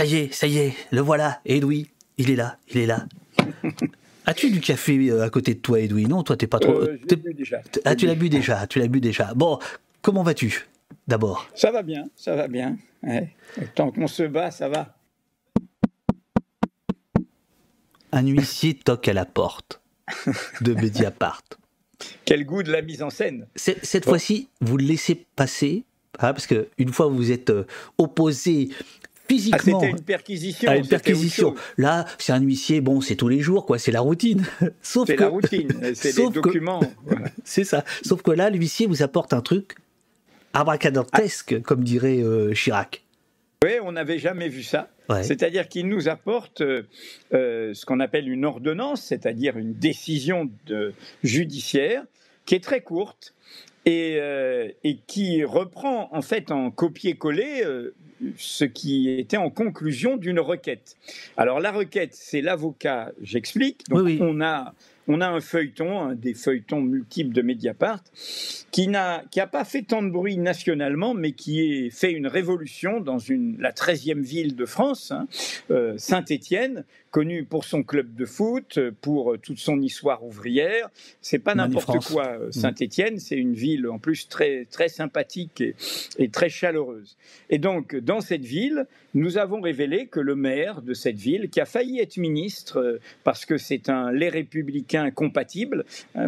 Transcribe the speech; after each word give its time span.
ça 0.00 0.06
y 0.06 0.16
est, 0.16 0.32
ça 0.32 0.46
y 0.46 0.56
est, 0.56 0.74
le 0.92 1.02
voilà. 1.02 1.40
Edoui, 1.44 1.90
il 2.16 2.30
est 2.30 2.36
là, 2.36 2.56
il 2.70 2.78
est 2.78 2.86
là. 2.86 3.04
As-tu 4.26 4.50
du 4.50 4.60
café 4.60 4.96
euh, 5.10 5.24
à 5.24 5.28
côté 5.28 5.52
de 5.52 5.60
toi, 5.60 5.78
Edoui? 5.78 6.06
Non, 6.06 6.22
toi, 6.22 6.38
t'es 6.38 6.46
pas 6.46 6.58
trop. 6.58 6.72
Euh, 6.72 6.98
je 7.02 7.14
l'ai 7.14 7.16
bu 7.16 7.34
déjà. 7.34 7.60
Ah, 7.84 7.94
tu 7.94 8.06
l'as 8.06 8.14
bu 8.14 8.30
déjà, 8.30 8.66
tu 8.66 8.78
l'as 8.78 8.88
bu 8.88 9.02
déjà. 9.02 9.34
Bon, 9.34 9.58
comment 10.00 10.22
vas-tu 10.22 10.68
d'abord? 11.06 11.46
Ça 11.54 11.70
va 11.70 11.82
bien, 11.82 12.08
ça 12.16 12.34
va 12.34 12.48
bien. 12.48 12.78
Ouais. 13.02 13.28
Tant 13.74 13.90
qu'on 13.90 14.06
se 14.06 14.22
bat, 14.22 14.50
ça 14.50 14.70
va. 14.70 14.96
Un 18.12 18.26
huissier 18.26 18.72
toque 18.72 19.06
à 19.08 19.12
la 19.12 19.26
porte 19.26 19.82
de 20.62 20.72
Mediapart. 20.80 21.42
Quel 22.24 22.46
goût 22.46 22.62
de 22.62 22.72
la 22.72 22.80
mise 22.80 23.02
en 23.02 23.10
scène 23.10 23.46
Cette 23.54 24.06
fois-ci, 24.06 24.48
vous 24.62 24.78
le 24.78 24.84
laissez 24.84 25.26
passer, 25.36 25.84
hein, 26.20 26.32
parce 26.32 26.46
que 26.46 26.68
une 26.78 26.90
fois 26.90 27.08
vous 27.08 27.30
êtes 27.30 27.50
euh, 27.50 27.66
opposé 29.32 29.50
Ah, 29.52 29.58
physiquement 29.58 29.80
c'était 29.80 29.92
une 29.92 30.02
perquisition. 30.04 30.70
à 30.70 30.76
une 30.76 30.86
perquisition. 30.88 31.54
Là, 31.78 32.04
c'est 32.18 32.32
un 32.32 32.40
huissier, 32.40 32.80
bon, 32.80 33.00
c'est 33.00 33.16
tous 33.16 33.28
les 33.28 33.40
jours, 33.40 33.66
quoi, 33.66 33.78
c'est 33.78 33.92
la 33.92 34.00
routine. 34.00 34.44
Sauf 34.82 35.06
C'est 35.06 35.16
que, 35.16 35.22
la 35.22 35.28
routine, 35.28 35.68
c'est 35.94 36.12
que- 36.14 36.32
documents. 36.32 36.80
C'est 37.44 37.64
ça. 37.64 37.84
Sauf 38.02 38.22
que 38.22 38.30
là, 38.30 38.50
l'huissier 38.50 38.86
vous 38.86 39.02
apporte 39.02 39.32
un 39.32 39.40
truc 39.40 39.74
abracadabrantesque, 40.52 41.60
comme 41.62 41.84
dirait 41.84 42.20
euh, 42.22 42.52
Chirac. 42.54 43.02
Oui, 43.64 43.72
on 43.82 43.92
n'avait 43.92 44.18
jamais 44.18 44.48
vu 44.48 44.62
ça. 44.62 44.88
Ouais. 45.08 45.22
C'est-à-dire 45.22 45.68
qu'il 45.68 45.88
nous 45.88 46.08
apporte 46.08 46.60
euh, 46.60 46.84
euh, 47.34 47.74
ce 47.74 47.84
qu'on 47.84 48.00
appelle 48.00 48.28
une 48.28 48.44
ordonnance, 48.44 49.02
c'est-à-dire 49.02 49.58
une 49.58 49.74
décision 49.74 50.48
de, 50.66 50.94
judiciaire 51.22 52.04
qui 52.46 52.54
est 52.54 52.64
très 52.64 52.80
courte 52.80 53.34
et, 53.84 54.16
euh, 54.20 54.68
et 54.84 54.98
qui 55.06 55.44
reprend 55.44 56.08
en 56.12 56.22
fait 56.22 56.50
en 56.50 56.70
copier-coller 56.70 57.62
euh, 57.64 57.94
ce 58.36 58.64
qui 58.64 59.08
était 59.10 59.36
en 59.36 59.50
conclusion 59.50 60.16
d'une 60.16 60.40
requête. 60.40 60.96
Alors 61.36 61.60
la 61.60 61.72
requête, 61.72 62.10
c'est 62.14 62.40
l'avocat, 62.40 63.12
j'explique. 63.22 63.88
Donc 63.88 64.00
Oui, 64.04 64.14
oui. 64.14 64.18
on 64.20 64.40
a 64.40 64.74
on 65.10 65.20
a 65.20 65.28
un 65.28 65.40
feuilleton, 65.40 66.00
un 66.00 66.14
des 66.14 66.34
feuilletons 66.34 66.80
multiples 66.80 67.32
de 67.32 67.42
Mediapart, 67.42 68.04
qui 68.70 68.86
n'a 68.86 69.24
qui 69.32 69.40
a 69.40 69.48
pas 69.48 69.64
fait 69.64 69.82
tant 69.82 70.02
de 70.02 70.08
bruit 70.08 70.38
nationalement, 70.38 71.14
mais 71.14 71.32
qui 71.32 71.60
est 71.60 71.90
fait 71.90 72.12
une 72.12 72.28
révolution 72.28 73.00
dans 73.00 73.18
une 73.18 73.56
la 73.58 73.72
13e 73.72 74.20
ville 74.20 74.54
de 74.54 74.64
France, 74.66 75.10
hein, 75.10 75.26
euh, 75.72 75.94
Saint-Étienne, 75.98 76.84
connue 77.10 77.44
pour 77.44 77.64
son 77.64 77.82
club 77.82 78.14
de 78.14 78.24
foot, 78.24 78.78
pour 79.00 79.32
euh, 79.32 79.38
toute 79.38 79.58
son 79.58 79.80
histoire 79.82 80.24
ouvrière. 80.24 80.88
C'est 81.20 81.40
pas 81.40 81.56
n'importe 81.56 82.04
quoi, 82.04 82.28
euh, 82.28 82.52
Saint-Étienne. 82.52 83.18
C'est 83.18 83.36
une 83.36 83.54
ville 83.54 83.88
en 83.88 83.98
plus 83.98 84.28
très 84.28 84.66
très 84.70 84.88
sympathique 84.88 85.60
et, 85.60 85.74
et 86.18 86.28
très 86.28 86.48
chaleureuse. 86.48 87.16
Et 87.48 87.58
donc 87.58 87.96
dans 87.96 88.20
cette 88.20 88.44
ville, 88.44 88.86
nous 89.14 89.38
avons 89.38 89.60
révélé 89.60 90.06
que 90.06 90.20
le 90.20 90.36
maire 90.36 90.82
de 90.82 90.94
cette 90.94 91.16
ville, 91.16 91.50
qui 91.50 91.60
a 91.60 91.64
failli 91.64 92.00
être 92.00 92.16
ministre 92.16 92.78
euh, 92.78 93.00
parce 93.24 93.44
que 93.44 93.58
c'est 93.58 93.88
un 93.88 94.12
les 94.12 94.28
républicains 94.28 95.10
compatible, 95.10 95.84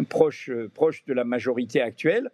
proche 0.09 0.49
euh, 0.49 0.69
proche 0.73 1.05
de 1.05 1.13
la 1.13 1.23
majorité 1.23 1.81
actuelle, 1.81 2.29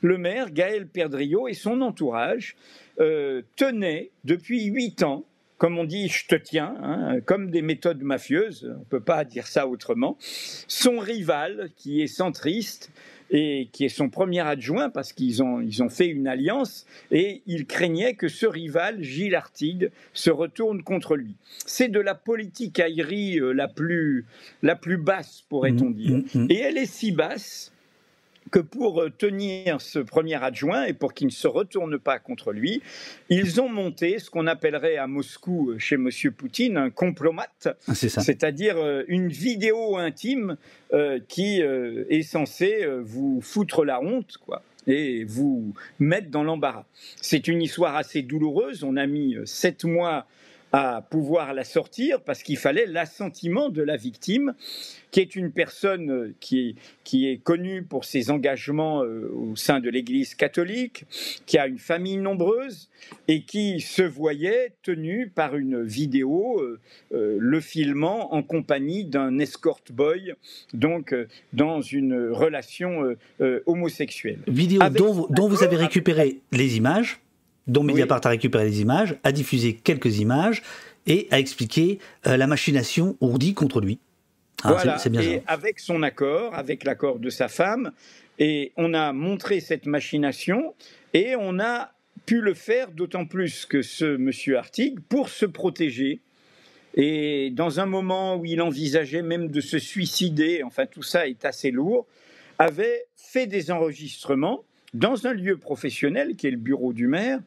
le 0.00 0.18
maire 0.18 0.50
Gaël 0.50 0.86
Perdriau 0.86 1.48
et 1.48 1.54
son 1.54 1.80
entourage 1.80 2.56
euh, 3.00 3.42
tenaient 3.56 4.10
depuis 4.24 4.64
huit 4.64 5.02
ans, 5.02 5.24
comme 5.58 5.78
on 5.78 5.84
dit, 5.84 6.08
je 6.08 6.26
te 6.26 6.34
tiens, 6.34 6.74
hein, 6.82 7.20
comme 7.20 7.50
des 7.50 7.62
méthodes 7.62 8.02
mafieuses, 8.02 8.68
on 8.74 8.80
ne 8.80 8.84
peut 8.84 9.00
pas 9.00 9.24
dire 9.24 9.46
ça 9.46 9.68
autrement, 9.68 10.16
son 10.20 10.98
rival, 10.98 11.70
qui 11.76 12.02
est 12.02 12.08
centriste 12.08 12.90
et 13.32 13.68
qui 13.72 13.84
est 13.86 13.88
son 13.88 14.08
premier 14.10 14.40
adjoint, 14.40 14.90
parce 14.90 15.12
qu'ils 15.12 15.42
ont, 15.42 15.60
ils 15.60 15.82
ont 15.82 15.88
fait 15.88 16.06
une 16.06 16.28
alliance, 16.28 16.86
et 17.10 17.42
il 17.46 17.66
craignait 17.66 18.14
que 18.14 18.28
ce 18.28 18.46
rival, 18.46 19.02
Gilles 19.02 19.34
Artigue, 19.34 19.90
se 20.12 20.30
retourne 20.30 20.82
contre 20.82 21.16
lui. 21.16 21.34
C'est 21.66 21.88
de 21.88 21.98
la 21.98 22.14
politique 22.14 22.78
aérie 22.78 23.40
euh, 23.40 23.52
la 23.52 23.68
plus, 23.68 24.26
la 24.62 24.76
plus 24.76 24.98
basse, 24.98 25.42
pourrait-on 25.48 25.90
Mm, 25.90 25.94
dire. 25.94 26.16
mm, 26.34 26.38
mm. 26.42 26.46
Et 26.50 26.58
elle 26.58 26.76
est 26.78 26.86
si 26.86 27.10
basse 27.10 27.71
que 28.52 28.60
pour 28.60 29.00
euh, 29.00 29.10
tenir 29.10 29.80
ce 29.80 29.98
premier 29.98 30.40
adjoint 30.40 30.84
et 30.84 30.92
pour 30.92 31.14
qu'il 31.14 31.26
ne 31.26 31.32
se 31.32 31.48
retourne 31.48 31.98
pas 31.98 32.20
contre 32.20 32.52
lui, 32.52 32.82
ils 33.30 33.60
ont 33.60 33.68
monté 33.68 34.20
ce 34.20 34.30
qu'on 34.30 34.46
appellerait 34.46 34.98
à 34.98 35.08
Moscou, 35.08 35.70
euh, 35.70 35.78
chez 35.78 35.96
M. 35.96 36.08
Poutine, 36.36 36.76
un 36.76 36.90
complomate, 36.90 37.68
Ah, 37.88 37.94
c'est-à-dire 37.94 38.76
euh, 38.76 39.02
une 39.08 39.28
vidéo 39.28 39.96
intime 39.96 40.56
euh, 40.92 41.18
qui 41.26 41.62
euh, 41.62 42.04
est 42.10 42.22
censée 42.22 42.86
vous 43.02 43.40
foutre 43.40 43.84
la 43.84 44.00
honte, 44.00 44.36
quoi 44.36 44.62
et 44.88 45.22
vous 45.22 45.74
mettre 46.00 46.28
dans 46.28 46.42
l'embarras. 46.42 46.86
C'est 47.20 47.46
une 47.46 47.62
histoire 47.62 47.94
assez 47.94 48.22
douloureuse. 48.22 48.82
On 48.82 48.96
a 48.96 49.06
mis 49.06 49.36
sept 49.44 49.84
mois 49.84 50.26
à 50.72 51.02
pouvoir 51.10 51.52
la 51.52 51.64
sortir 51.64 52.22
parce 52.22 52.42
qu'il 52.42 52.56
fallait 52.56 52.86
l'assentiment 52.86 53.68
de 53.68 53.82
la 53.82 53.96
victime, 53.96 54.54
qui 55.10 55.20
est 55.20 55.36
une 55.36 55.52
personne 55.52 56.10
euh, 56.10 56.34
qui 56.40 56.68
est, 56.70 56.74
qui 57.04 57.28
est 57.28 57.36
connue 57.36 57.82
pour 57.82 58.04
ses 58.06 58.30
engagements 58.30 59.02
euh, 59.04 59.30
au 59.34 59.54
sein 59.56 59.80
de 59.80 59.90
l'Église 59.90 60.34
catholique, 60.34 61.04
qui 61.44 61.58
a 61.58 61.66
une 61.66 61.78
famille 61.78 62.16
nombreuse 62.16 62.88
et 63.28 63.42
qui 63.42 63.80
se 63.80 64.02
voyait 64.02 64.72
tenue 64.82 65.28
par 65.28 65.56
une 65.56 65.82
vidéo, 65.82 66.60
euh, 67.12 67.36
le 67.38 67.60
filmant 67.60 68.32
en 68.32 68.42
compagnie 68.42 69.04
d'un 69.04 69.38
escort 69.38 69.80
boy, 69.92 70.32
donc 70.72 71.12
euh, 71.12 71.26
dans 71.52 71.82
une 71.82 72.30
relation 72.30 73.14
euh, 73.40 73.60
homosexuelle. 73.66 74.38
Vidéo 74.46 74.80
Avec 74.82 74.98
dont, 74.98 75.12
vous- 75.12 75.26
dont 75.28 75.48
vous 75.48 75.62
avez 75.62 75.76
récupéré 75.76 76.40
les 76.52 76.76
images, 76.78 77.20
dont 77.66 77.82
Mediapart 77.82 78.20
a 78.24 78.28
récupéré 78.30 78.64
les 78.64 78.80
images, 78.80 79.16
a 79.24 79.32
diffusé 79.32 79.74
quelques 79.74 80.18
images 80.18 80.62
et 81.06 81.28
a 81.30 81.38
expliqué 81.38 81.98
euh, 82.26 82.36
la 82.36 82.46
machination 82.46 83.16
ourdie 83.20 83.54
contre 83.54 83.80
lui. 83.80 83.98
Ah, 84.64 84.72
voilà, 84.72 84.98
c'est- 84.98 85.04
c'est 85.04 85.10
bien 85.10 85.20
et 85.20 85.36
ça. 85.38 85.42
avec 85.52 85.80
son 85.80 86.02
accord, 86.02 86.54
avec 86.54 86.84
l'accord 86.84 87.18
de 87.18 87.30
sa 87.30 87.48
femme, 87.48 87.92
et 88.38 88.72
on 88.76 88.94
a 88.94 89.12
montré 89.12 89.60
cette 89.60 89.86
machination, 89.86 90.74
et 91.14 91.34
on 91.38 91.58
a 91.58 91.92
pu 92.26 92.40
le 92.40 92.54
faire 92.54 92.90
d'autant 92.92 93.26
plus 93.26 93.66
que 93.66 93.82
ce 93.82 94.16
monsieur 94.16 94.56
Artigue, 94.58 95.00
pour 95.08 95.28
se 95.28 95.44
protéger, 95.46 96.20
et 96.94 97.50
dans 97.50 97.80
un 97.80 97.86
moment 97.86 98.36
où 98.36 98.44
il 98.44 98.60
envisageait 98.60 99.22
même 99.22 99.48
de 99.48 99.60
se 99.60 99.78
suicider, 99.78 100.62
enfin 100.62 100.86
tout 100.86 101.02
ça 101.02 101.26
est 101.26 101.44
assez 101.44 101.70
lourd, 101.70 102.06
avait 102.58 103.06
fait 103.16 103.46
des 103.46 103.70
enregistrements 103.70 104.62
dans 104.94 105.26
un 105.26 105.32
lieu 105.32 105.56
professionnel 105.56 106.36
qui 106.36 106.46
est 106.46 106.50
le 106.50 106.56
bureau 106.56 106.92
du 106.92 107.06
maire 107.06 107.40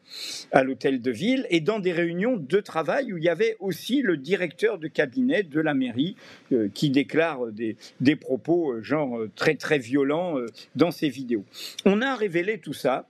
à 0.52 0.64
l'hôtel 0.64 1.00
de 1.00 1.10
ville 1.10 1.46
et 1.50 1.60
dans 1.60 1.78
des 1.78 1.92
réunions 1.92 2.36
de 2.36 2.60
travail 2.60 3.12
où 3.12 3.18
il 3.18 3.24
y 3.24 3.28
avait 3.28 3.56
aussi 3.60 4.02
le 4.02 4.16
directeur 4.16 4.78
de 4.78 4.88
cabinet 4.88 5.42
de 5.42 5.60
la 5.60 5.74
mairie 5.74 6.16
euh, 6.52 6.68
qui 6.72 6.90
déclare 6.90 7.46
des, 7.52 8.16
propos 8.16 8.72
euh, 8.72 8.82
genre 8.82 9.18
euh, 9.18 9.30
très 9.36 9.54
très 9.54 9.78
violents 9.78 10.36
dans 10.74 10.90
ses 10.90 11.08
vidéos. 11.08 11.44
On 11.84 12.02
a 12.02 12.14
révélé 12.16 12.58
tout 12.58 12.72
ça. 12.72 13.06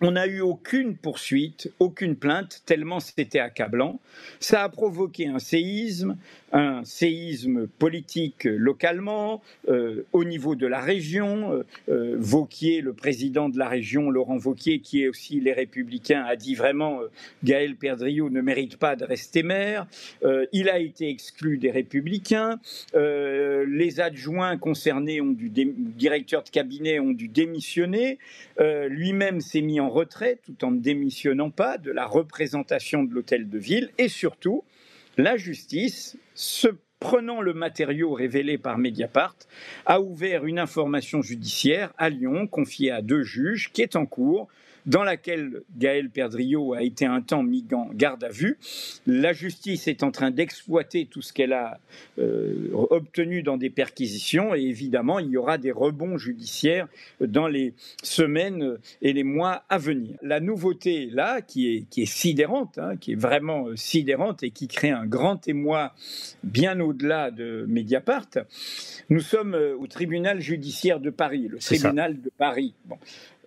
On 0.00 0.12
n'a 0.12 0.28
eu 0.28 0.40
aucune 0.40 0.96
poursuite, 0.96 1.72
aucune 1.80 2.14
plainte, 2.14 2.62
tellement 2.66 3.00
c'était 3.00 3.40
accablant. 3.40 4.00
Ça 4.38 4.62
a 4.62 4.68
provoqué 4.68 5.26
un 5.26 5.40
séisme, 5.40 6.16
un 6.52 6.84
séisme 6.84 7.66
politique 7.66 8.44
localement, 8.44 9.42
euh, 9.68 10.04
au 10.12 10.24
niveau 10.24 10.54
de 10.54 10.66
la 10.66 10.80
région. 10.80 11.52
Euh, 11.52 11.62
euh, 11.88 12.16
Vauquier, 12.18 12.80
le 12.80 12.92
président 12.92 13.48
de 13.48 13.58
la 13.58 13.68
région, 13.68 14.10
Laurent 14.10 14.36
Vauquier, 14.38 14.80
qui 14.80 15.02
est 15.02 15.08
aussi 15.08 15.40
les 15.40 15.52
Républicains, 15.52 16.24
a 16.24 16.36
dit 16.36 16.54
vraiment 16.54 17.00
euh, 17.02 17.08
Gaël 17.44 17.76
Perdriau 17.76 18.30
ne 18.30 18.40
mérite 18.40 18.76
pas 18.76 18.96
de 18.96 19.04
rester 19.04 19.42
maire. 19.42 19.86
Euh, 20.24 20.46
il 20.52 20.68
a 20.68 20.78
été 20.78 21.08
exclu 21.08 21.58
des 21.58 21.70
Républicains. 21.70 22.58
Euh, 22.94 23.66
les 23.68 24.00
adjoints 24.00 24.56
concernés 24.56 25.20
ont 25.20 25.30
dû, 25.32 25.50
dé- 25.50 25.74
directeurs 25.76 26.42
de 26.42 26.50
cabinet 26.50 26.98
ont 26.98 27.12
dû 27.12 27.28
démissionner. 27.28 28.18
Lui-même 28.88 29.40
s'est 29.40 29.60
mis 29.60 29.80
en 29.80 29.88
retrait 29.88 30.38
tout 30.44 30.64
en 30.64 30.70
ne 30.70 30.80
démissionnant 30.80 31.50
pas 31.50 31.78
de 31.78 31.90
la 31.90 32.06
représentation 32.06 33.04
de 33.04 33.14
l'hôtel 33.14 33.48
de 33.48 33.58
ville. 33.58 33.90
Et 33.98 34.08
surtout, 34.08 34.64
la 35.18 35.36
justice, 35.36 36.16
se 36.34 36.68
prenant 37.00 37.40
le 37.40 37.52
matériau 37.52 38.12
révélé 38.12 38.56
par 38.56 38.78
Mediapart, 38.78 39.36
a 39.84 40.00
ouvert 40.00 40.46
une 40.46 40.58
information 40.58 41.22
judiciaire 41.22 41.92
à 41.98 42.08
Lyon 42.08 42.46
confiée 42.46 42.92
à 42.92 43.02
deux 43.02 43.22
juges 43.22 43.70
qui 43.72 43.82
est 43.82 43.96
en 43.96 44.06
cours 44.06 44.48
dans 44.88 45.04
laquelle 45.04 45.62
Gaël 45.76 46.08
Perdriau 46.10 46.72
a 46.72 46.82
été 46.82 47.04
un 47.04 47.20
temps 47.20 47.42
mis 47.42 47.64
en 47.72 47.90
garde 47.92 48.24
à 48.24 48.30
vue. 48.30 48.58
La 49.06 49.32
justice 49.32 49.86
est 49.86 50.02
en 50.02 50.10
train 50.10 50.30
d'exploiter 50.30 51.06
tout 51.06 51.20
ce 51.20 51.32
qu'elle 51.32 51.52
a 51.52 51.78
euh, 52.18 52.70
obtenu 52.72 53.42
dans 53.42 53.58
des 53.58 53.70
perquisitions 53.70 54.54
et 54.54 54.62
évidemment 54.62 55.18
il 55.18 55.28
y 55.28 55.36
aura 55.36 55.58
des 55.58 55.72
rebonds 55.72 56.16
judiciaires 56.16 56.88
dans 57.20 57.48
les 57.48 57.74
semaines 58.02 58.78
et 59.02 59.12
les 59.12 59.24
mois 59.24 59.62
à 59.68 59.76
venir. 59.76 60.16
La 60.22 60.40
nouveauté 60.40 61.10
là, 61.12 61.42
qui 61.42 61.74
est, 61.74 61.84
qui 61.90 62.02
est 62.02 62.06
sidérante, 62.06 62.78
hein, 62.78 62.96
qui 62.96 63.12
est 63.12 63.20
vraiment 63.20 63.68
euh, 63.68 63.76
sidérante 63.76 64.42
et 64.42 64.50
qui 64.50 64.68
crée 64.68 64.90
un 64.90 65.04
grand 65.04 65.46
émoi 65.46 65.92
bien 66.42 66.80
au-delà 66.80 67.30
de 67.30 67.66
Mediapart, 67.68 68.30
nous 69.10 69.20
sommes 69.20 69.54
euh, 69.54 69.76
au 69.78 69.86
tribunal 69.86 70.40
judiciaire 70.40 70.98
de 70.98 71.10
Paris, 71.10 71.48
le 71.48 71.60
ça. 71.60 71.76
tribunal 71.76 72.20
de 72.20 72.30
Paris. 72.38 72.74
Bon. 72.86 72.96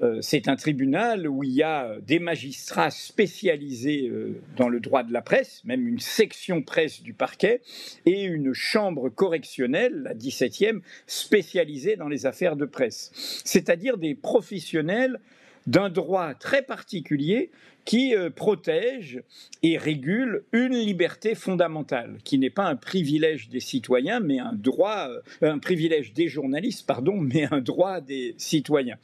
Euh, 0.01 0.19
c'est 0.21 0.47
un 0.47 0.55
tribunal 0.55 1.27
où 1.27 1.43
il 1.43 1.51
y 1.51 1.63
a 1.63 1.97
des 2.01 2.19
magistrats 2.19 2.89
spécialisés 2.89 4.07
euh, 4.07 4.41
dans 4.57 4.67
le 4.67 4.79
droit 4.79 5.03
de 5.03 5.13
la 5.13 5.21
presse, 5.21 5.61
même 5.63 5.87
une 5.87 5.99
section 5.99 6.61
presse 6.61 7.03
du 7.03 7.13
parquet, 7.13 7.61
et 8.05 8.23
une 8.23 8.53
chambre 8.53 9.09
correctionnelle, 9.09 10.01
la 10.03 10.15
17e, 10.15 10.81
spécialisée 11.05 11.95
dans 11.95 12.07
les 12.07 12.25
affaires 12.25 12.55
de 12.55 12.65
presse. 12.65 13.11
C'est-à-dire 13.45 13.97
des 13.97 14.15
professionnels 14.15 15.19
d'un 15.67 15.89
droit 15.89 16.33
très 16.33 16.63
particulier 16.63 17.51
qui 17.85 18.15
euh, 18.15 18.29
protège 18.29 19.21
et 19.63 19.77
régule 19.77 20.43
une 20.51 20.73
liberté 20.73 21.35
fondamentale, 21.35 22.17
qui 22.23 22.37
n'est 22.37 22.49
pas 22.49 22.65
un 22.65 22.75
privilège 22.75 23.49
des 23.49 23.59
citoyens, 23.59 24.19
mais 24.19 24.39
un 24.39 24.53
droit, 24.53 25.07
euh, 25.09 25.21
un 25.41 25.59
privilège 25.59 26.13
des 26.13 26.27
journalistes, 26.27 26.85
pardon, 26.85 27.17
mais 27.19 27.47
un 27.51 27.61
droit 27.61 28.01
des 28.01 28.35
citoyens. 28.37 28.97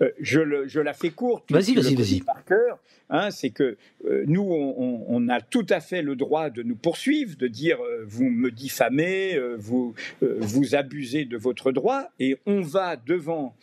Euh, 0.00 0.10
je, 0.20 0.40
le, 0.40 0.68
je, 0.68 0.80
la 0.80 0.92
fais 0.92 1.10
courte. 1.10 1.50
Vas-y, 1.50 1.74
vas-y, 1.74 1.94
vas-y. 1.94 2.20
Par 2.20 2.44
cœur. 2.44 2.78
Hein, 3.12 3.32
c'est 3.32 3.50
que 3.50 3.76
nous, 4.04 4.42
on, 4.42 5.04
on, 5.08 5.28
a 5.28 5.40
tout 5.40 5.66
à 5.68 5.80
fait 5.80 6.00
le 6.00 6.14
droit 6.14 6.48
de 6.48 6.62
nous 6.62 6.76
poursuivre, 6.76 7.36
de 7.36 7.48
dire 7.48 7.78
vous 8.06 8.30
me 8.30 8.52
diffamez, 8.52 9.36
vous, 9.58 9.96
vous 10.20 10.76
abusez 10.76 11.24
de 11.24 11.36
votre 11.36 11.72
droit, 11.72 12.04
et 12.20 12.36
on 12.46 12.60
va 12.60 12.94
devant 12.94 13.56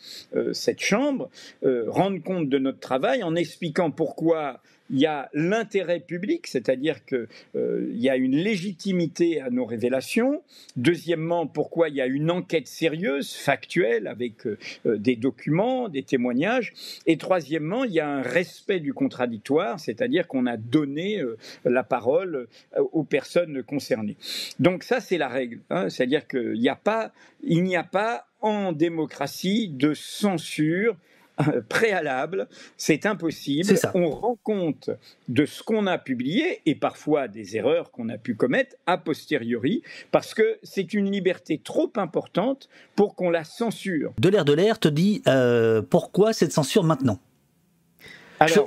cette 0.52 0.80
chambre 0.80 1.30
rendre 1.62 2.22
compte 2.22 2.50
de 2.50 2.58
notre 2.58 2.80
travail 2.80 3.22
en 3.22 3.34
expliquant 3.34 3.90
pourquoi 3.90 4.47
il 4.90 4.98
y 4.98 5.06
a 5.06 5.28
l'intérêt 5.34 6.00
public, 6.00 6.46
c'est-à-dire 6.46 7.04
qu'il 7.04 7.28
euh, 7.56 7.90
y 7.92 8.08
a 8.08 8.16
une 8.16 8.36
légitimité 8.36 9.40
à 9.40 9.50
nos 9.50 9.64
révélations. 9.64 10.42
Deuxièmement, 10.76 11.46
pourquoi 11.46 11.88
il 11.88 11.96
y 11.96 12.00
a 12.00 12.06
une 12.06 12.30
enquête 12.30 12.66
sérieuse, 12.66 13.34
factuelle, 13.34 14.06
avec 14.06 14.46
euh, 14.46 14.56
des 14.84 15.16
documents, 15.16 15.88
des 15.88 16.02
témoignages? 16.02 16.72
Et 17.06 17.18
troisièmement, 17.18 17.84
il 17.84 17.92
y 17.92 18.00
a 18.00 18.08
un 18.08 18.22
respect 18.22 18.80
du 18.80 18.94
contradictoire, 18.94 19.78
c'est-à-dire 19.78 20.26
qu'on 20.26 20.46
a 20.46 20.56
donné 20.56 21.20
euh, 21.20 21.36
la 21.64 21.82
parole 21.82 22.48
aux 22.76 23.04
personnes 23.04 23.62
concernées. 23.62 24.16
Donc 24.58 24.82
ça, 24.82 25.00
c'est 25.00 25.18
la 25.18 25.28
règle. 25.28 25.60
Hein. 25.70 25.88
c'est-à-dire 25.88 26.26
qu'il 26.26 26.60
n'y 26.60 26.68
a 26.68 27.84
pas 27.84 28.26
en 28.40 28.72
démocratie 28.72 29.68
de 29.68 29.94
censure 29.94 30.96
préalable, 31.68 32.48
c'est 32.76 33.06
impossible. 33.06 33.74
On 33.94 34.10
rend 34.10 34.38
compte 34.42 34.90
de 35.28 35.46
ce 35.46 35.62
qu'on 35.62 35.86
a 35.86 35.98
publié 35.98 36.60
et 36.66 36.74
parfois 36.74 37.28
des 37.28 37.56
erreurs 37.56 37.90
qu'on 37.90 38.08
a 38.08 38.18
pu 38.18 38.34
commettre 38.34 38.76
a 38.86 38.98
posteriori 38.98 39.82
parce 40.10 40.34
que 40.34 40.58
c'est 40.62 40.94
une 40.94 41.10
liberté 41.10 41.60
trop 41.62 41.92
importante 41.96 42.68
pour 42.96 43.14
qu'on 43.14 43.30
la 43.30 43.44
censure. 43.44 44.12
De 44.18 44.28
l'air 44.28 44.44
de 44.44 44.52
l'air 44.52 44.78
te 44.78 44.88
dit 44.88 45.22
euh, 45.26 45.82
pourquoi 45.82 46.32
cette 46.32 46.52
censure 46.52 46.84
maintenant? 46.84 47.18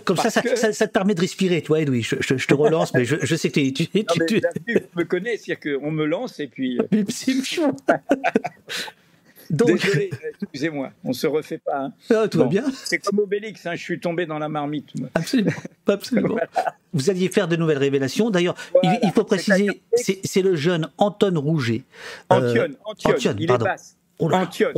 Comme 0.03 0.17
ça 0.17 0.29
ça, 0.29 0.41
ça, 0.73 0.87
te 0.87 0.91
permet 0.91 1.15
de 1.15 1.21
respirer, 1.21 1.61
toi, 1.61 1.79
Edoui. 1.79 2.01
Je, 2.01 2.15
je, 2.19 2.45
te 2.45 2.53
relance, 2.53 2.93
mais 2.93 3.05
je, 3.05 3.35
sais 3.35 3.49
que 3.49 3.53
tu, 3.53 3.71
tu, 3.71 3.87
tu, 3.87 4.41
me 4.95 5.03
connais, 5.03 5.37
c'est-à-dire 5.37 5.79
qu'on 5.79 5.91
me 5.91 6.05
lance 6.05 6.41
et 6.41 6.47
puis. 6.47 6.77
Euh, 9.51 9.65
Désolé, 9.65 10.09
excusez-moi, 10.41 10.91
on 11.03 11.13
se 11.13 11.27
refait 11.27 11.57
pas. 11.57 11.85
Hein. 11.85 11.93
Ah, 12.09 12.27
tout 12.27 12.39
va 12.39 12.45
bien. 12.45 12.63
C'est 12.85 12.99
comme 12.99 13.19
Obélix, 13.19 13.65
hein, 13.65 13.75
je 13.75 13.81
suis 13.81 13.99
tombé 13.99 14.25
dans 14.25 14.39
la 14.39 14.49
marmite. 14.49 14.89
Absolument, 15.13 15.51
absolument. 15.87 16.37
Vous 16.93 17.09
alliez 17.09 17.29
faire 17.29 17.47
de 17.47 17.55
nouvelles 17.55 17.77
révélations. 17.77 18.29
D'ailleurs, 18.29 18.55
il, 18.83 19.11
faut 19.13 19.23
préciser, 19.23 19.81
c'est 19.95 20.41
le 20.41 20.55
jeune 20.55 20.89
Anton 20.97 21.33
Rouget. 21.39 21.83
Euh, 22.31 22.67
Antion, 22.85 23.13
Antion, 23.13 23.35
il 23.39 23.47
pardon. 23.47 23.65
est 23.65 23.69
basse. 23.69 23.97
Oh 24.19 24.31
Antion 24.31 24.71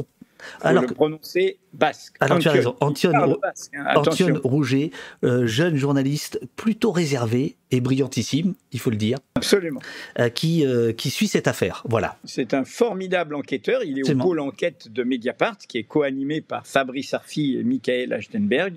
alors, 0.62 0.84
le 0.84 0.90
prononcer 0.90 1.60
basque. 1.74 2.16
Alors 2.20 2.40
tu 2.40 2.48
as 2.48 2.52
raison, 2.52 2.76
Antion, 2.80 3.12
hein, 3.14 4.40
Rouget, 4.44 4.92
euh, 5.24 5.48
jeune 5.48 5.76
journaliste 5.76 6.40
plutôt 6.56 6.92
réservé 6.92 7.56
et 7.72 7.82
brillantissime, 7.82 8.54
il 8.72 8.80
faut 8.80 8.92
le 8.92 8.96
dire. 8.96 9.18
Absolument. 9.36 9.82
Euh, 10.20 10.30
qui, 10.30 10.66
euh, 10.66 10.94
qui 10.94 11.10
suit 11.10 11.28
cette 11.28 11.48
affaire. 11.48 11.84
Voilà. 11.90 12.18
C'est 12.24 12.54
un 12.54 12.66
formidable 12.66 13.34
enquêteur. 13.36 13.84
Il 13.84 14.00
est 14.00 14.12
au 14.12 14.16
pôle 14.16 14.40
enquête 14.40 14.90
de 14.92 15.04
Mediapart, 15.04 15.58
qui 15.58 15.80
est 15.80 15.84
co-animé 15.84 16.42
par 16.42 16.68
Fabrice 16.68 17.14
Arfi 17.14 17.58
et 17.58 17.64
Michael 17.64 18.14
Achtenberg, 18.14 18.76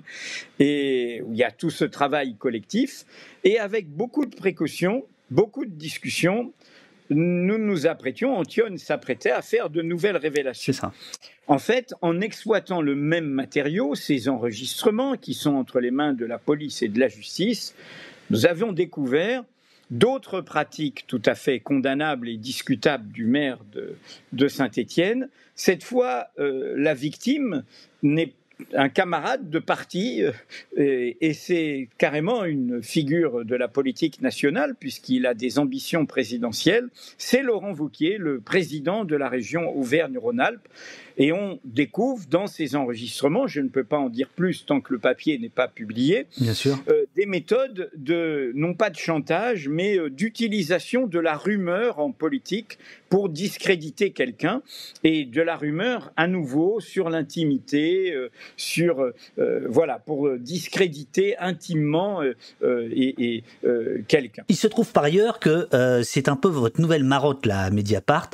et 0.59 1.21
où 1.25 1.33
il 1.33 1.37
y 1.37 1.43
a 1.43 1.51
tout 1.51 1.69
ce 1.69 1.85
travail 1.85 2.35
collectif, 2.35 3.05
et 3.43 3.59
avec 3.59 3.87
beaucoup 3.87 4.25
de 4.25 4.35
précautions, 4.35 5.05
beaucoup 5.29 5.65
de 5.65 5.71
discussions 5.71 6.51
nous 7.09 7.57
nous 7.57 7.87
apprêtions, 7.87 8.35
Antion 8.35 8.77
s'apprêtait 8.77 9.31
à 9.31 9.41
faire 9.41 9.69
de 9.69 9.81
nouvelles 9.81 10.17
révélations. 10.17 10.73
C'est 10.73 10.79
ça. 10.79 10.93
En 11.47 11.59
fait, 11.59 11.93
en 12.01 12.19
exploitant 12.19 12.81
le 12.81 12.95
même 12.95 13.27
matériau, 13.27 13.95
ces 13.95 14.27
enregistrements 14.27 15.15
qui 15.15 15.33
sont 15.33 15.55
entre 15.55 15.79
les 15.79 15.91
mains 15.91 16.13
de 16.13 16.25
la 16.25 16.37
police 16.37 16.81
et 16.81 16.89
de 16.89 16.99
la 16.99 17.07
justice, 17.07 17.73
nous 18.29 18.45
avions 18.45 18.73
découvert 18.73 19.43
d'autres 19.89 20.41
pratiques 20.41 21.05
tout 21.07 21.21
à 21.25 21.35
fait 21.35 21.59
condamnables 21.59 22.27
et 22.27 22.37
discutables 22.37 23.11
du 23.11 23.25
maire 23.25 23.59
de, 24.33 24.47
Saint-Étienne. 24.47 25.29
Cette 25.55 25.83
fois, 25.83 26.27
euh, 26.39 26.73
la 26.77 26.93
victime 26.93 27.63
n'est 28.03 28.33
un 28.73 28.89
camarade 28.89 29.49
de 29.49 29.59
parti, 29.59 30.23
euh, 30.23 30.31
et, 30.77 31.33
c'est 31.33 31.89
carrément 31.97 32.43
une 32.43 32.81
figure 32.81 33.45
de 33.45 33.55
la 33.55 33.67
politique 33.67 34.21
nationale, 34.21 34.75
puisqu'il 34.79 35.25
a 35.25 35.33
des 35.33 35.59
ambitions 35.59 36.05
présidentielles, 36.05 36.89
c'est 37.17 37.43
Laurent 37.43 37.73
Vauquier, 37.73 38.17
le 38.17 38.39
président 38.39 39.05
de 39.05 39.15
la 39.15 39.29
région 39.29 39.69
Auvergne-Rhône-Alpes. 39.75 40.67
Et 41.17 41.31
on 41.31 41.59
découvre 41.65 42.25
dans 42.29 42.47
ces 42.47 42.75
enregistrements, 42.75 43.47
je 43.47 43.61
ne 43.61 43.69
peux 43.69 43.83
pas 43.83 43.97
en 43.97 44.09
dire 44.09 44.29
plus 44.29 44.65
tant 44.65 44.81
que 44.81 44.93
le 44.93 44.99
papier 44.99 45.37
n'est 45.39 45.49
pas 45.49 45.67
publié, 45.67 46.27
Bien 46.39 46.53
sûr. 46.53 46.77
Euh, 46.89 47.05
des 47.15 47.25
méthodes 47.25 47.89
de, 47.95 48.51
non 48.55 48.73
pas 48.75 48.89
de 48.89 48.95
chantage, 48.95 49.67
mais 49.67 49.97
euh, 49.97 50.09
d'utilisation 50.09 51.07
de 51.07 51.19
la 51.19 51.35
rumeur 51.35 51.99
en 51.99 52.11
politique 52.11 52.77
pour 53.09 53.29
discréditer 53.29 54.11
quelqu'un 54.11 54.61
et 55.03 55.25
de 55.25 55.41
la 55.41 55.55
rumeur 55.55 56.11
à 56.17 56.27
nouveau 56.27 56.79
sur 56.79 57.09
l'intimité, 57.09 58.13
euh, 58.13 58.29
sur 58.55 59.11
voilà 59.67 59.99
pour 59.99 60.37
discréditer 60.37 61.37
intimement 61.37 62.21
et, 62.63 63.43
quelqu'un. 64.07 64.43
Il 64.49 64.55
se 64.55 64.67
trouve 64.67 64.91
par 64.91 65.03
ailleurs 65.03 65.39
que 65.39 65.67
c'est 66.03 66.27
un 66.27 66.35
peu 66.35 66.49
votre 66.49 66.81
nouvelle 66.81 67.03
marotte 67.03 67.45
là, 67.45 67.69
Mediapart, 67.69 68.29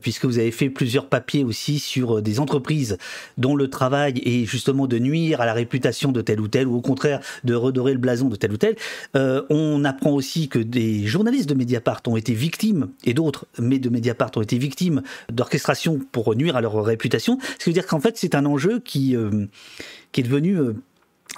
puisque 0.00 0.24
vous 0.24 0.38
avez 0.38 0.50
fait 0.50 0.70
plusieurs 0.70 1.08
papiers 1.08 1.44
aussi 1.44 1.78
sur 1.78 2.18
euh, 2.18 2.22
des 2.22 2.40
entreprises 2.40 2.98
dont 3.38 3.56
le 3.56 3.68
travail 3.68 4.20
est 4.24 4.44
justement 4.44 4.86
de 4.86 4.98
nuire 4.98 5.40
à 5.40 5.46
la 5.46 5.52
réputation 5.52 6.12
de 6.12 6.20
tel 6.20 6.40
ou 6.40 6.48
tel, 6.48 6.66
ou 6.66 6.76
au 6.76 6.80
contraire 6.80 7.20
de 7.44 7.54
redorer 7.54 7.92
le 7.92 7.98
blason 7.98 8.28
de 8.28 8.36
tel 8.36 8.52
ou 8.52 8.56
tel. 8.56 8.76
Euh, 9.16 9.42
on 9.50 9.84
apprend 9.84 10.12
aussi 10.12 10.48
que 10.48 10.58
des 10.58 11.06
journalistes 11.06 11.48
de 11.48 11.54
Mediapart 11.54 12.02
ont 12.06 12.16
été 12.16 12.32
victimes, 12.32 12.88
et 13.04 13.14
d'autres, 13.14 13.46
mais 13.58 13.78
de 13.78 13.88
Mediapart 13.88 14.30
ont 14.36 14.42
été 14.42 14.58
victimes 14.58 15.02
d'orchestration 15.30 16.00
pour 16.12 16.34
nuire 16.34 16.56
à 16.56 16.60
leur 16.60 16.82
réputation. 16.84 17.38
Ce 17.58 17.64
qui 17.64 17.70
veut 17.70 17.74
dire 17.74 17.86
qu'en 17.86 18.00
fait, 18.00 18.16
c'est 18.16 18.34
un 18.34 18.46
enjeu 18.46 18.74
euh, 18.74 18.80
qui 18.80 20.20
est 20.20 20.22
devenu 20.22 20.58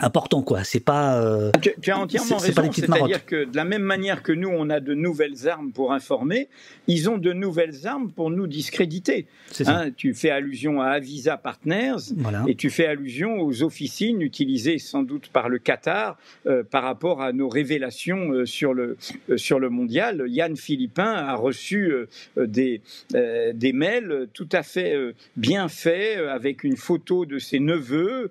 important 0.01 0.43
quoi. 0.43 0.65
C'est 0.65 0.81
pas 0.81 1.21
euh, 1.23 1.51
tu, 1.81 1.91
as 1.91 1.99
entièrement 1.99 2.37
raison. 2.37 2.73
c'est-à-dire 2.73 3.27
que 3.27 3.45
de 3.45 3.57
la 3.57 3.65
même 3.65 3.83
manière 3.83 4.23
que 4.23 4.33
nous 4.33 4.49
on 4.49 4.71
a 4.71 4.81
de 4.81 4.95
nouvelles 4.95 5.49
armes 5.49 5.73
pour 5.73 5.93
informer 5.93 6.49
ils 6.87 7.11
ont 7.11 7.19
de 7.19 7.33
nouvelles 7.33 7.87
armes 7.87 8.11
pour 8.11 8.31
nous 8.31 8.47
discréditer. 8.47 9.27
Hein, 9.67 9.91
tu 9.97 10.15
fais 10.15 10.31
allusion 10.31 10.81
à 10.81 10.89
Avisa 10.89 11.37
Partners 11.37 11.97
et 12.47 12.55
tu 12.55 12.71
fais 12.71 12.87
allusion 12.87 13.41
aux 13.41 13.63
officines 13.63 14.23
utilisées 14.23 14.79
sans 14.79 15.03
doute 15.03 15.29
par 15.29 15.49
le 15.49 15.59
Qatar 15.59 16.19
euh, 16.47 16.63
par 16.63 16.83
rapport 16.83 17.21
à 17.21 17.33
nos 17.33 17.49
révélations 17.49 18.31
euh, 18.33 18.47
sur 18.47 18.75
le 18.75 18.97
sur 19.37 19.59
le 19.59 19.69
mondial. 19.69 20.25
Yann 20.29 20.57
Philippin 20.57 21.13
a 21.13 21.35
reçu 21.35 21.93
des 22.37 22.81
des 23.13 23.73
mails 23.73 24.29
tout 24.33 24.49
à 24.53 24.63
fait 24.63 24.97
bien 25.37 25.69
faits 25.69 26.19
avec 26.19 26.65
une 26.65 26.77
photo 26.77 27.27
de 27.27 27.39
ses 27.39 27.59
neveux 27.59 28.31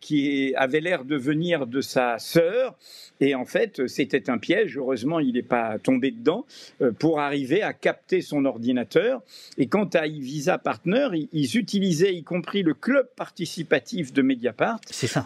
qui 0.00 0.54
avait 0.56 0.80
de 0.96 1.16
venir 1.16 1.66
de 1.66 1.80
sa 1.80 2.18
sœur. 2.18 2.76
Et 3.20 3.34
en 3.34 3.44
fait, 3.44 3.86
c'était 3.88 4.30
un 4.30 4.38
piège. 4.38 4.76
Heureusement, 4.76 5.20
il 5.20 5.34
n'est 5.34 5.42
pas 5.42 5.78
tombé 5.78 6.10
dedans 6.10 6.46
euh, 6.80 6.92
pour 6.92 7.20
arriver 7.20 7.62
à 7.62 7.72
capter 7.72 8.20
son 8.20 8.44
ordinateur. 8.44 9.22
Et 9.56 9.66
quant 9.66 9.88
à 9.94 10.06
Visa 10.06 10.58
Partner, 10.58 11.08
ils 11.32 11.56
utilisaient 11.56 12.14
y 12.14 12.22
compris 12.22 12.62
le 12.62 12.74
club 12.74 13.08
participatif 13.16 14.12
de 14.12 14.22
Mediapart 14.22 14.80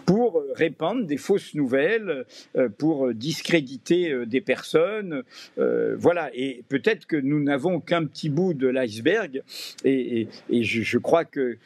pour 0.05 0.39
euh, 0.39 0.51
répandre 0.55 1.05
des 1.05 1.17
fausses 1.17 1.53
nouvelles, 1.53 2.25
euh, 2.55 2.69
pour 2.69 3.13
discréditer 3.13 4.25
des 4.25 4.41
personnes. 4.41 5.23
Voilà. 5.57 6.29
Et 6.33 6.63
peut-être 6.69 7.05
que 7.05 7.15
nous 7.15 7.41
n'avons 7.43 7.79
qu'un 7.79 8.05
petit 8.05 8.29
bout 8.29 8.53
de 8.53 8.67
l'iceberg. 8.67 9.43
Et, 9.85 10.27
je, 10.49 10.97
crois 10.97 11.25
que, 11.25 11.57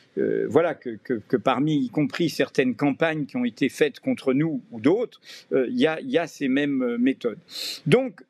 voilà, 0.47 0.75
que, 0.75 0.97
que 1.05 1.37
parmi, 1.37 1.85
y 1.85 1.89
compris 1.89 2.29
certaines 2.29 2.75
campagnes 2.75 3.25
qui 3.25 3.37
ont 3.37 3.45
été 3.45 3.69
faites 3.69 3.86
contre 3.99 4.33
nous 4.33 4.61
ou 4.71 4.79
d'autres, 4.79 5.21
euh, 5.51 5.67
il 5.69 5.77
y, 5.77 6.17
a, 6.17 6.27
ces 6.27 6.47
mêmes 6.47 6.81
euh, 6.81 6.97
méthodes. 6.97 7.39
Donc, 7.85 8.21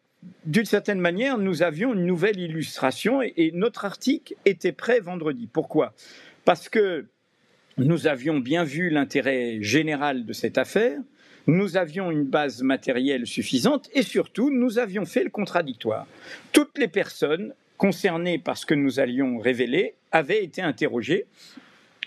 d'une 0.46 0.66
certaine 0.66 1.00
manière, 1.00 1.38
nous 1.38 1.64
avions 1.64 1.94
une 1.94 2.06
nouvelle 2.06 2.40
illustration 2.40 3.22
et, 3.22 3.52
notre 3.54 3.86
article 3.86 4.36
était 4.46 4.72
prêt 4.72 5.00
vendredi. 5.00 5.48
Pourquoi? 5.52 5.94
Parce 6.46 6.70
que 6.70 7.06
nous 7.78 8.08
avions 8.08 8.40
bien 8.40 8.64
vu 8.64 8.90
l'intérêt 8.90 9.62
général 9.62 10.26
de 10.26 10.34
cette 10.34 10.58
affaire, 10.58 11.00
nous 11.46 11.78
avions 11.78 12.12
une 12.12 12.26
base 12.26 12.62
matérielle 12.62 13.26
suffisante 13.26 13.90
et 13.94 14.02
surtout 14.02 14.50
nous 14.50 14.80
avions 14.80 15.06
fait 15.06 15.24
le 15.24 15.30
contradictoire. 15.30 16.08
Toutes 16.52 16.78
les 16.78 16.90
personnes 16.90 17.54
concernées 17.78 18.40
par 18.40 18.58
ce 18.58 18.66
que 18.66 18.74
nous 18.74 19.00
allions 19.00 19.38
révéler 19.38 19.94
avaient 20.12 20.44
été 20.44 20.62
interrogées. 20.62 21.26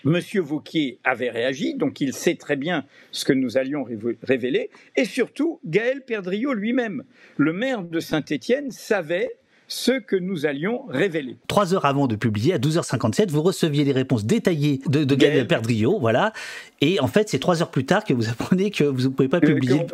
Monsieur 0.03 0.41
Vauquier 0.41 0.99
avait 1.03 1.29
réagi, 1.29 1.75
donc 1.75 2.01
il 2.01 2.13
sait 2.13 2.35
très 2.35 2.55
bien 2.55 2.85
ce 3.11 3.25
que 3.25 3.33
nous 3.33 3.57
allions 3.57 3.85
révéler. 4.23 4.69
Et 4.95 5.05
surtout, 5.05 5.59
Gaël 5.65 6.01
Perdriau 6.01 6.53
lui-même, 6.53 7.03
le 7.37 7.53
maire 7.53 7.83
de 7.83 7.99
Saint-Étienne, 7.99 8.71
savait 8.71 9.31
ce 9.71 9.93
que 9.93 10.17
nous 10.17 10.45
allions 10.45 10.83
révéler. 10.89 11.37
Trois 11.47 11.73
heures 11.73 11.85
avant 11.85 12.07
de 12.07 12.17
publier, 12.17 12.53
à 12.53 12.57
12h57, 12.57 13.29
vous 13.29 13.41
receviez 13.41 13.85
les 13.85 13.93
réponses 13.93 14.25
détaillées 14.25 14.81
de, 14.87 15.05
de 15.05 15.15
Gaël 15.15 15.47
Perdriau, 15.47 15.97
voilà. 15.97 16.33
Et 16.81 16.99
en 16.99 17.07
fait, 17.07 17.29
c'est 17.29 17.39
trois 17.39 17.61
heures 17.61 17.71
plus 17.71 17.85
tard 17.85 18.03
que 18.03 18.13
vous 18.13 18.29
apprenez 18.29 18.69
que 18.69 18.83
vous 18.83 19.03
ne 19.03 19.07
pouvez 19.07 19.29
pas 19.29 19.37
euh, 19.37 19.41
publier. 19.41 19.85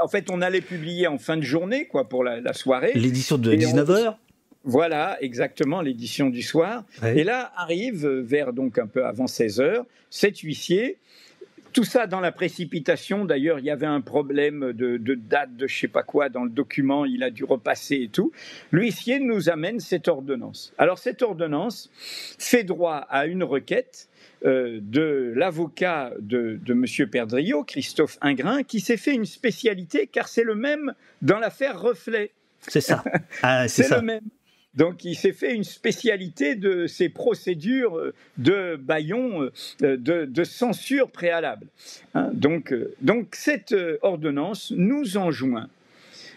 en 0.00 0.08
fait, 0.08 0.30
on 0.30 0.42
allait 0.42 0.60
publier 0.60 1.06
en 1.06 1.18
fin 1.18 1.36
de 1.36 1.42
journée, 1.42 1.86
quoi, 1.86 2.08
pour 2.08 2.24
la, 2.24 2.52
soirée. 2.52 2.92
L'édition 2.96 3.38
de 3.38 3.52
19h 3.52 4.16
voilà, 4.64 5.16
exactement, 5.22 5.80
l'édition 5.80 6.28
du 6.28 6.42
soir. 6.42 6.84
Et 7.02 7.24
là 7.24 7.52
arrive, 7.56 8.06
vers 8.06 8.52
donc 8.52 8.78
un 8.78 8.86
peu 8.86 9.06
avant 9.06 9.26
16 9.26 9.60
heures, 9.60 9.86
cet 10.10 10.38
huissier 10.40 10.98
tout 11.72 11.84
ça 11.84 12.06
dans 12.06 12.20
la 12.20 12.32
précipitation. 12.32 13.24
D'ailleurs, 13.24 13.58
il 13.58 13.64
y 13.64 13.70
avait 13.70 13.86
un 13.86 14.00
problème 14.00 14.72
de, 14.72 15.14
date 15.14 15.56
de 15.56 15.66
je 15.66 15.78
sais 15.78 15.88
pas 15.88 16.02
quoi 16.02 16.28
dans 16.28 16.44
le 16.44 16.50
document. 16.50 17.04
Il 17.04 17.22
a 17.22 17.30
dû 17.30 17.44
repasser 17.44 17.96
et 17.96 18.08
tout. 18.08 18.32
L'huissier 18.72 19.20
nous 19.20 19.48
amène 19.48 19.80
cette 19.80 20.08
ordonnance. 20.08 20.72
Alors 20.78 20.98
cette 20.98 21.22
ordonnance 21.22 21.90
fait 22.38 22.64
droit 22.64 23.06
à 23.08 23.26
une 23.26 23.44
requête 23.44 24.08
euh, 24.44 24.78
de 24.82 25.32
l'avocat 25.36 26.12
de, 26.18 26.58
de 26.64 26.72
M. 26.72 27.08
Perdriau, 27.08 27.62
Christophe 27.64 28.18
Ingrin, 28.20 28.62
qui 28.62 28.80
s'est 28.80 28.96
fait 28.96 29.14
une 29.14 29.26
spécialité 29.26 30.06
car 30.06 30.28
c'est 30.28 30.44
le 30.44 30.54
même 30.54 30.94
dans 31.22 31.38
l'affaire 31.38 31.80
Reflet. 31.80 32.32
C'est 32.60 32.80
ça. 32.80 33.02
Ah, 33.42 33.68
c'est 33.68 33.88
le 33.90 34.02
même. 34.02 34.20
Donc 34.74 35.04
il 35.04 35.16
s'est 35.16 35.32
fait 35.32 35.54
une 35.54 35.64
spécialité 35.64 36.54
de 36.54 36.86
ces 36.86 37.08
procédures 37.08 37.98
euh, 37.98 38.14
de 38.38 38.76
baillon, 38.76 39.50
euh, 39.82 39.96
de, 39.96 40.44
censure 40.44 41.10
préalable. 41.10 41.66
Hein. 42.14 42.30
euh, 42.72 42.94
donc 43.00 43.34
cette 43.34 43.74
ordonnance 44.02 44.72
nous 44.76 45.16
enjoint 45.16 45.68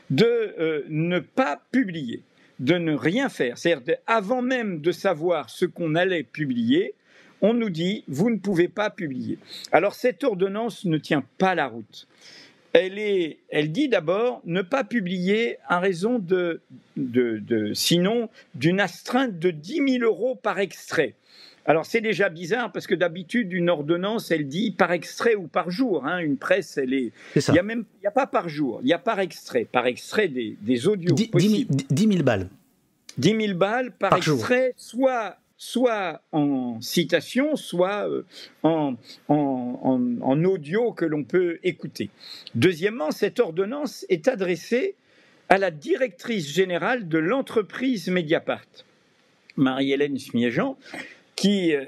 de 0.09 0.85
ne 0.89 1.19
pas 1.19 1.61
publier, 1.71 2.21
de 2.59 2.75
ne 2.75 2.93
rien 2.93 3.29
faire. 3.29 3.57
C'est-à-dire 3.57 3.97
avant 4.05 4.41
même 4.41 4.81
de 4.81 4.91
savoir 4.91 5.49
ce 5.49 5.65
qu'on 5.65 5.95
allait 5.95 6.23
publier, 6.23 6.93
on 7.41 7.53
nous 7.53 7.69
dit 7.69 8.03
vous 8.07 8.29
ne 8.29 8.37
pouvez 8.37 8.67
pas 8.67 8.89
publier. 8.89 9.37
Alors 9.71 9.95
cette 9.95 10.23
ordonnance 10.23 10.85
ne 10.85 10.97
tient 10.97 11.23
pas 11.37 11.55
la 11.55 11.67
route 11.67 12.07
elle, 12.73 13.71
dit 13.71 13.87
d'abord 13.87 14.41
ne 14.45 14.61
pas 14.61 14.83
publier 14.83 15.57
à 15.67 15.79
raison 15.79 16.19
de, 16.19 16.61
sinon 17.73 18.29
d'une 18.55 18.79
astreinte 18.79 19.37
de 19.39 19.51
10 19.51 19.99
000 19.99 20.03
euros 20.03 20.35
par 20.35 20.59
extrait. 20.59 21.13
Alors 21.65 21.85
c'est 21.85 22.01
déjà 22.01 22.27
bizarre 22.27 22.73
parce 22.73 22.87
que 22.87 22.95
d'habitude 22.95 23.53
une 23.53 23.69
ordonnance 23.69 24.31
elle 24.31 24.47
dit 24.49 24.71
par 24.71 24.91
extrait 24.91 25.35
ou 25.35 25.47
par 25.47 25.71
jour. 25.71 26.05
Hein. 26.05 26.17
Une 26.17 26.37
presse 26.37 26.77
elle 26.77 26.93
est. 26.93 27.11
Il 27.35 27.53
y 27.53 27.59
a 27.59 27.63
même 27.63 27.85
il 28.01 28.03
y 28.03 28.07
a 28.07 28.11
pas 28.11 28.27
par 28.27 28.49
jour, 28.49 28.81
il 28.83 28.89
y 28.89 28.93
a 28.93 28.99
par 28.99 29.19
extrait, 29.19 29.65
par 29.71 29.85
extrait 29.85 30.27
des, 30.27 30.87
audios. 30.87 31.15
10, 31.15 31.29
000, 31.31 32.23
balles. 32.23 32.49
10 33.17 33.45
000 33.47 33.57
balles 33.57 33.91
par, 33.91 34.17
extrait, 34.17 34.73
soit 34.75 35.37
soit 35.63 36.21
en 36.33 36.81
citation, 36.81 37.55
soit 37.55 38.09
euh, 38.09 38.25
en, 38.63 40.43
audio 40.43 40.91
que 40.91 41.05
l'on 41.05 41.23
peut 41.23 41.59
écouter. 41.63 42.09
Deuxièmement, 42.53 43.11
cette 43.11 43.39
ordonnance 43.39 44.05
est 44.09 44.27
adressée 44.27 44.95
à 45.47 45.57
la 45.57 45.71
directrice 45.71 46.51
générale 46.51 47.07
de 47.07 47.17
l'entreprise 47.17 48.09
Mediapart, 48.09 48.67
Marie-Hélène 49.55 50.19
Smiéjean, 50.19 50.77
qui 51.37 51.73
euh, 51.73 51.85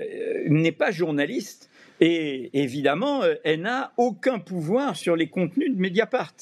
n'est 0.48 0.72
pas 0.72 0.92
journaliste, 0.92 1.70
et 2.02 2.50
évidemment, 2.54 3.24
euh, 3.24 3.36
elle 3.44 3.62
n'a 3.62 3.94
aucun 3.98 4.40
pouvoir 4.40 4.96
sur 4.96 5.16
les 5.16 5.28
contenus 5.28 5.74
de 5.74 5.80
Mediapart. 5.80 6.34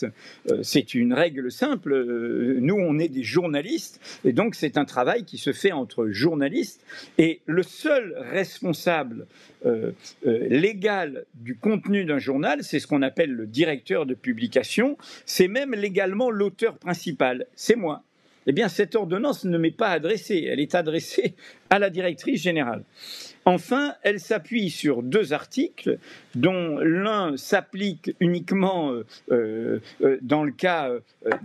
Euh, 0.49 0.63
c'est 0.63 0.95
une 0.95 1.13
règle 1.13 1.51
simple. 1.51 1.93
Euh, 1.93 2.57
nous, 2.59 2.75
on 2.75 2.97
est 2.97 3.07
des 3.07 3.23
journalistes, 3.23 3.99
et 4.25 4.33
donc 4.33 4.55
c'est 4.55 4.77
un 4.77 4.85
travail 4.85 5.25
qui 5.25 5.37
se 5.37 5.53
fait 5.53 5.71
entre 5.71 6.07
journalistes. 6.09 6.83
Et 7.17 7.41
le 7.45 7.63
seul 7.63 8.15
responsable 8.31 9.27
légal 10.25 11.23
du 11.35 11.55
contenu 11.55 12.03
d'un 12.03 12.19
journal, 12.19 12.63
c'est 12.63 12.79
ce 12.79 12.87
qu'on 12.87 13.01
appelle 13.01 13.31
le 13.31 13.47
directeur 13.47 14.05
de 14.05 14.13
publication. 14.13 14.97
C'est 15.25 15.47
même 15.47 15.73
légalement 15.73 16.29
l'auteur 16.29 16.77
principal. 16.77 17.45
C'est 17.55 17.77
moi 17.77 18.03
eh 18.45 18.51
bien 18.51 18.67
cette 18.67 18.95
ordonnance 18.95 19.45
ne 19.45 19.57
m'est 19.57 19.71
pas 19.71 19.89
adressée, 19.89 20.47
elle 20.49 20.59
est 20.59 20.75
adressée 20.75 21.33
à 21.69 21.79
la 21.79 21.89
directrice 21.89 22.41
générale. 22.41 22.83
Enfin, 23.45 23.95
elle 24.03 24.19
s'appuie 24.19 24.69
sur 24.69 25.03
deux 25.03 25.33
articles, 25.33 25.97
dont 26.35 26.77
l'un 26.79 27.35
s'applique 27.35 28.15
uniquement 28.19 28.91
euh, 28.91 29.05
euh, 29.31 29.79
euh, 30.01 30.17
dans 30.21 30.43
le 30.43 30.51
cas 30.51 30.89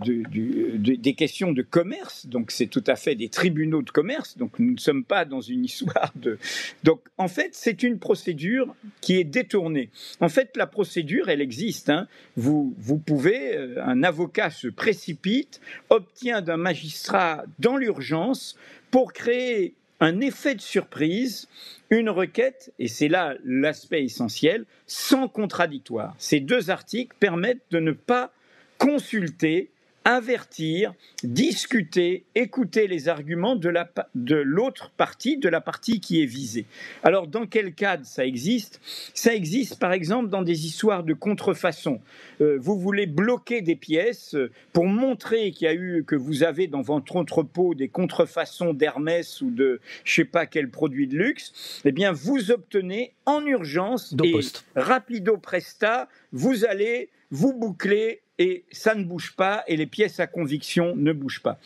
des 0.05 1.13
questions 1.13 1.51
de 1.51 1.61
commerce, 1.61 2.25
donc 2.25 2.51
c'est 2.51 2.67
tout 2.67 2.83
à 2.87 2.95
fait 2.95 3.15
des 3.15 3.29
tribunaux 3.29 3.81
de 3.81 3.89
commerce, 3.89 4.37
donc 4.37 4.57
nous 4.59 4.73
ne 4.73 4.79
sommes 4.79 5.03
pas 5.03 5.25
dans 5.25 5.41
une 5.41 5.65
histoire 5.65 6.11
de... 6.15 6.37
Donc 6.83 7.01
en 7.17 7.27
fait, 7.27 7.49
c'est 7.53 7.83
une 7.83 7.99
procédure 7.99 8.73
qui 9.01 9.19
est 9.19 9.23
détournée. 9.23 9.89
En 10.19 10.29
fait, 10.29 10.55
la 10.55 10.67
procédure, 10.67 11.29
elle 11.29 11.41
existe. 11.41 11.89
Hein. 11.89 12.07
Vous, 12.35 12.73
vous 12.77 12.97
pouvez, 12.97 13.57
un 13.77 14.03
avocat 14.03 14.49
se 14.49 14.67
précipite, 14.67 15.59
obtient 15.89 16.41
d'un 16.41 16.57
magistrat 16.57 17.43
dans 17.59 17.75
l'urgence 17.77 18.55
pour 18.91 19.13
créer 19.13 19.75
un 19.99 20.21
effet 20.21 20.55
de 20.55 20.61
surprise, 20.61 21.47
une 21.89 22.09
requête, 22.09 22.73
et 22.79 22.87
c'est 22.87 23.07
là 23.07 23.35
l'aspect 23.43 24.03
essentiel, 24.03 24.65
sans 24.87 25.27
contradictoire. 25.27 26.15
Ces 26.17 26.39
deux 26.39 26.69
articles 26.69 27.15
permettent 27.19 27.65
de 27.71 27.79
ne 27.79 27.91
pas 27.91 28.31
consulter 28.77 29.71
avertir, 30.05 30.93
discuter, 31.23 32.23
écouter 32.33 32.87
les 32.87 33.09
arguments 33.09 33.55
de, 33.55 34.35
l'autre 34.35 34.91
partie, 34.95 35.37
de 35.37 35.49
la 35.49 35.61
partie 35.61 35.99
qui 35.99 36.21
est 36.21 36.25
visée. 36.25 36.65
Alors, 37.03 37.27
dans 37.27 37.45
quel 37.45 37.73
cadre 37.73 38.05
ça 38.05 38.25
existe? 38.25 38.81
Ça 39.13 39.33
existe, 39.33 39.77
par 39.79 39.93
exemple, 39.93 40.29
dans 40.29 40.41
des 40.41 40.65
histoires 40.65 41.03
de 41.03 41.13
contrefaçon. 41.13 41.99
Euh, 42.41 42.57
vous 42.59 42.79
voulez 42.79 43.05
bloquer 43.05 43.61
des 43.61 43.75
pièces 43.75 44.35
euh, 44.35 44.51
pour 44.73 44.85
montrer 44.85 45.51
qu'il 45.51 45.65
y 45.65 45.69
a 45.69 45.73
eu, 45.73 46.03
que 46.05 46.15
vous 46.15 46.43
avez 46.43 46.67
dans 46.67 46.81
votre 46.81 47.15
entrepôt 47.15 47.75
des 47.75 47.89
contrefaçons 47.89 48.73
d'Hermès 48.73 49.41
ou 49.41 49.51
de 49.51 49.81
je 50.03 50.13
sais 50.13 50.25
pas 50.25 50.45
quel 50.45 50.69
produit 50.69 51.07
de 51.07 51.17
luxe. 51.17 51.81
Eh 51.85 51.91
bien, 51.91 52.11
vous 52.11 52.51
obtenez 52.51 53.13
en 53.25 53.45
urgence 53.45 54.15
et 54.23 54.39
rapido 54.75 55.37
presta, 55.37 56.07
vous 56.31 56.65
allez 56.65 57.09
vous 57.31 57.53
boucler 57.53 58.21
et 58.39 58.63
ça 58.71 58.95
ne 58.95 59.03
bouge 59.03 59.33
pas 59.35 59.63
et 59.67 59.75
les 59.75 59.85
pièces 59.85 60.19
à 60.19 60.25
conviction 60.25 60.95
ne 60.95 61.11
bougent 61.11 61.43
pas. 61.43 61.59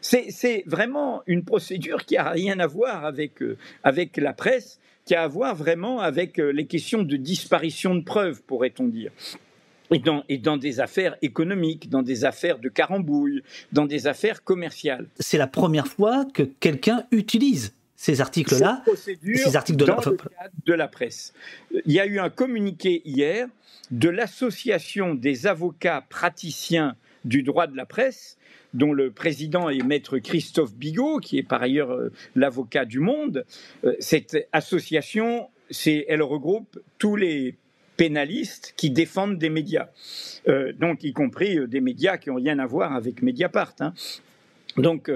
C'est 0.00 0.64
vraiment 0.66 1.22
une 1.26 1.44
procédure 1.44 2.04
qui 2.04 2.16
a 2.16 2.30
rien 2.30 2.58
à 2.58 2.66
voir 2.66 3.04
avec, 3.04 3.42
euh, 3.42 3.56
avec 3.84 4.16
la 4.16 4.32
presse, 4.32 4.80
qui 5.04 5.14
a 5.14 5.22
à 5.22 5.28
voir 5.28 5.54
vraiment 5.54 6.00
avec 6.00 6.40
euh, 6.40 6.50
les 6.50 6.66
questions 6.66 7.02
de 7.02 7.16
disparition 7.16 7.94
de 7.94 8.02
preuves, 8.02 8.42
pourrait-on 8.42 8.88
dire. 8.88 9.12
Et 9.90 9.98
dans, 9.98 10.24
et 10.30 10.38
dans, 10.38 10.56
des 10.56 10.80
affaires 10.80 11.16
économiques, 11.20 11.90
dans 11.90 12.02
des 12.02 12.24
affaires 12.24 12.58
de 12.58 12.70
carambouille, 12.70 13.42
dans 13.70 13.84
des 13.84 14.06
affaires 14.06 14.42
commerciales. 14.42 15.06
C'est 15.20 15.36
la 15.36 15.46
première 15.46 15.86
fois 15.86 16.24
que 16.32 16.42
quelqu'un 16.42 17.04
utilise 17.10 17.74
ces 18.04 18.20
articles-là, 18.20 18.84
ces 19.34 19.56
articles 19.56 19.78
de, 19.78 19.86
dans 19.86 19.96
le 19.96 20.02
cadre 20.02 20.28
de 20.66 20.74
la 20.74 20.88
presse. 20.88 21.32
Il 21.86 21.92
y 21.92 22.00
a 22.00 22.04
eu 22.04 22.18
un 22.18 22.28
communiqué 22.28 23.00
hier 23.06 23.48
de 23.90 24.10
l'Association 24.10 25.14
des 25.14 25.46
avocats 25.46 26.04
praticiens 26.10 26.96
du 27.24 27.42
droit 27.42 27.66
de 27.66 27.74
la 27.74 27.86
presse, 27.86 28.36
dont 28.74 28.92
le 28.92 29.10
président 29.10 29.70
est 29.70 29.82
maître 29.82 30.18
Christophe 30.18 30.74
Bigot, 30.74 31.18
qui 31.20 31.38
est 31.38 31.42
par 31.42 31.62
ailleurs 31.62 31.92
euh, 31.92 32.12
l'avocat 32.36 32.84
du 32.84 33.00
monde. 33.00 33.46
Euh, 33.84 33.94
cette 34.00 34.36
association, 34.52 35.48
elle 35.86 36.22
regroupe 36.22 36.78
tous 36.98 37.16
les 37.16 37.56
pénalistes 37.96 38.74
qui 38.76 38.90
défendent 38.90 39.38
des 39.38 39.48
médias, 39.48 39.88
euh, 40.46 40.74
donc 40.74 41.04
y 41.04 41.14
compris 41.14 41.66
des 41.68 41.80
médias 41.80 42.18
qui 42.18 42.28
n'ont 42.28 42.36
rien 42.36 42.58
à 42.58 42.66
voir 42.66 42.92
avec 42.92 43.22
Mediapart. 43.22 43.76
Hein. 43.80 43.94
Donc 44.76 45.10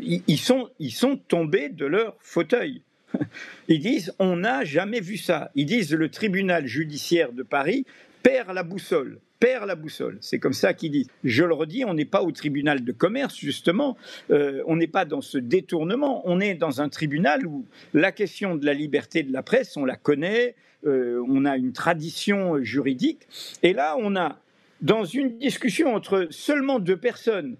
ils, 0.00 0.38
sont, 0.38 0.70
ils 0.78 0.92
sont 0.92 1.16
tombés 1.16 1.68
de 1.68 1.86
leur 1.86 2.16
fauteuil. 2.20 2.82
Ils 3.68 3.80
disent 3.80 4.14
on 4.18 4.36
n'a 4.36 4.64
jamais 4.64 5.00
vu 5.00 5.16
ça. 5.16 5.50
Ils 5.54 5.66
disent 5.66 5.92
le 5.92 6.08
tribunal 6.08 6.66
judiciaire 6.66 7.32
de 7.32 7.42
Paris 7.42 7.84
perd 8.22 8.52
la 8.54 8.62
boussole. 8.62 9.18
perd 9.40 9.66
la 9.66 9.74
boussole. 9.74 10.18
C'est 10.20 10.38
comme 10.38 10.52
ça 10.52 10.72
qu'il 10.72 10.92
dit. 10.92 11.08
Je 11.24 11.44
le 11.44 11.54
redis, 11.54 11.84
on 11.84 11.94
n'est 11.94 12.04
pas 12.04 12.22
au 12.22 12.30
tribunal 12.30 12.84
de 12.84 12.92
commerce, 12.92 13.36
justement. 13.36 13.96
Euh, 14.30 14.62
on 14.66 14.76
n'est 14.76 14.86
pas 14.86 15.04
dans 15.04 15.20
ce 15.20 15.38
détournement. 15.38 16.22
On 16.24 16.40
est 16.40 16.54
dans 16.54 16.80
un 16.80 16.88
tribunal 16.88 17.46
où 17.46 17.66
la 17.92 18.12
question 18.12 18.54
de 18.54 18.64
la 18.64 18.74
liberté 18.74 19.22
de 19.24 19.32
la 19.32 19.42
presse, 19.42 19.76
on 19.76 19.84
la 19.84 19.96
connaît. 19.96 20.54
Euh, 20.86 21.24
on 21.28 21.44
a 21.44 21.56
une 21.56 21.72
tradition 21.72 22.62
juridique. 22.62 23.26
Et 23.62 23.72
là, 23.72 23.96
on 23.98 24.14
a, 24.16 24.38
dans 24.80 25.04
une 25.04 25.38
discussion 25.38 25.94
entre 25.94 26.28
seulement 26.30 26.78
deux 26.78 26.96
personnes, 26.96 27.56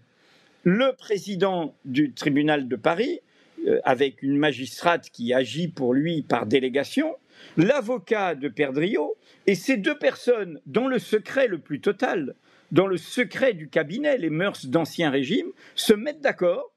le 0.63 0.95
président 0.97 1.75
du 1.85 2.13
tribunal 2.13 2.69
de 2.69 2.77
Paris, 2.77 3.21
euh, 3.67 3.81
avec 3.85 4.23
une 4.23 4.37
magistrate 4.37 5.11
qui 5.11 5.33
agit 5.33 5.69
pour 5.69 5.95
lui 5.95 6.23
par 6.23 6.47
délégation, 6.47 7.15
l'avocat 7.57 8.35
de 8.35 8.49
Perdriau, 8.49 9.17
et 9.47 9.55
ces 9.55 9.77
deux 9.77 9.99
personnes, 9.99 10.61
dans 10.67 10.87
le 10.87 10.99
secret 10.99 11.49
le 11.49 11.59
plus 11.59 11.81
total, 11.81 12.35
dans 12.71 12.87
le 12.87 12.97
secret 12.97 13.53
du 13.53 13.69
cabinet, 13.69 14.17
les 14.19 14.31
mœurs 14.31 14.67
d'ancien 14.67 15.11
régime, 15.11 15.49
se 15.75 15.93
mettent 15.93 16.21
d'accord, 16.21 16.73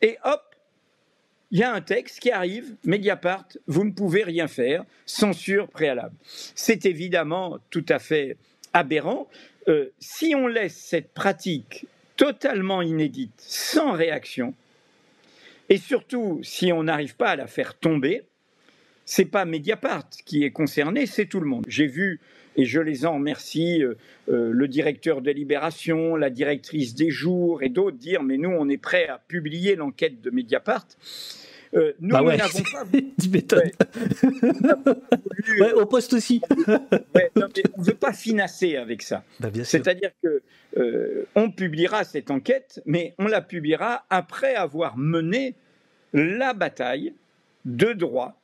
et 0.00 0.16
hop, 0.24 0.42
il 1.50 1.58
y 1.58 1.62
a 1.62 1.74
un 1.74 1.82
texte 1.82 2.20
qui 2.20 2.30
arrive, 2.30 2.76
Mediapart, 2.84 3.46
vous 3.66 3.84
ne 3.84 3.92
pouvez 3.92 4.24
rien 4.24 4.48
faire, 4.48 4.84
censure 5.04 5.68
préalable. 5.68 6.14
C'est 6.24 6.86
évidemment 6.86 7.58
tout 7.68 7.84
à 7.90 7.98
fait 7.98 8.38
aberrant. 8.72 9.28
Euh, 9.68 9.90
si 9.98 10.34
on 10.34 10.46
laisse 10.46 10.76
cette 10.76 11.12
pratique 11.12 11.86
totalement 12.22 12.82
inédite, 12.82 13.34
sans 13.36 13.94
réaction, 13.94 14.54
et 15.68 15.76
surtout 15.76 16.38
si 16.44 16.72
on 16.72 16.84
n'arrive 16.84 17.16
pas 17.16 17.30
à 17.30 17.36
la 17.36 17.48
faire 17.48 17.76
tomber, 17.76 18.22
c'est 19.04 19.24
pas 19.24 19.44
Mediapart 19.44 20.08
qui 20.24 20.44
est 20.44 20.52
concerné, 20.52 21.06
c'est 21.06 21.26
tout 21.26 21.40
le 21.40 21.48
monde. 21.48 21.64
J'ai 21.66 21.88
vu, 21.88 22.20
et 22.54 22.64
je 22.64 22.78
les 22.78 23.06
en 23.06 23.14
remercie, 23.14 23.82
euh, 23.82 23.96
euh, 24.28 24.52
le 24.52 24.68
directeur 24.68 25.20
de 25.20 25.32
Libération, 25.32 26.14
la 26.14 26.30
directrice 26.30 26.94
des 26.94 27.10
jours 27.10 27.60
et 27.64 27.70
d'autres 27.70 27.96
dire 27.96 28.22
mais 28.22 28.38
nous 28.38 28.50
on 28.50 28.68
est 28.68 28.78
prêt 28.78 29.08
à 29.08 29.18
publier 29.18 29.74
l'enquête 29.74 30.20
de 30.20 30.30
Mediapart. 30.30 30.86
Euh, 31.74 31.92
nous, 32.00 32.14
bah 32.14 32.36
n'avons 32.36 32.62
pas. 32.62 32.84
tu 33.20 33.28
m'étonnes. 33.30 33.70
au 35.74 35.86
poste 35.86 36.12
aussi. 36.12 36.42
on 36.56 37.40
ne 37.40 37.84
veut 37.84 37.94
pas 37.94 38.12
financer 38.12 38.76
avec 38.76 39.02
ça. 39.02 39.24
Bah, 39.40 39.48
C'est-à-dire 39.64 40.10
que 40.22 40.42
on 41.34 41.50
publiera 41.50 42.04
cette 42.04 42.30
enquête, 42.30 42.82
mais 42.84 43.14
on 43.18 43.26
la 43.26 43.40
publiera 43.40 44.04
après 44.10 44.54
avoir 44.54 44.96
mené 44.96 45.54
la 46.12 46.52
bataille 46.52 47.14
de 47.64 47.92
droit. 47.92 48.41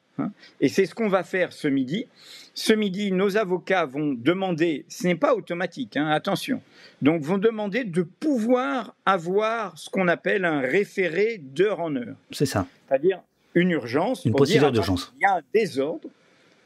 Et 0.60 0.68
c'est 0.68 0.86
ce 0.86 0.94
qu'on 0.94 1.08
va 1.08 1.22
faire 1.22 1.52
ce 1.52 1.68
midi. 1.68 2.06
Ce 2.54 2.72
midi, 2.72 3.12
nos 3.12 3.36
avocats 3.36 3.86
vont 3.86 4.14
demander, 4.14 4.84
ce 4.88 5.06
n'est 5.06 5.14
pas 5.14 5.34
automatique, 5.34 5.96
hein, 5.96 6.08
attention, 6.08 6.60
donc 7.02 7.22
vont 7.22 7.38
demander 7.38 7.84
de 7.84 8.02
pouvoir 8.02 8.96
avoir 9.06 9.78
ce 9.78 9.88
qu'on 9.90 10.08
appelle 10.08 10.44
un 10.44 10.60
référé 10.60 11.38
d'heure 11.38 11.80
en 11.80 11.94
heure. 11.94 12.16
C'est 12.32 12.46
ça. 12.46 12.66
C'est-à-dire 12.88 13.20
une 13.54 13.70
urgence. 13.70 14.24
Une 14.24 14.32
procédure 14.34 14.72
d'urgence. 14.72 15.14
Il 15.18 15.22
y 15.22 15.26
a 15.26 15.36
un 15.36 15.42
désordre, 15.54 16.08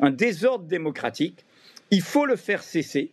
un 0.00 0.10
désordre 0.10 0.64
démocratique. 0.64 1.44
Il 1.90 2.00
faut 2.00 2.24
le 2.24 2.36
faire 2.36 2.62
cesser. 2.62 3.10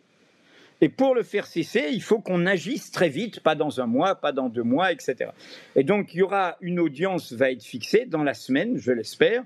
Et 0.81 0.87
pour 0.87 1.13
le 1.13 1.23
faire 1.23 1.45
cesser, 1.45 1.89
il 1.91 2.01
faut 2.01 2.19
qu'on 2.19 2.45
agisse 2.45 2.91
très 2.91 3.09
vite, 3.09 3.41
pas 3.41 3.55
dans 3.55 3.81
un 3.81 3.85
mois, 3.85 4.15
pas 4.15 4.31
dans 4.31 4.47
deux 4.47 4.63
mois, 4.63 4.93
etc. 4.93 5.31
Et 5.75 5.83
donc, 5.83 6.13
il 6.13 6.19
y 6.19 6.21
aura 6.21 6.55
une 6.61 6.79
audience 6.79 7.33
va 7.33 7.51
être 7.51 7.63
fixée 7.63 8.05
dans 8.05 8.23
la 8.23 8.33
semaine, 8.33 8.77
je 8.77 8.93
l'espère 8.93 9.43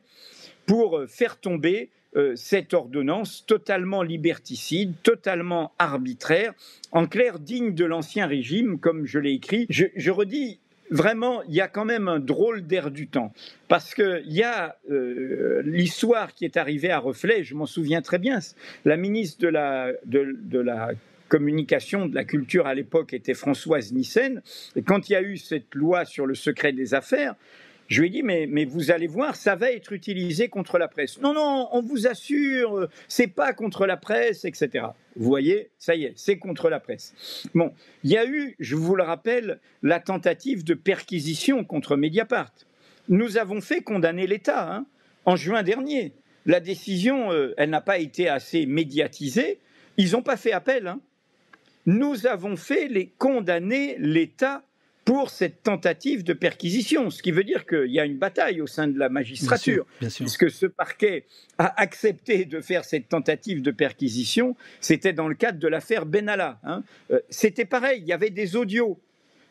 pour 0.66 0.98
euh, 0.98 1.08
faire 1.08 1.40
tomber 1.40 1.90
euh, 2.16 2.34
cette 2.36 2.74
ordonnance 2.74 3.44
totalement 3.48 4.04
liberticide, 4.04 4.94
totalement 5.02 5.72
arbitraire, 5.80 6.54
en 6.92 7.08
clair 7.08 7.40
digne 7.40 7.74
de 7.74 7.86
l'ancien 7.86 8.28
régime, 8.28 8.80
comme 8.80 9.06
je 9.06 9.18
l'ai 9.18 9.32
écrit. 9.32 9.66
Je, 9.70 10.12
redis, 10.12 10.60
vraiment, 10.92 11.42
il 11.44 11.56
y 11.56 11.62
a 11.62 11.68
quand 11.68 11.86
même 11.86 12.08
un 12.08 12.20
drôle 12.20 12.68
d'air 12.68 12.92
du 12.92 13.08
temps. 13.08 13.34
Parce 13.68 13.96
qu'il 13.96 14.32
y 14.32 14.44
a 14.44 14.78
euh, 14.92 15.64
l'histoire 15.66 16.36
qui 16.36 16.46
est 16.46 16.56
arrivée 16.56 16.92
à 16.92 17.00
Reflet, 17.00 17.44
je 17.44 17.56
m'en 17.56 17.66
souviens 17.66 18.04
très 18.04 18.20
bien. 18.20 18.40
La 18.86 18.96
ministre 18.96 19.42
de 19.42 19.48
la, 19.48 19.92
de 20.06 20.60
la 20.60 20.92
communication, 21.34 22.06
de 22.06 22.14
la 22.14 22.26
culture 22.26 22.68
à 22.68 22.76
l'époque 22.76 23.12
était 23.12 23.34
Françoise 23.34 23.92
Nissen. 23.92 24.44
Et 24.76 24.84
quand 24.84 25.10
il 25.10 25.14
y 25.14 25.16
a 25.16 25.22
eu 25.24 25.38
cette 25.38 25.74
loi 25.74 26.06
sur 26.06 26.28
le 26.28 26.36
secret 26.36 26.74
des 26.74 26.94
affaires, 26.94 27.34
je 27.88 28.02
lui 28.02 28.08
ai 28.08 28.12
dit, 28.12 28.24
mais, 28.24 28.48
mais 28.50 28.66
vous 28.66 28.92
allez 28.92 29.08
voir, 29.08 29.36
ça 29.36 29.56
va 29.56 29.72
être 29.72 29.92
utilisé 29.94 30.50
contre 30.50 30.78
la 30.78 30.88
presse. 30.88 31.20
Non, 31.22 31.34
non, 31.34 31.70
on 31.72 31.82
vous 31.82 32.08
assure, 32.08 32.88
c'est 33.08 33.28
pas 33.28 33.54
contre 33.54 33.86
la 33.86 33.98
presse, 33.98 34.46
etc. 34.46 34.88
Vous 35.16 35.26
voyez, 35.26 35.70
ça 35.78 35.96
y 35.96 36.06
est, 36.06 36.14
c'est 36.16 36.38
contre 36.38 36.70
la 36.70 36.80
presse. 36.80 37.14
Bon, 37.54 37.74
il 38.04 38.12
y 38.12 38.18
a 38.18 38.26
eu, 38.26 38.56
je 38.60 38.76
vous 38.76 38.96
le 38.96 39.04
rappelle, 39.04 39.60
la 39.82 40.00
tentative 40.00 40.64
de 40.64 40.74
perquisition 40.74 41.64
contre 41.64 41.96
Mediapart. 41.96 42.54
Nous 43.10 43.38
avons 43.38 43.62
fait 43.62 43.82
condamner 43.82 44.28
l'État 44.28 44.74
hein, 44.74 44.86
en 45.26 45.36
juin 45.36 45.64
dernier. 45.64 46.14
La 46.46 46.60
décision, 46.60 47.32
euh, 47.32 47.54
elle 47.58 47.70
n'a 47.70 47.82
pas 47.82 47.98
été 47.98 48.28
assez 48.30 48.66
médiatisée. 48.66 49.60
Ils 49.98 50.12
n'ont 50.12 50.24
pas 50.24 50.38
fait 50.38 50.52
appel. 50.52 50.88
Hein. 50.88 51.00
Nous 51.86 52.28
avons 52.28 52.56
fait 52.56 52.88
les 52.88 53.08
condamner 53.08 53.98
l'État 54.00 54.64
pour 55.06 55.30
cette 55.30 55.64
tentative 55.64 56.24
de 56.24 56.34
perquisition, 56.34 57.10
ce 57.10 57.22
qui 57.22 57.32
veut 57.32 57.44
dire 57.44 57.66
qu'il 57.66 57.92
y 57.92 58.00
a 58.00 58.06
une 58.06 58.18
bataille 58.18 58.62
au 58.62 58.68
sein 58.68 58.88
de 58.88 58.98
la 58.98 59.10
magistrature, 59.10 59.86
puisque 60.00 60.50
ce 60.50 60.66
parquet 60.66 61.26
a 61.58 61.82
accepté 61.82 62.46
de 62.46 62.62
faire 62.62 62.86
cette 62.86 63.10
tentative 63.10 63.62
de 63.62 63.72
perquisition, 63.72 64.56
c'était 64.80 65.14
dans 65.14 65.28
le 65.28 65.36
cadre 65.36 65.60
de 65.60 65.68
l'affaire 65.68 66.06
Benalla. 66.06 66.60
Hein. 66.64 66.84
Euh, 67.12 67.20
c'était 67.30 67.66
pareil, 67.66 68.02
il 68.02 68.08
y 68.08 68.14
avait 68.14 68.30
des 68.30 68.56
audios. 68.56 69.00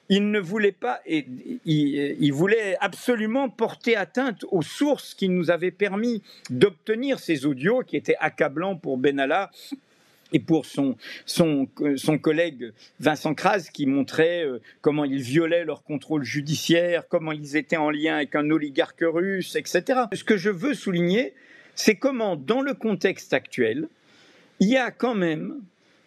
Il 0.09 0.31
ne 0.31 0.41
voulait 0.41 0.73
pas, 0.73 1.01
et, 1.07 1.27
il, 1.65 2.17
il, 2.19 2.33
voulait 2.33 2.77
absolument 2.81 3.49
porter 3.49 3.97
atteinte 3.97 4.45
aux 4.51 4.61
sources 4.61 5.15
qui 5.15 5.29
nous 5.29 5.51
avaient 5.51 5.71
permis 5.71 6.23
d'obtenir 6.51 7.19
ces 7.19 7.47
audios 7.47 7.83
qui 7.83 7.97
étaient 7.97 8.17
accablants 8.19 8.77
pour 8.77 8.99
Benalla 8.99 9.51
et 10.33 10.41
pour 10.41 10.67
son, 10.67 10.97
son, 11.27 11.67
collègue 12.21 12.73
Vincent 13.01 13.35
Kras 13.35 13.69
qui 13.73 13.87
montrait 13.87 14.45
euh, 14.45 14.61
comment 14.81 15.05
ils 15.05 15.21
violaient 15.21 15.65
leur 15.65 15.83
contrôle 15.83 16.25
judiciaire, 16.25 17.07
comment 17.09 17.33
ils 17.33 17.57
étaient 17.57 17.77
en 17.77 17.91
lien 17.91 18.17
avec 18.17 18.35
un 18.35 18.51
oligarque 18.51 19.03
russe, 19.03 19.57
etc. 19.57 20.01
Ce 20.13 20.25
que 20.25 20.37
je 20.37 20.51
veux 20.51 20.75
souligner, 20.75 21.35
c'est 21.75 21.97
comment, 21.97 22.37
dans 22.37 22.61
le 22.61 22.75
contexte 22.75 23.33
actuel, 23.33 23.89
il 24.61 24.69
y 24.69 24.77
a 24.77 24.91
quand 24.91 25.15
même, 25.15 25.61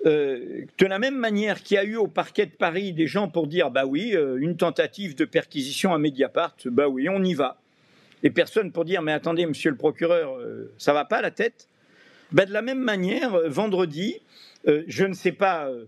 euh, 0.06 0.66
de 0.78 0.86
la 0.86 1.00
même 1.00 1.18
manière 1.18 1.62
qu'il 1.62 1.76
y 1.76 1.78
a 1.78 1.84
eu 1.84 1.96
au 1.96 2.08
parquet 2.08 2.46
de 2.46 2.52
Paris 2.52 2.94
des 2.94 3.08
gens 3.08 3.28
pour 3.28 3.48
dire 3.48 3.72
bah 3.72 3.86
oui, 3.86 4.16
euh, 4.16 4.38
une 4.38 4.58
tentative 4.58 5.16
de 5.16 5.26
perquisition 5.26 5.94
à 5.94 5.98
Mediapart, 5.98 6.56
bah 6.66 6.88
oui, 6.88 7.10
on 7.10 7.24
y 7.24 7.34
va. 7.34 7.58
Et 8.24 8.30
personne 8.32 8.72
pour 8.72 8.86
dire 8.86 9.02
mais 9.02 9.12
attendez, 9.12 9.46
monsieur 9.46 9.70
le 9.70 9.78
procureur, 9.78 10.40
ça 10.78 10.94
va 10.94 11.06
pas 11.06 11.22
la 11.22 11.32
tête? 11.32 11.68
Ben, 12.32 12.46
de 12.46 12.54
la 12.54 12.62
même 12.62 12.80
manière, 12.80 13.36
euh, 13.36 13.50
vendredi, 13.50 14.18
euh, 14.68 14.84
je 14.88 15.06
ne 15.06 15.14
sais 15.14 15.32
pas 15.32 15.68
euh, 15.68 15.86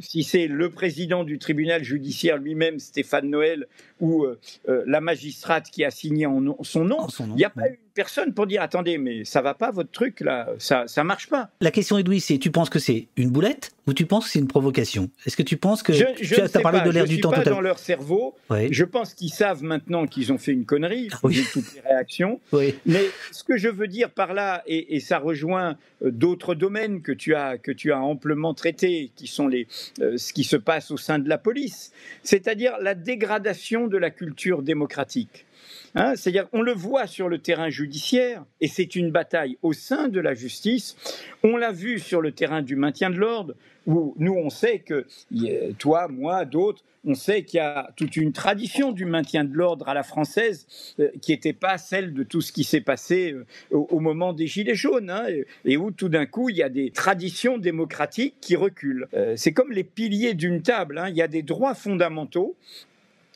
si 0.00 0.24
c'est 0.24 0.46
le 0.46 0.70
président 0.70 1.24
du 1.24 1.38
tribunal 1.38 1.84
judiciaire 1.84 2.38
lui-même, 2.38 2.78
Stéphane 2.78 3.28
Noël, 3.28 3.66
ou 4.00 4.26
la 4.66 5.00
magistrate 5.02 5.70
qui 5.70 5.84
a 5.84 5.90
signé 5.90 6.24
en 6.24 6.62
son 6.62 6.84
nom, 6.84 7.06
il 7.20 7.34
n'y 7.34 7.44
a 7.44 7.50
pas 7.50 7.68
eu 7.68 7.78
personne 7.98 8.32
pour 8.32 8.46
dire 8.46 8.62
attendez, 8.62 8.96
mais 8.96 9.24
ça 9.24 9.42
va 9.42 9.54
pas 9.54 9.72
votre 9.72 9.90
truc 9.90 10.20
là, 10.20 10.50
ça 10.58 10.84
ça 10.86 11.02
marche 11.02 11.28
pas. 11.28 11.50
La 11.60 11.72
question 11.72 11.98
Edoui, 11.98 12.20
c'est 12.20 12.38
tu 12.38 12.52
penses 12.52 12.70
que 12.70 12.78
c'est 12.78 13.08
une 13.16 13.30
boulette 13.30 13.72
ou 13.88 13.92
tu 13.92 14.06
penses 14.06 14.26
que 14.26 14.30
c'est 14.30 14.38
une 14.38 14.46
provocation? 14.46 15.10
Est-ce 15.26 15.36
que 15.36 15.42
tu 15.42 15.56
penses 15.56 15.82
que 15.82 15.92
je, 15.92 16.04
tu 16.22 16.40
as, 16.40 16.60
parlé 16.60 16.80
de 16.82 16.90
l'air 16.90 17.06
du 17.06 17.20
temps 17.20 17.30
pas 17.32 17.42
dans 17.42 17.60
leur 17.60 17.78
cerveau. 17.80 18.36
Je 18.50 18.84
pense 18.84 19.14
qu'ils 19.14 19.32
savent 19.32 19.64
maintenant 19.64 20.06
qu'ils 20.06 20.32
ont 20.32 20.38
fait 20.38 20.52
une 20.52 20.64
connerie, 20.64 21.08
oui. 21.24 21.42
toutes 21.52 21.74
les 21.74 21.80
réactions. 21.80 22.38
Mais 22.86 23.04
ce 23.32 23.42
que 23.42 23.56
je 23.56 23.68
veux 23.68 23.88
dire 23.88 24.10
par 24.10 24.32
là, 24.32 24.62
et, 24.66 25.00
ça 25.00 25.18
rejoint 25.18 25.76
euh, 26.02 26.10
d'autres 26.10 26.54
domaines 26.54 27.02
que 27.02 27.12
tu 27.12 27.34
as 27.34 27.56
que 27.56 27.72
tu 27.72 27.90
as 27.92 28.00
amplement 28.00 28.54
traités, 28.54 29.10
qui 29.16 29.26
sont 29.26 29.48
les 29.48 29.66
euh, 30.00 30.18
ce 30.18 30.32
qui 30.32 30.44
se 30.44 30.56
passe 30.56 30.92
au 30.92 30.98
sein 30.98 31.18
de 31.18 31.28
la 31.28 31.38
police, 31.38 31.92
c'est-à-dire 32.22 32.74
la 32.80 32.94
dégradation 32.94 33.88
de 33.88 33.96
la 33.96 34.10
culture 34.10 34.62
démocratique. 34.62 35.46
Hein, 35.94 36.14
c'est-à-dire, 36.16 36.48
on 36.52 36.62
le 36.62 36.72
voit 36.72 37.06
sur 37.06 37.28
le 37.28 37.38
terrain 37.38 37.70
judiciaire, 37.70 38.44
et 38.60 38.68
c'est 38.68 38.96
une 38.96 39.10
bataille 39.10 39.58
au 39.62 39.72
sein 39.72 40.08
de 40.08 40.20
la 40.20 40.34
justice. 40.34 40.96
On 41.42 41.56
l'a 41.56 41.72
vu 41.72 41.98
sur 41.98 42.20
le 42.20 42.32
terrain 42.32 42.62
du 42.62 42.76
maintien 42.76 43.10
de 43.10 43.16
l'ordre, 43.16 43.54
où 43.86 44.14
nous, 44.18 44.34
on 44.34 44.50
sait 44.50 44.80
que, 44.80 45.06
toi, 45.78 46.08
moi, 46.08 46.44
d'autres, 46.44 46.84
on 47.04 47.14
sait 47.14 47.42
qu'il 47.42 47.56
y 47.56 47.60
a 47.60 47.90
toute 47.96 48.16
une 48.16 48.32
tradition 48.32 48.92
du 48.92 49.06
maintien 49.06 49.44
de 49.44 49.54
l'ordre 49.54 49.88
à 49.88 49.94
la 49.94 50.02
française 50.02 50.66
euh, 51.00 51.08
qui 51.22 51.32
n'était 51.32 51.54
pas 51.54 51.78
celle 51.78 52.12
de 52.12 52.22
tout 52.22 52.42
ce 52.42 52.52
qui 52.52 52.64
s'est 52.64 52.82
passé 52.82 53.32
euh, 53.32 53.46
au, 53.70 54.00
moment 54.00 54.34
des 54.34 54.46
Gilets 54.46 54.74
jaunes, 54.74 55.08
hein, 55.08 55.24
et, 55.64 55.76
où 55.76 55.90
tout 55.90 56.10
d'un 56.10 56.26
coup, 56.26 56.50
il 56.50 56.56
y 56.56 56.62
a 56.62 56.68
des 56.68 56.90
traditions 56.90 57.56
démocratiques 57.56 58.34
qui 58.40 58.56
reculent. 58.56 59.08
Euh, 59.14 59.34
c'est 59.36 59.52
comme 59.52 59.72
les 59.72 59.84
piliers 59.84 60.34
d'une 60.34 60.60
table, 60.60 60.98
hein. 60.98 61.08
il 61.08 61.16
y 61.16 61.22
a 61.22 61.28
des 61.28 61.42
droits 61.42 61.74
fondamentaux 61.74 62.56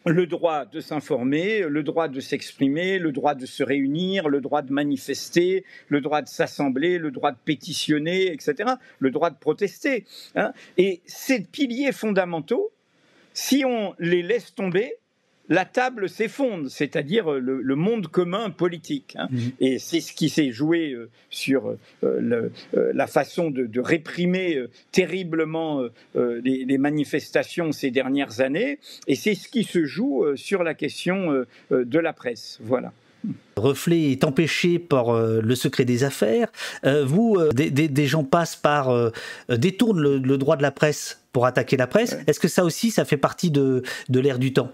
le 0.07 0.27
droit 0.27 0.65
de 0.65 0.81
s'informer, 0.81 1.61
le 1.61 1.83
droit 1.83 2.09
de 2.09 2.21
s'exprimer, 2.21 2.99
le 2.99 3.13
droit 3.13 3.35
de 3.35 3.47
se 3.47 3.63
réunir, 3.63 4.29
le 4.29 4.41
droit 4.41 4.63
de 4.63 4.73
manifester, 4.73 5.65
le 5.89 6.01
droit 6.01 6.23
de 6.23 6.29
s'assembler, 6.29 6.99
le 6.99 7.11
droit 7.11 7.33
de 7.33 7.39
pétitionner, 7.45 8.33
etc., 8.33 8.75
le 8.99 9.11
droit 9.11 9.31
de 9.31 9.37
protester. 9.37 10.05
Hein. 10.35 10.53
Et 10.77 11.03
ces 11.07 11.41
piliers 11.41 11.93
fondamentaux, 11.93 12.73
si 13.33 13.65
on 13.65 13.95
les 13.99 14.23
laisse 14.23 14.55
tomber, 14.55 14.97
la 15.49 15.65
table 15.65 16.09
s'effondre, 16.09 16.71
c'est-à-dire 16.71 17.33
euh, 17.33 17.39
le, 17.39 17.75
monde 17.77 18.09
commun 18.09 18.51
politique. 18.51 19.17
Hein. 19.19 19.29
Mhm. 19.31 19.53
Et 19.61 19.79
c'est 19.79 20.01
ce 20.01 20.13
qui 20.13 20.29
s'est 20.29 20.51
joué 20.51 20.93
euh, 20.93 21.11
sur 21.31 21.77
euh, 22.05 22.49
la 22.73 23.07
façon 23.07 23.51
de, 23.51 23.81
réprimer 23.81 24.63
terriblement 24.93 25.83
les, 26.15 26.79
manifestations 26.79 27.73
ces 27.73 27.91
dernières 27.91 28.41
années, 28.41 28.79
et 29.07 29.15
c'est 29.15 29.35
ce 29.35 29.49
qui 29.49 29.65
se 29.65 29.85
joue 29.85 30.25
sur 30.37 30.63
la 30.63 30.75
question 30.75 31.45
de 31.71 31.99
la 31.99 32.13
presse. 32.13 32.59
Voilà. 32.63 32.93
Reflet 33.57 34.13
est 34.13 34.25
empêché 34.25 34.79
par 34.79 35.21
le 35.21 35.55
secret 35.55 35.85
des 35.85 36.05
affaires. 36.05 36.49
vous, 36.85 37.39
des, 37.53 38.07
gens 38.07 38.25
passent 38.25 38.57
par, 38.57 39.13
détournent 39.49 40.01
le, 40.01 40.39
droit 40.39 40.57
de 40.57 40.63
la 40.63 40.71
presse 40.71 41.23
pour 41.33 41.47
attaquer 41.47 41.77
la 41.77 41.87
presse. 41.87 42.17
Est-ce 42.27 42.41
que 42.41 42.49
ça 42.49 42.65
aussi, 42.65 42.91
ça 42.91 43.05
fait 43.05 43.17
partie 43.17 43.51
de 43.51 43.83
l'ère 44.09 44.39
du 44.39 44.53
temps? 44.53 44.73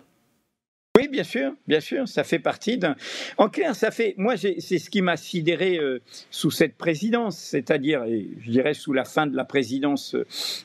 Oui, 0.98 1.06
bien 1.06 1.22
sûr, 1.22 1.52
bien 1.68 1.78
sûr, 1.78 2.08
ça 2.08 2.24
fait 2.24 2.40
partie 2.40 2.76
d'un. 2.76 2.96
En 3.36 3.48
clair, 3.48 3.76
ça 3.76 3.92
fait. 3.92 4.14
Moi, 4.16 4.36
c'est 4.36 4.58
ce 4.60 4.90
qui 4.90 5.00
m'a 5.00 5.16
sidéré 5.16 5.78
euh, 5.78 6.00
sous 6.32 6.50
cette 6.50 6.74
présidence, 6.74 7.38
c'est-à-dire, 7.38 8.04
je 8.04 8.50
dirais, 8.50 8.74
sous 8.74 8.92
la 8.92 9.04
fin 9.04 9.28
de 9.28 9.36
la 9.36 9.44
présidence 9.44 10.16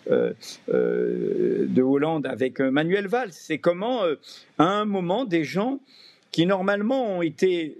euh, 0.09 0.33
euh, 0.69 1.67
de 1.69 1.81
Hollande 1.83 2.25
avec 2.25 2.62
Manuel 2.62 3.07
Valls. 3.07 3.31
C'est 3.31 3.59
comment, 3.59 4.01
à 4.57 4.63
un 4.63 4.86
moment, 4.86 5.23
des 5.23 5.43
gens 5.43 5.79
qui 6.31 6.47
normalement 6.47 7.17
ont 7.17 7.21
été, 7.21 7.77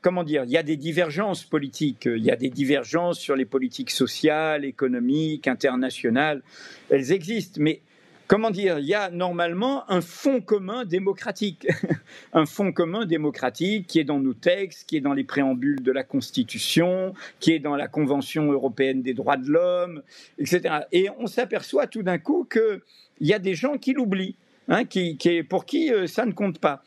comment 0.00 0.24
dire, 0.24 0.44
il 0.44 0.50
y 0.50 0.56
a 0.56 0.62
des 0.62 0.78
divergences 0.78 1.44
politiques, 1.44 2.06
il 2.06 2.24
y 2.24 2.30
a 2.30 2.36
des 2.36 2.48
divergences 2.48 3.18
sur 3.18 3.36
les 3.36 3.44
politiques 3.44 3.90
sociales, 3.90 4.64
économiques, 4.64 5.48
internationales, 5.48 6.40
elles 6.88 7.12
existent, 7.12 7.60
mais 7.60 7.82
comment 8.26 8.50
dire, 8.50 8.78
il 8.78 8.86
y 8.86 8.94
a 8.94 9.10
normalement 9.10 9.90
un 9.90 10.00
fonds 10.00 10.40
commun 10.40 10.84
démocratique, 10.84 11.66
un 12.32 12.46
fonds 12.46 12.72
commun 12.72 13.06
démocratique 13.06 13.86
qui 13.86 13.98
est 13.98 14.04
dans 14.04 14.20
nos 14.20 14.34
textes, 14.34 14.88
qui 14.88 14.96
est 14.96 15.00
dans 15.00 15.12
les 15.12 15.24
préambules 15.24 15.82
de 15.82 15.92
la 15.92 16.02
Constitution, 16.02 17.14
qui 17.40 17.52
est 17.52 17.58
dans 17.58 17.76
la 17.76 17.88
Convention 17.88 18.50
européenne 18.50 19.02
des 19.02 19.14
droits 19.14 19.36
de 19.36 19.50
l'homme, 19.50 20.02
etc. 20.38 20.62
Et 20.92 21.08
on 21.18 21.26
s'aperçoit 21.26 21.86
tout 21.86 22.02
d'un 22.02 22.18
coup 22.18 22.48
qu'il 22.50 22.80
y 23.20 23.32
a 23.32 23.38
des 23.38 23.54
gens 23.54 23.78
qui 23.78 23.92
l'oublient, 23.92 24.36
hein, 24.68 24.84
qui, 24.84 25.18
pour 25.48 25.66
qui 25.66 25.92
euh, 25.92 26.06
ça 26.06 26.26
ne 26.26 26.32
compte 26.32 26.58
pas. 26.58 26.82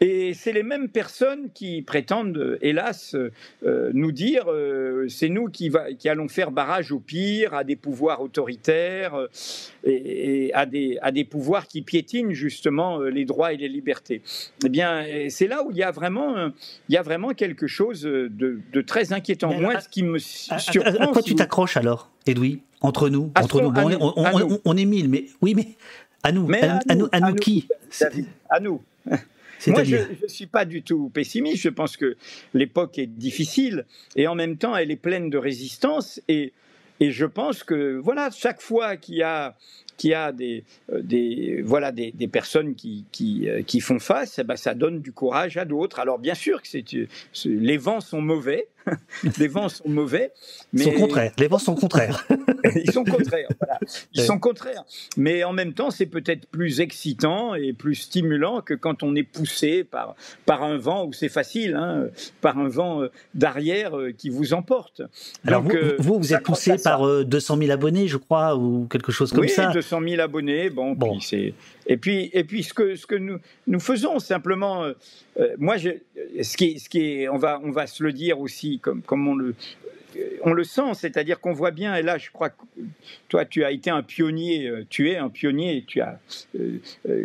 Et 0.00 0.32
c'est 0.34 0.52
les 0.52 0.62
mêmes 0.62 0.88
personnes 0.88 1.50
qui 1.52 1.82
prétendent, 1.82 2.58
hélas, 2.62 3.16
euh, 3.64 3.90
nous 3.92 4.12
dire 4.12 4.44
euh, 4.48 5.08
c'est 5.08 5.28
nous 5.28 5.48
qui, 5.48 5.72
allons 6.04 6.28
faire 6.28 6.52
barrage 6.52 6.92
au 6.92 7.00
pire, 7.00 7.54
à 7.54 7.64
des 7.64 7.74
pouvoirs 7.74 8.20
autoritaires 8.20 9.16
euh, 9.16 9.26
et, 9.84 10.52
à, 10.54 10.66
des, 10.66 11.24
pouvoirs 11.24 11.66
qui 11.66 11.82
piétinent 11.82 12.32
justement 12.32 13.00
les 13.00 13.24
droits 13.24 13.52
et 13.52 13.56
les 13.56 13.68
libertés. 13.68 14.22
Eh 14.64 14.68
bien, 14.68 15.04
c'est 15.30 15.48
là 15.48 15.64
où 15.64 15.70
il 15.72 15.76
y 15.76 15.82
a 15.82 15.90
vraiment, 15.90 16.50
il 16.88 16.94
y 16.94 16.96
a 16.96 17.02
vraiment 17.02 17.30
quelque 17.30 17.66
chose 17.66 18.02
de, 18.02 18.80
très 18.82 19.12
inquiétant. 19.12 19.52
Moi, 19.52 19.80
ce 19.80 19.88
qui 19.88 20.04
me 20.04 20.18
surprend. 20.18 20.90
À, 20.90 21.06
quoi 21.08 21.22
tu 21.22 21.34
t'accroches 21.34 21.76
alors, 21.76 22.10
Edoui? 22.26 22.62
Entre 22.80 23.08
nous, 23.08 23.32
entre 23.36 23.60
nous, 23.60 23.72
on, 24.64 24.76
est 24.76 24.84
mille, 24.84 25.08
mais 25.08 25.24
oui, 25.40 25.54
mais 25.56 25.66
à 26.22 26.30
nous, 26.30 26.48
à, 26.52 26.94
nous, 26.94 27.08
à, 27.10 27.20
nous, 27.20 27.34
qui? 27.34 27.66
À 28.48 28.60
nous. 28.60 28.80
Moi, 29.66 29.84
je 29.84 29.96
ne 29.96 30.28
suis 30.28 30.46
pas 30.46 30.64
du 30.64 30.82
tout 30.82 31.10
pessimiste. 31.10 31.62
Je 31.62 31.68
pense 31.68 31.96
que 31.96 32.16
l'époque 32.54 32.98
est 32.98 33.06
difficile 33.06 33.84
et 34.16 34.26
en 34.26 34.34
même 34.34 34.56
temps, 34.56 34.76
elle 34.76 34.90
est 34.90 34.96
pleine 34.96 35.30
de 35.30 35.38
résistance. 35.38 36.20
Et, 36.28 36.52
et 37.00 37.10
je 37.10 37.26
pense 37.26 37.64
que, 37.64 37.96
voilà, 37.96 38.30
chaque 38.30 38.60
fois 38.60 38.96
qu'il 38.96 39.16
y 39.16 39.22
a 39.22 39.56
qu'il 39.98 40.10
y 40.10 40.14
a 40.14 40.32
des, 40.32 40.64
euh, 40.92 41.02
des 41.02 41.60
voilà, 41.62 41.92
des, 41.92 42.12
des, 42.12 42.28
personnes 42.28 42.74
qui, 42.74 43.04
qui, 43.12 43.48
euh, 43.48 43.62
qui 43.62 43.80
font 43.80 43.98
face, 43.98 44.38
eh 44.38 44.44
ben, 44.44 44.56
ça 44.56 44.74
donne 44.74 45.00
du 45.00 45.12
courage 45.12 45.56
à 45.58 45.64
d'autres. 45.64 45.98
Alors 45.98 46.18
bien 46.18 46.34
sûr 46.34 46.62
que 46.62 46.68
c'est, 46.68 46.84
les 47.44 47.76
vents 47.76 48.00
sont 48.00 48.22
mauvais, 48.22 48.68
les 49.38 49.48
vents 49.48 49.68
sont 49.68 49.88
mauvais. 49.88 50.32
Mais... 50.72 50.84
Ils 50.84 50.92
sont 50.92 50.98
contraires. 50.98 51.32
Les 51.38 51.48
vents 51.48 51.58
sont 51.58 51.74
contraires. 51.74 52.26
Ils 52.74 52.90
sont 52.90 53.04
contraires. 53.04 53.48
Voilà. 53.60 53.78
Ils 54.12 54.22
sont 54.22 54.38
contraires. 54.38 54.84
Mais 55.16 55.44
en 55.44 55.52
même 55.52 55.72
temps, 55.72 55.90
c'est 55.90 56.06
peut-être 56.06 56.46
plus 56.46 56.80
excitant 56.80 57.54
et 57.54 57.72
plus 57.72 57.94
stimulant 57.94 58.60
que 58.60 58.74
quand 58.74 59.02
on 59.02 59.14
est 59.14 59.22
poussé 59.22 59.84
par, 59.84 60.16
par 60.44 60.62
un 60.62 60.76
vent 60.76 61.06
où 61.06 61.12
c'est 61.12 61.28
facile, 61.28 61.74
hein, 61.74 62.08
par 62.40 62.58
un 62.58 62.68
vent 62.68 63.02
euh, 63.02 63.10
d'arrière 63.34 63.92
qui 64.16 64.28
vous 64.28 64.54
emporte. 64.54 65.02
Alors 65.46 65.62
vous, 65.62 65.70
vous, 65.98 66.18
vous, 66.18 66.34
êtes 66.34 66.42
poussé 66.42 66.76
par 66.82 67.24
200 67.24 67.58
000 67.58 67.70
abonnés, 67.70 68.08
je 68.08 68.16
crois, 68.16 68.56
ou 68.56 68.86
quelque 68.90 69.12
chose 69.12 69.30
comme 69.30 69.40
oui, 69.40 69.48
ça. 69.48 69.70
200 69.70 70.00
000 70.06 70.20
abonnés. 70.20 70.70
Bon, 70.70 70.96
Puis 70.96 71.20
c'est 71.20 71.54
et 71.88 71.96
puis 71.96 72.30
et 72.32 72.44
puis 72.44 72.62
ce 72.62 72.74
que 72.74 73.16
nous 73.66 73.80
faisons 73.80 74.18
simplement. 74.18 74.84
Euh, 74.84 74.92
euh, 75.40 75.54
moi, 75.58 75.76
ce 75.78 76.56
qui 76.56 76.78
ce 76.78 76.88
qui 76.88 77.00
est, 77.00 77.28
on 77.28 77.38
va 77.38 77.60
on 77.64 77.70
va 77.70 77.86
se 77.86 78.04
le 78.04 78.12
dire 78.12 78.38
aussi 78.38 78.78
comme 78.78 79.02
comme 79.02 79.26
on 79.26 79.34
le 79.34 79.54
on 80.42 80.52
le 80.52 80.64
sent, 80.64 80.94
c'est-à-dire 80.94 81.38
qu'on 81.38 81.52
voit 81.52 81.70
bien, 81.70 81.94
et 81.94 82.02
là 82.02 82.18
je 82.18 82.30
crois 82.30 82.50
que 82.50 82.56
toi 83.28 83.44
tu 83.44 83.62
as 83.62 83.70
été 83.70 83.90
un 83.90 84.02
pionnier, 84.02 84.66
euh, 84.66 84.86
tu 84.88 85.10
es 85.10 85.16
un 85.16 85.28
pionnier, 85.28 85.84
tu 85.86 86.00
as, 86.00 86.18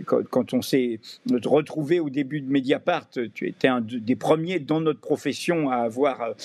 quand, 0.06 0.54
on 0.54 0.62
s'est 0.62 1.00
retrouvé 1.44 2.00
au 2.00 2.10
début 2.10 2.42
de 2.42 2.52
Mediapart, 2.52 3.10
tu 3.34 3.48
étais 3.48 3.70
un 3.70 3.82
des 3.82 4.16
premiers 4.16 4.60
dans 4.60 4.82
notre 4.82 5.00
profession 5.00 5.70
à 5.70 5.78
avoir 5.78 6.36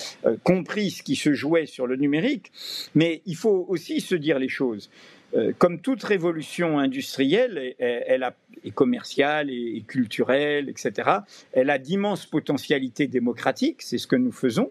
compris 0.42 0.90
ce 0.90 1.02
qui 1.02 1.16
se 1.16 1.34
jouait 1.34 1.66
sur 1.66 1.86
le 1.86 1.96
numérique, 1.96 2.50
mais 2.94 3.20
il 3.26 3.36
faut 3.36 3.66
aussi 3.68 4.00
se 4.00 4.14
dire 4.14 4.38
les 4.38 4.48
choses. 4.48 4.90
Euh, 5.34 5.52
comme 5.58 5.80
toute 5.80 6.02
révolution 6.02 6.78
industrielle, 6.78 7.74
elle, 7.78 8.22
a, 8.22 8.34
et 8.64 8.70
commerciale 8.70 9.50
et, 9.50 9.84
culturelle, 9.86 10.68
etc., 10.68 11.10
elle 11.52 11.70
a 11.70 11.78
d'immenses 11.78 12.24
potentialités 12.24 13.08
démocratiques, 13.08 13.82
c'est 13.82 13.98
ce 13.98 14.06
que 14.06 14.16
nous 14.16 14.32
faisons. 14.32 14.70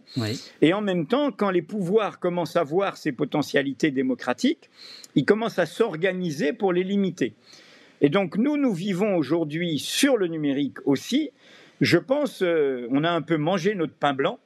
Et 0.61 0.73
en 0.73 0.81
même 0.81 1.05
temps, 1.05 1.31
quand 1.31 1.51
les 1.51 1.61
pouvoirs 1.61 2.19
commencent 2.19 2.55
à 2.55 2.63
voir 2.63 2.97
ces 2.97 3.11
potentialités 3.11 3.91
démocratiques, 3.91 4.69
ils 5.15 5.25
commencent 5.25 5.59
à 5.59 5.65
s'organiser 5.65 6.53
pour 6.53 6.73
les 6.73 6.83
limiter. 6.83 7.33
Et 8.01 8.09
donc 8.09 8.37
nous, 8.37 8.57
nous 8.57 8.73
vivons 8.73 9.15
aujourd'hui 9.15 9.79
sur 9.79 10.17
le 10.17 10.27
numérique 10.27 10.77
aussi. 10.85 11.31
Je 11.81 11.97
pense, 11.97 12.41
euh, 12.41 12.87
on 12.91 13.03
a 13.03 13.09
un 13.09 13.21
peu 13.21 13.37
mangé 13.37 13.75
notre 13.75 13.93
pain 13.93 14.13
blanc 14.13 14.39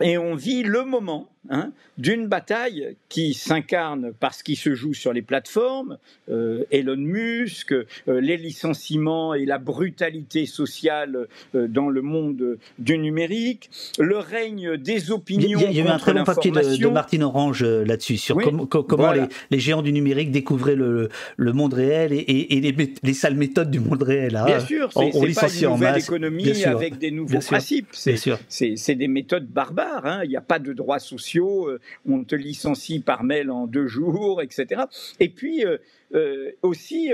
et 0.00 0.16
on 0.16 0.34
vit 0.34 0.62
le 0.62 0.84
moment 0.84 1.28
Hein, 1.50 1.70
d'une 1.96 2.26
bataille 2.26 2.96
qui 3.08 3.32
s'incarne 3.32 4.12
parce 4.20 4.42
qu'il 4.42 4.56
se 4.56 4.74
joue 4.74 4.92
sur 4.92 5.14
les 5.14 5.22
plateformes, 5.22 5.96
euh, 6.30 6.64
Elon 6.70 6.96
Musk, 6.96 7.72
euh, 7.72 7.86
les 8.06 8.36
licenciements 8.36 9.32
et 9.32 9.46
la 9.46 9.56
brutalité 9.56 10.44
sociale 10.44 11.26
euh, 11.54 11.66
dans 11.66 11.88
le 11.88 12.02
monde 12.02 12.58
du 12.78 12.98
numérique, 12.98 13.70
le 13.98 14.18
règne 14.18 14.76
des 14.76 15.10
opinions. 15.10 15.58
Il 15.70 15.76
y 15.76 15.80
a, 15.80 15.84
eu 15.84 15.88
un 15.88 15.96
très 15.96 16.12
bon 16.12 16.24
papier 16.24 16.50
de, 16.50 16.88
Martine 16.88 17.22
Orange 17.22 17.64
là-dessus, 17.64 18.18
sur 18.18 18.36
comment 18.68 19.12
les, 19.50 19.58
géants 19.58 19.82
du 19.82 19.92
numérique 19.92 20.30
découvraient 20.30 20.76
le, 20.76 21.08
monde 21.38 21.72
réel 21.72 22.12
et, 22.12 22.96
les, 23.02 23.14
sales 23.14 23.36
méthodes 23.36 23.70
du 23.70 23.80
monde 23.80 24.02
réel. 24.02 24.36
Hein. 24.36 24.44
Bien 24.44 24.60
sûr, 24.60 24.90
c'est 24.92 25.34
pas 25.34 25.48
une 25.48 25.70
nouvelle 25.70 25.98
économie 25.98 26.64
avec 26.64 26.98
des 26.98 27.10
nouveaux 27.10 27.40
principes. 27.40 27.88
C'est 27.94 28.94
des 28.94 29.08
méthodes 29.08 29.46
barbares. 29.46 30.04
Hein. 30.04 30.20
Il 30.24 30.28
n'y 30.28 30.36
a 30.36 30.42
pas 30.42 30.58
de 30.58 30.74
droits 30.74 30.98
euh, 31.36 31.80
on 32.08 32.24
te 32.24 32.34
licencie 32.34 33.00
par 33.00 33.24
mail 33.24 33.50
en 33.50 33.66
deux 33.66 33.86
jours, 33.86 34.42
etc. 34.42 34.82
Et 35.20 35.28
puis 35.28 35.64
euh, 35.64 35.78
euh, 36.14 36.52
aussi, 36.62 37.10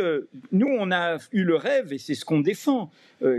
nous, 0.52 0.68
on 0.68 0.92
a 0.92 1.18
eu 1.32 1.42
le 1.42 1.56
rêve, 1.56 1.92
et 1.92 1.98
c'est 1.98 2.14
ce 2.14 2.24
qu'on 2.24 2.40
défend, 2.40 2.90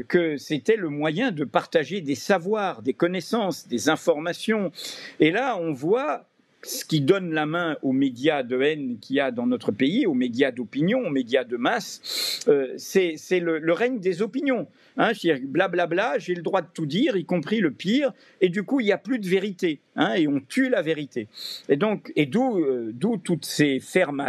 que 0.07 0.35
c'était 0.37 0.75
le 0.75 0.89
moyen 0.89 1.31
de 1.31 1.43
partager 1.43 2.01
des 2.01 2.15
savoirs, 2.15 2.81
des 2.81 2.93
connaissances, 2.93 3.67
des 3.67 3.87
informations. 3.87 4.71
Et 5.19 5.31
là, 5.31 5.57
on 5.57 5.71
voit 5.71 6.25
ce 6.65 6.83
qui 6.83 7.01
donne 7.01 7.31
la 7.31 7.45
main 7.45 7.77
aux 7.81 7.91
médias 7.91 8.43
de 8.43 8.59
haine 8.61 8.97
qu'il 8.99 9.17
y 9.17 9.19
a 9.19 9.31
dans 9.31 9.45
notre 9.45 9.71
pays, 9.71 10.05
aux 10.05 10.13
médias 10.13 10.51
d'opinion, 10.51 10.99
aux 11.05 11.11
médias 11.11 11.43
de 11.43 11.57
masse, 11.57 12.43
euh, 12.47 12.73
c'est 12.77 13.39
le, 13.39 13.73
règne 13.73 13.99
des 13.99 14.21
opinions. 14.21 14.67
Hein, 14.97 15.11
blablabla, 15.41 16.17
j'ai 16.19 16.33
le 16.33 16.41
droit 16.41 16.61
de 16.61 16.67
tout 16.73 16.85
dire, 16.85 17.17
y 17.17 17.25
compris 17.25 17.59
le 17.59 17.71
pire, 17.71 18.13
et 18.41 18.49
du 18.49 18.63
coup, 18.63 18.79
il 18.79 18.85
n'y 18.85 18.91
a 18.91 18.97
plus 18.97 19.19
de 19.19 19.27
vérité, 19.27 19.79
hein, 19.95 20.13
et 20.15 20.27
on 20.27 20.39
tue 20.39 20.69
la 20.69 20.81
vérité. 20.81 21.27
Et 21.69 21.75
donc, 21.75 22.11
et 22.15 22.25
d'où 22.25 22.59
euh, 22.59 22.93
toutes 23.23 23.45
ces 23.45 23.79
fermes 23.79 24.25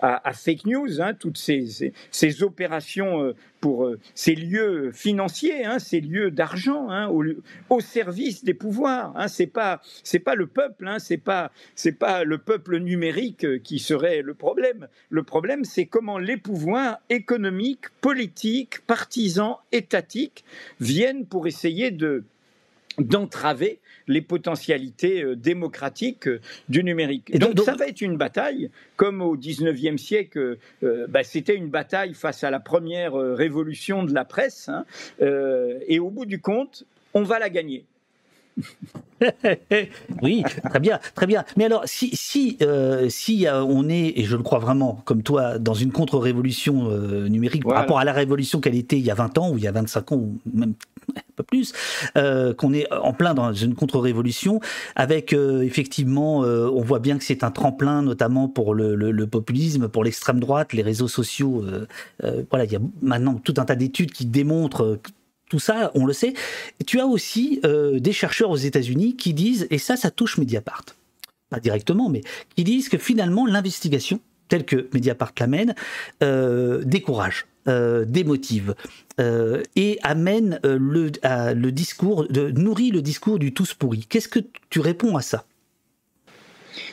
à, 0.00 0.32
fake 0.32 0.66
news, 0.66 1.00
hein, 1.00 1.14
toutes 1.14 1.38
ces, 1.38 2.42
opérations 2.42 3.22
euh, 3.22 3.34
pour 3.60 3.84
euh, 3.84 3.98
ces 4.14 4.34
lieux 4.34 4.90
financiers, 4.92 5.64
hein, 5.64 5.78
ces 5.78 6.00
lieux 6.00 6.30
d'argent, 6.30 6.88
hein, 6.90 7.08
au, 7.08 7.80
service 7.80 8.44
des 8.44 8.54
pouvoirs. 8.54 9.12
Hein, 9.16 9.28
c'est 9.28 9.46
pas 9.46 9.80
c'est 10.02 10.18
pas 10.18 10.34
le 10.34 10.46
peuple, 10.46 10.86
hein, 10.86 10.98
c'est 10.98 11.18
pas 11.18 11.52
c'est 11.74 11.92
pas 11.92 12.24
le 12.24 12.38
peuple 12.38 12.78
numérique 12.78 13.44
euh, 13.44 13.58
qui 13.58 13.78
serait 13.78 14.22
le 14.22 14.34
problème. 14.34 14.88
Le 15.10 15.22
problème, 15.22 15.64
c'est 15.64 15.86
comment 15.86 16.18
les 16.18 16.36
pouvoirs 16.36 16.98
économiques, 17.10 17.88
politiques, 18.00 18.80
partisans, 18.86 19.56
étatiques 19.72 20.44
viennent 20.80 21.26
pour 21.26 21.46
essayer 21.46 21.90
de 21.90 22.24
d'entraver 22.98 23.78
les 24.08 24.22
potentialités 24.22 25.22
euh, 25.22 25.36
démocratiques 25.36 26.26
euh, 26.26 26.40
du 26.68 26.82
numérique. 26.82 27.30
Et 27.32 27.38
donc, 27.38 27.58
ça 27.60 27.74
va 27.74 27.86
être 27.86 28.00
une 28.00 28.16
bataille, 28.16 28.70
comme 28.96 29.22
au 29.22 29.36
19e 29.36 29.98
siècle, 29.98 30.58
euh, 30.82 31.06
bah, 31.08 31.22
c'était 31.22 31.54
une 31.54 31.68
bataille 31.68 32.14
face 32.14 32.42
à 32.42 32.50
la 32.50 32.60
première 32.60 33.12
révolution 33.12 34.02
de 34.02 34.12
la 34.12 34.24
presse, 34.24 34.68
hein, 34.68 34.84
et 35.20 35.98
au 35.98 36.10
bout 36.10 36.26
du 36.26 36.40
compte, 36.40 36.84
on 37.14 37.22
va 37.22 37.38
la 37.38 37.50
gagner. 37.50 37.84
oui, 40.22 40.44
très 40.70 40.80
bien, 40.80 40.98
très 41.14 41.26
bien. 41.26 41.44
Mais 41.56 41.64
alors, 41.64 41.82
si, 41.86 42.14
si, 42.14 42.56
euh, 42.62 43.08
si 43.08 43.46
on 43.50 43.88
est, 43.88 44.18
et 44.18 44.24
je 44.24 44.36
le 44.36 44.42
crois 44.42 44.58
vraiment, 44.58 45.00
comme 45.04 45.22
toi, 45.22 45.58
dans 45.58 45.74
une 45.74 45.92
contre-révolution 45.92 46.90
euh, 46.90 47.28
numérique 47.28 47.64
par 47.64 47.76
rapport 47.76 47.98
à 47.98 48.04
la 48.04 48.12
révolution 48.12 48.60
qu'elle 48.60 48.76
était 48.76 48.98
il 48.98 49.04
y 49.04 49.10
a 49.10 49.14
20 49.14 49.38
ans, 49.38 49.50
ou 49.50 49.58
il 49.58 49.64
y 49.64 49.68
a 49.68 49.72
25 49.72 50.12
ans, 50.12 50.16
ou 50.16 50.38
même 50.52 50.74
un 51.16 51.32
peu 51.36 51.42
plus, 51.42 51.72
euh, 52.16 52.54
qu'on 52.54 52.72
est 52.72 52.92
en 52.92 53.12
plein 53.12 53.34
dans 53.34 53.52
une 53.52 53.74
contre-révolution, 53.74 54.60
avec 54.96 55.32
effectivement, 55.32 56.38
on 56.38 56.80
voit 56.82 56.98
bien 56.98 57.18
que 57.18 57.24
c'est 57.24 57.44
un 57.44 57.50
tremplin, 57.50 58.02
notamment 58.02 58.48
pour 58.48 58.74
le, 58.74 58.94
le 58.94 59.26
populisme, 59.26 59.88
pour 59.88 60.04
l'extrême 60.04 60.40
droite, 60.40 60.72
les 60.72 60.82
réseaux 60.82 61.08
sociaux. 61.08 61.64
voilà, 62.50 62.64
il 62.64 62.72
y 62.72 62.76
a 62.76 62.80
maintenant 63.02 63.34
tout 63.34 63.54
un 63.58 63.64
tas 63.64 63.76
d'études 63.76 64.12
qui 64.12 64.26
démontrent 64.26 64.98
tout 65.48 65.58
ça, 65.58 65.90
on 65.94 66.06
le 66.06 66.12
sait. 66.12 66.34
tu 66.86 67.00
as 67.00 67.06
aussi 67.06 67.60
euh, 67.64 67.98
des 67.98 68.12
chercheurs 68.12 68.50
aux 68.50 68.56
États-Unis 68.56 69.16
qui 69.16 69.34
disent, 69.34 69.66
et 69.70 69.78
ça, 69.78 69.96
ça 69.96 70.10
touche 70.10 70.38
Mediapart, 70.38 70.84
pas 71.50 71.60
directement, 71.60 72.08
mais 72.08 72.22
qui 72.54 72.64
disent 72.64 72.88
que 72.88 72.98
finalement, 72.98 73.46
l'investigation, 73.46 74.20
telle 74.48 74.64
que 74.64 74.88
Mediapart 74.92 75.32
l'amène, 75.38 75.74
euh, 76.22 76.82
décourage. 76.84 77.46
Euh, 77.66 78.06
démotive 78.06 78.74
et 79.76 79.98
amène 80.02 80.58
le, 80.64 81.70
discours, 81.70 82.26
nourrit 82.30 82.90
le 82.90 83.02
discours 83.02 83.38
du 83.38 83.52
tous 83.52 83.74
pourri. 83.74 84.06
Qu'est-ce 84.08 84.28
que 84.28 84.38
tu 84.70 84.80
réponds 84.80 85.18
à 85.18 85.22
ça? 85.22 85.44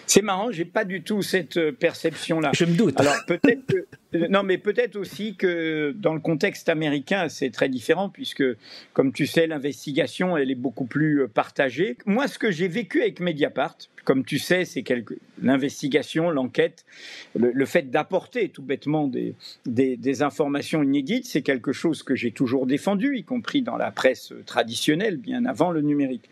C'est 0.07 0.21
marrant, 0.21 0.51
j'ai 0.51 0.65
pas 0.65 0.85
du 0.85 1.01
tout 1.01 1.21
cette 1.21 1.57
euh, 1.57 1.71
perception-là. 1.71 2.51
Je 2.53 2.65
me 2.65 2.75
doute. 2.75 2.99
Alors 2.99 3.15
peut-être 3.27 3.65
que, 4.13 4.27
non, 4.29 4.43
mais 4.43 4.57
peut-être 4.57 4.95
aussi 4.95 5.35
que 5.35 5.93
dans 5.97 6.13
le 6.13 6.19
contexte 6.19 6.69
américain, 6.69 7.29
c'est 7.29 7.49
très 7.49 7.69
différent 7.69 8.09
puisque, 8.09 8.43
comme 8.93 9.11
tu 9.11 9.27
sais, 9.27 9.47
l'investigation, 9.47 10.37
elle 10.37 10.51
est 10.51 10.55
beaucoup 10.55 10.85
plus 10.85 11.23
euh, 11.23 11.27
partagée. 11.27 11.97
Moi, 12.05 12.27
ce 12.27 12.39
que 12.39 12.51
j'ai 12.51 12.67
vécu 12.67 13.01
avec 13.01 13.19
Mediapart, 13.19 13.77
comme 14.03 14.23
tu 14.23 14.37
sais, 14.37 14.65
c'est 14.65 14.83
l'investigation, 15.41 16.29
l'enquête, 16.29 16.85
le, 17.35 17.65
fait 17.65 17.89
d'apporter 17.89 18.49
tout 18.49 18.61
bêtement 18.61 19.07
des, 19.07 19.33
des, 19.65 19.97
des 19.97 20.21
informations 20.21 20.83
inédites, 20.83 21.25
c'est 21.25 21.41
quelque 21.41 21.73
chose 21.73 22.03
que 22.03 22.15
j'ai 22.15 22.31
toujours 22.31 22.67
défendu, 22.67 23.17
y 23.17 23.23
compris 23.23 23.63
dans 23.63 23.77
la 23.77 23.91
presse 23.91 24.31
traditionnelle, 24.45 25.17
bien 25.17 25.45
avant 25.45 25.71
le 25.71 25.81
numérique. 25.81 26.29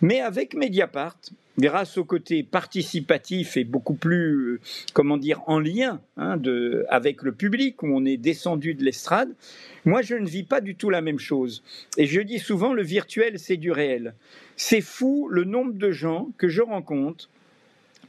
Mais 0.00 0.20
avec 0.20 0.54
Mediapart, 0.54 1.16
grâce 1.58 1.98
au 1.98 2.04
côté 2.04 2.42
participatif 2.42 3.56
et 3.56 3.64
beaucoup 3.64 3.94
plus, 3.94 4.32
euh, 4.34 4.60
comment 4.92 5.16
dire, 5.16 5.42
en 5.46 5.58
lien 5.58 6.00
hein, 6.16 6.40
avec 6.88 7.22
le 7.22 7.32
public, 7.32 7.82
où 7.82 7.88
on 7.88 8.04
est 8.04 8.16
descendu 8.16 8.74
de 8.74 8.84
l'estrade, 8.84 9.34
moi 9.84 10.02
je 10.02 10.14
ne 10.14 10.26
vis 10.26 10.44
pas 10.44 10.60
du 10.60 10.74
tout 10.74 10.90
la 10.90 11.00
même 11.00 11.18
chose. 11.18 11.62
Et 11.96 12.06
je 12.06 12.20
dis 12.20 12.38
souvent, 12.38 12.72
le 12.72 12.82
virtuel, 12.82 13.38
c'est 13.38 13.56
du 13.56 13.70
réel. 13.70 14.14
C'est 14.56 14.80
fou 14.80 15.28
le 15.30 15.44
nombre 15.44 15.74
de 15.74 15.90
gens 15.90 16.30
que 16.38 16.48
je 16.48 16.62
rencontre 16.62 17.28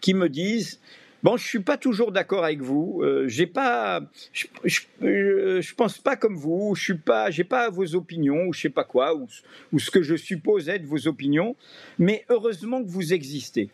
qui 0.01 0.13
me 0.13 0.29
disent 0.29 0.79
Bon, 1.23 1.37
je 1.37 1.47
suis 1.47 1.61
pas 1.61 1.77
toujours 1.77 2.11
d'accord 2.11 2.43
avec 2.43 2.61
vous. 2.61 2.99
Euh, 3.01 3.29
j'ai 3.29 3.47
pas, 3.47 4.01
je, 4.33 4.47
je, 4.61 5.73
pense 5.73 5.97
pas 5.97 6.17
comme 6.17 6.35
vous. 6.35 6.75
Je 6.75 6.83
suis 6.83 6.97
pas, 6.97 7.31
j'ai 7.31 7.45
pas 7.45 7.69
vos 7.69 7.95
opinions 7.95 8.47
ou 8.47 8.53
je 8.53 8.59
sais 8.59 8.69
pas 8.69 8.83
quoi 8.83 9.15
ou, 9.15 9.27
ou 9.71 9.79
ce 9.79 9.89
que 9.89 10.03
je 10.03 10.15
suppose 10.15 10.67
être 10.67 10.83
vos 10.83 11.07
opinions. 11.07 11.55
Mais 11.97 12.25
heureusement 12.27 12.83
que 12.83 12.89
vous 12.89 13.13
existez. 13.13 13.69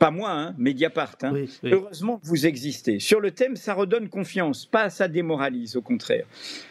Pas 0.00 0.10
moi, 0.10 0.30
hein, 0.30 0.54
Mediapart. 0.58 1.16
Hein. 1.22 1.44
Heureusement 1.64 2.18
que 2.18 2.26
vous 2.26 2.46
existez. 2.46 2.98
Sur 2.98 3.20
le 3.20 3.30
thème, 3.32 3.54
ça 3.56 3.74
redonne 3.74 4.08
confiance, 4.08 4.64
pas 4.64 4.90
ça 4.90 5.08
démoralise, 5.08 5.76
au 5.76 5.82
contraire. 5.82 6.24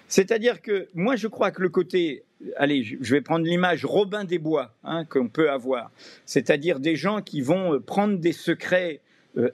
C'est-à-dire 0.07 0.61
que 0.61 0.87
moi, 0.93 1.17
je 1.17 1.27
crois 1.27 1.51
que 1.51 1.61
le 1.61 1.67
côté, 1.67 2.23
allez, 2.55 2.83
je 2.83 3.13
vais 3.13 3.21
prendre 3.21 3.45
l'image 3.45 3.83
Robin 3.83 4.23
des 4.23 4.39
Bois 4.39 4.73
hein, 4.85 5.03
qu'on 5.03 5.27
peut 5.27 5.49
avoir, 5.49 5.91
c'est-à-dire 6.25 6.79
des 6.79 6.95
gens 6.95 7.21
qui 7.21 7.41
vont 7.41 7.73
euh, 7.73 7.79
prendre 7.81 8.17
des 8.17 8.31
secrets 8.31 9.01
euh, 9.01 9.06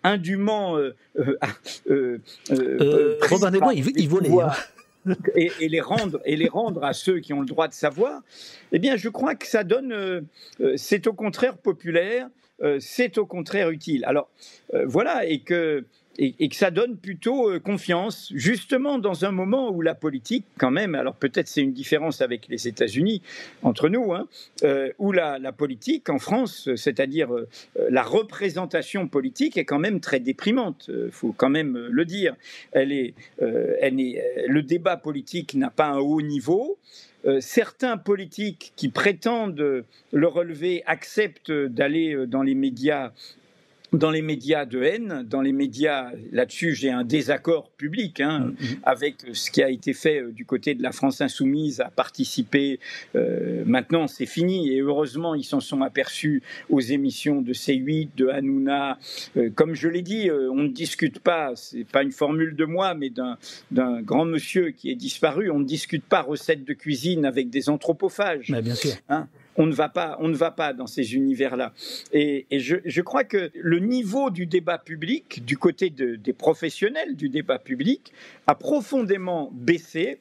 indûment. 0.04 0.78
Euh, 0.78 0.96
euh, 1.90 2.20
Robin 3.30 3.52
des 3.52 3.60
Bois, 3.60 3.74
il, 3.74 4.10
volait. 4.10 4.30
Hein. 4.30 4.52
Et, 5.36 5.52
et, 5.60 5.68
les 5.68 5.82
rendre 5.82 6.22
et 6.24 6.36
les 6.36 6.48
rendre 6.48 6.84
à 6.84 6.94
ceux 6.94 7.20
qui 7.20 7.34
ont 7.34 7.42
le 7.42 7.46
droit 7.46 7.68
de 7.68 7.74
savoir, 7.74 8.22
eh 8.72 8.80
bien, 8.80 8.96
je 8.96 9.10
crois 9.10 9.36
que 9.36 9.48
ça 9.48 9.64
donne, 9.64 10.26
c'est 10.78 11.08
au 11.08 11.14
contraire 11.14 11.58
populaire, 11.58 12.30
c'est 12.80 13.18
au 13.18 13.26
contraire 13.26 13.70
utile. 13.70 14.06
Alors 14.06 14.30
voilà, 14.86 15.26
et 15.26 15.40
que 15.40 15.86
ça 16.52 16.72
donne 16.72 16.98
plutôt 16.98 17.50
euh, 17.50 17.60
confiance, 17.60 18.32
justement 18.36 19.00
dans 19.00 19.26
un 19.26 19.32
moment 19.32 19.72
où 19.72 19.82
la 19.82 19.96
politique, 19.96 20.46
quand 20.58 20.72
même, 20.72 20.96
alors 20.96 21.16
peut-être 21.16 21.48
c'est 21.48 21.62
une 21.62 21.74
différence 21.74 22.22
avec 22.22 22.48
les 22.50 22.68
États-Unis 22.68 23.22
entre 23.64 23.90
nous, 23.90 24.14
hein, 24.14 24.28
euh, 24.64 24.92
où 25.00 25.12
la, 25.12 25.40
politique 25.52 26.10
en 26.10 26.20
France, 26.20 26.70
c'est-à-dire 26.76 27.34
euh, 27.34 27.48
la 27.90 28.04
représentation 28.04 29.08
politique, 29.08 29.58
est 29.58 29.66
quand 29.66 29.80
même 29.80 30.00
très 30.00 30.20
déprimante. 30.20 30.90
Il 30.90 31.12
faut 31.12 31.34
quand 31.36 31.50
même 31.50 31.78
le 31.78 32.06
dire. 32.06 32.36
Elle 32.72 32.92
est, 32.92 33.14
le 33.40 34.62
débat 34.62 34.98
politique 34.98 35.54
n'a 35.54 35.70
pas 35.70 35.88
un 35.88 36.00
haut 36.00 36.22
niveau. 36.22 36.78
Certains 37.40 37.98
politiques 37.98 38.74
qui 38.76 38.90
prétendent 38.90 39.86
le 40.12 40.28
relever 40.28 40.84
acceptent 40.86 41.52
d'aller 41.52 42.28
dans 42.28 42.44
les 42.44 42.56
médias 42.56 43.12
dans 43.94 44.12
les 44.12 44.22
médias 44.22 44.66
de 44.66 44.82
haine, 44.82 45.26
dans 45.28 45.42
les 45.42 45.54
médias, 45.54 46.12
là-dessus 46.32 46.74
j'ai 46.74 46.90
un 46.90 47.04
désaccord 47.04 47.70
public 47.72 48.20
hein, 48.20 48.52
mm-hmm. 48.52 48.78
avec 48.84 49.16
ce 49.34 49.52
qui 49.52 49.62
a 49.62 49.70
été 49.70 49.94
fait 49.94 50.22
euh, 50.22 50.32
du 50.32 50.46
côté 50.46 50.74
de 50.74 50.82
la 50.82 50.92
France 50.92 51.22
insoumise 51.22 51.80
à 51.80 51.90
participer. 51.90 52.80
Euh, 53.16 53.64
maintenant 53.66 54.08
c'est 54.08 54.26
fini 54.26 54.74
et 54.74 54.80
heureusement 54.80 55.36
ils 55.36 55.44
s'en 55.44 55.60
sont 55.60 55.82
aperçus 55.82 56.42
aux 56.70 56.82
émissions 56.82 57.42
de 57.42 57.54
C8, 57.54 58.10
de 58.18 58.28
Hanouna. 58.28 58.98
Euh, 59.38 59.50
comme 59.54 59.76
je 59.76 59.88
l'ai 59.88 60.02
dit, 60.02 60.30
on 60.32 60.56
ne 60.56 60.70
discute 60.70 61.20
pas, 61.20 61.52
c'est 61.56 61.86
pas 61.86 62.04
une 62.04 62.12
formule 62.12 62.56
de 62.56 62.66
moi, 62.66 62.96
mais 62.96 63.12
d'un 63.72 64.02
grand 64.02 64.26
monsieur 64.26 64.72
qui 64.72 64.90
est 64.90 64.96
disparu, 64.96 65.52
on 65.52 65.60
ne 65.60 65.66
discute 65.66 66.04
pas 66.04 66.22
recettes 66.22 66.66
de 66.66 66.74
cuisine 66.74 67.26
avec 67.26 67.50
des 67.50 67.70
anthropophages. 67.70 68.50
Mais 68.50 68.62
bien 68.62 68.76
sûr. 68.76 68.94
Hein 69.10 69.28
on 69.58 69.66
ne 69.66 69.74
va 69.74 69.90
pas, 69.90 70.18
on 70.20 70.28
ne 70.28 70.36
va 70.36 70.52
pas 70.52 70.74
dans 70.74 70.88
ces 70.88 71.16
univers-là. 71.16 71.74
Et, 72.12 72.46
je, 72.52 73.02
crois 73.02 73.24
que 73.24 73.52
le 73.56 73.80
niveau 73.80 74.30
du 74.30 74.46
débat 74.46 74.78
public, 74.78 75.44
du 75.46 75.58
côté 75.58 75.90
des 75.90 76.34
professionnels 76.34 77.16
du 77.16 77.30
débat 77.30 77.60
public, 77.60 78.12
a 78.48 78.56
profondément 78.56 79.52
baissé. 79.54 80.20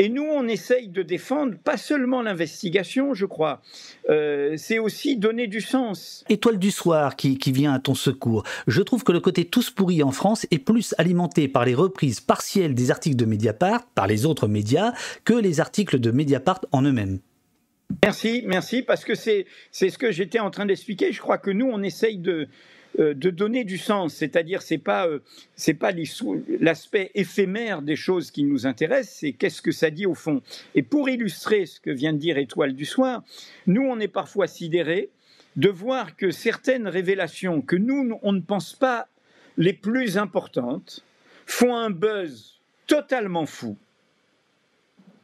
Et 0.00 0.08
nous, 0.08 0.22
on 0.22 0.46
essaye 0.46 0.86
de 0.86 1.02
défendre 1.02 1.58
pas 1.58 1.76
seulement 1.76 2.22
l'investigation, 2.22 3.14
je 3.14 3.26
crois, 3.26 3.60
euh, 4.08 4.54
c'est 4.56 4.78
aussi 4.78 5.16
donner 5.16 5.48
du 5.48 5.60
sens. 5.60 6.24
Étoile 6.28 6.60
du 6.60 6.70
soir 6.70 7.16
qui, 7.16 7.36
qui, 7.36 7.50
vient 7.50 7.72
à 7.72 7.80
ton 7.80 7.96
secours. 7.96 8.44
Je 8.68 8.80
trouve 8.82 9.02
que 9.02 9.10
le 9.10 9.18
côté 9.18 9.44
tous 9.44 9.70
pourris 9.70 10.04
en 10.04 10.12
France 10.12 10.46
est 10.52 10.60
plus 10.60 10.94
alimenté 10.98 11.48
par 11.48 11.64
les 11.64 11.74
reprises 11.74 12.20
partielles 12.20 12.76
des 12.76 12.92
articles 12.92 13.16
de 13.16 13.24
Mediapart, 13.24 13.86
par 13.88 14.06
les 14.06 14.24
autres 14.24 14.46
médias, 14.46 14.92
que 15.24 15.34
les 15.34 15.58
articles 15.58 15.98
de 15.98 16.12
Mediapart 16.12 16.60
en 16.70 16.82
eux-mêmes. 16.82 17.18
Merci, 18.02 18.42
merci, 18.46 18.82
parce 18.82 19.04
que 19.04 19.14
c'est 19.14 19.46
ce 19.72 19.98
que 19.98 20.12
j'étais 20.12 20.38
en 20.38 20.50
train 20.50 20.66
d'expliquer. 20.66 21.12
Je 21.12 21.20
crois 21.20 21.38
que 21.38 21.50
nous, 21.50 21.66
on 21.66 21.82
essaye 21.82 22.18
de, 22.18 22.48
euh, 22.98 23.14
de 23.14 23.30
donner 23.30 23.64
du 23.64 23.78
sens, 23.78 24.14
c'est-à-dire 24.14 24.62
c'est 24.62 24.78
pas 24.78 25.06
euh, 25.06 25.20
pas 25.78 25.92
l'aspect 26.60 27.10
éphémère 27.14 27.82
des 27.82 27.96
choses 27.96 28.30
qui 28.30 28.44
nous 28.44 28.66
intéressent, 28.66 29.18
c'est 29.20 29.32
qu'est-ce 29.32 29.62
que 29.62 29.72
ça 29.72 29.90
dit 29.90 30.06
au 30.06 30.14
fond. 30.14 30.42
Et 30.74 30.82
pour 30.82 31.08
illustrer 31.08 31.66
ce 31.66 31.80
que 31.80 31.90
vient 31.90 32.12
de 32.12 32.18
dire 32.18 32.38
Étoile 32.38 32.74
du 32.74 32.84
soir, 32.84 33.22
nous 33.66 33.82
on 33.82 34.00
est 34.00 34.08
parfois 34.08 34.46
sidérés 34.46 35.10
de 35.56 35.68
voir 35.68 36.16
que 36.16 36.30
certaines 36.30 36.88
révélations 36.88 37.62
que 37.62 37.76
nous 37.76 38.18
on 38.22 38.32
ne 38.32 38.40
pense 38.40 38.74
pas 38.74 39.08
les 39.56 39.72
plus 39.72 40.18
importantes 40.18 41.04
font 41.46 41.76
un 41.76 41.90
buzz 41.90 42.58
totalement 42.86 43.46
fou 43.46 43.76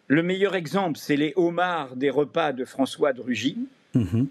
le 0.06 0.22
meilleur 0.22 0.54
exemple, 0.54 0.98
c'est 0.98 1.16
les 1.16 1.32
homards 1.36 1.96
des 1.96 2.10
repas 2.10 2.52
de 2.52 2.64
François 2.64 3.12
de 3.12 3.20
Rugy, 3.20 3.56
mhm. 3.94 4.28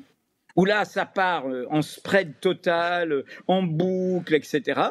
où 0.56 0.66
là, 0.66 0.86
ça 0.86 1.06
part 1.06 1.48
euh, 1.48 1.66
en 1.70 1.82
spread 1.82 2.40
total, 2.40 3.12
euh, 3.12 3.26
en 3.48 3.64
boucle, 3.64 4.36
etc. 4.36 4.82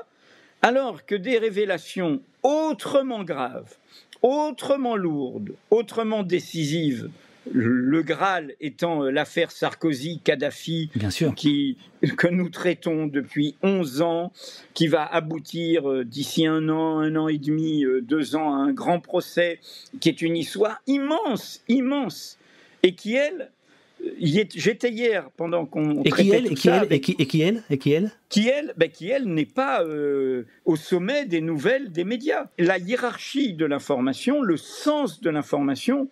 Alors 0.61 1.07
que 1.07 1.15
des 1.15 1.39
révélations 1.39 2.21
autrement 2.43 3.25
graves, 3.25 3.77
autrement 4.23 4.97
lourde, 4.97 5.55
autrement 5.71 6.23
décisive, 6.23 7.11
le 7.51 8.03
Graal 8.03 8.55
étant 8.61 9.03
l'affaire 9.03 9.51
Sarkozy-Kadhafi, 9.51 10.91
qui 11.37 11.77
que 12.17 12.29
nous 12.29 12.49
traitons 12.49 13.07
depuis 13.07 13.57
11 13.63 14.03
ans, 14.03 14.33
qui 14.75 14.87
va 14.87 15.05
aboutir 15.05 16.05
d'ici 16.05 16.47
un 16.47 16.69
an, 16.69 16.99
un 16.99 17.17
an 17.17 17.29
et 17.29 17.39
demi, 17.39 17.85
deux 18.03 18.37
ans 18.37 18.55
à 18.55 18.59
un 18.59 18.73
grand 18.73 19.01
procès, 19.01 19.61
qui 20.01 20.09
est 20.09 20.23
une 20.23 20.37
histoire 20.37 20.81
immense, 20.87 21.63
immense, 21.69 22.39
et 22.83 22.95
qui, 22.95 23.15
elle, 23.15 23.51
J'étais 24.19 24.91
hier 24.91 25.31
pendant 25.37 25.65
qu'on 25.67 26.03
et 26.03 26.11
qui 26.11 26.31
elle, 26.31 26.47
et 26.47 26.55
qui 26.55 26.69
elle, 26.69 26.93
et 26.93 27.01
qui, 27.01 27.15
et 27.19 27.27
qui 27.27 27.41
elle 27.43 27.63
et 27.71 27.79
qui 27.79 27.93
elle? 27.93 28.11
Qui 28.29 28.49
elle, 28.49 28.75
ben, 28.77 28.91
qui 28.91 29.09
elle 29.09 29.27
n'est 29.27 29.47
pas 29.47 29.85
euh, 29.85 30.45
au 30.65 30.77
sommet 30.77 31.25
des 31.27 31.41
nouvelles 31.41 31.93
des 31.93 32.05
médias. 32.05 32.47
La 32.59 32.79
hiérarchie 32.79 33.55
de 33.55 33.65
l'information, 33.65 34.43
le 34.43 34.57
sens 34.57 35.21
de 35.21 35.31
l'information, 35.31 36.09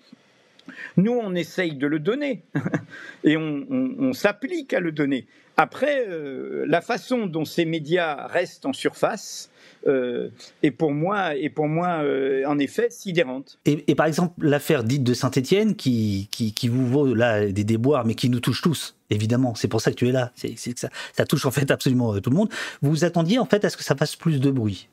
nous 0.97 1.13
on 1.13 1.35
essaye 1.35 1.75
de 1.75 1.87
le 1.87 1.99
donner 1.99 2.43
et 3.25 3.37
on, 3.37 4.13
s'applique 4.13 4.75
à 4.75 4.81
le 4.81 4.93
donner. 4.93 5.27
Après, 5.57 6.07
euh, 6.09 6.65
la 6.67 6.81
façon 6.81 7.27
dont 7.27 7.45
ces 7.45 7.65
médias 7.65 8.27
restent 8.27 8.67
en 8.67 8.73
surface, 8.73 9.51
euh, 9.87 10.29
est 10.63 10.71
pour 10.71 10.93
moi, 10.93 11.37
est 11.37 11.49
pour 11.49 11.69
moi 11.69 12.03
euh, 12.03 12.45
en 12.47 12.59
effet 12.59 12.89
sidérante. 12.91 13.59
Et, 13.65 13.95
par 13.95 14.07
exemple, 14.07 14.35
l'affaire 14.45 14.85
dite 14.85 15.05
de 15.05 15.15
Saint-Etienne, 15.15 15.77
qui, 15.77 16.29
qui, 16.31 16.69
vous 16.69 16.87
vaut 16.87 17.15
là 17.15 17.47
des 17.47 17.65
déboires, 17.65 18.05
mais 18.05 18.15
qui 18.15 18.29
nous 18.29 18.41
touche 18.41 18.63
tous, 18.63 18.97
évidemment. 19.11 19.55
C'est 19.55 19.69
pour 19.69 19.81
ça 19.81 19.91
que 19.91 19.97
tu 19.97 20.09
es 20.09 20.13
là. 20.13 20.33
C'est, 20.35 20.57
ça, 20.77 20.89
ça, 21.15 21.25
touche 21.25 21.47
en 21.47 21.51
fait 21.51 21.71
absolument 21.71 22.19
tout 22.21 22.31
le 22.31 22.37
monde. 22.37 22.51
Vous 22.83 22.91
vous 22.91 23.05
attendiez 23.05 23.39
en 23.39 23.47
fait 23.47 23.65
à 23.65 23.71
ce 23.71 23.77
que 23.77 23.85
ça 23.85 23.97
fasse 23.97 24.17
plus 24.17 24.41
de 24.41 24.51
bruit? 24.51 24.89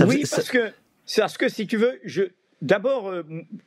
Oui, 0.00 0.24
parce 0.28 0.48
que, 0.48 0.72
parce 1.16 1.38
que 1.38 1.48
si 1.48 1.66
tu 1.66 1.76
veux, 1.76 2.00
je, 2.04 2.22
D'abord, 2.64 3.08
euh, 3.08 3.22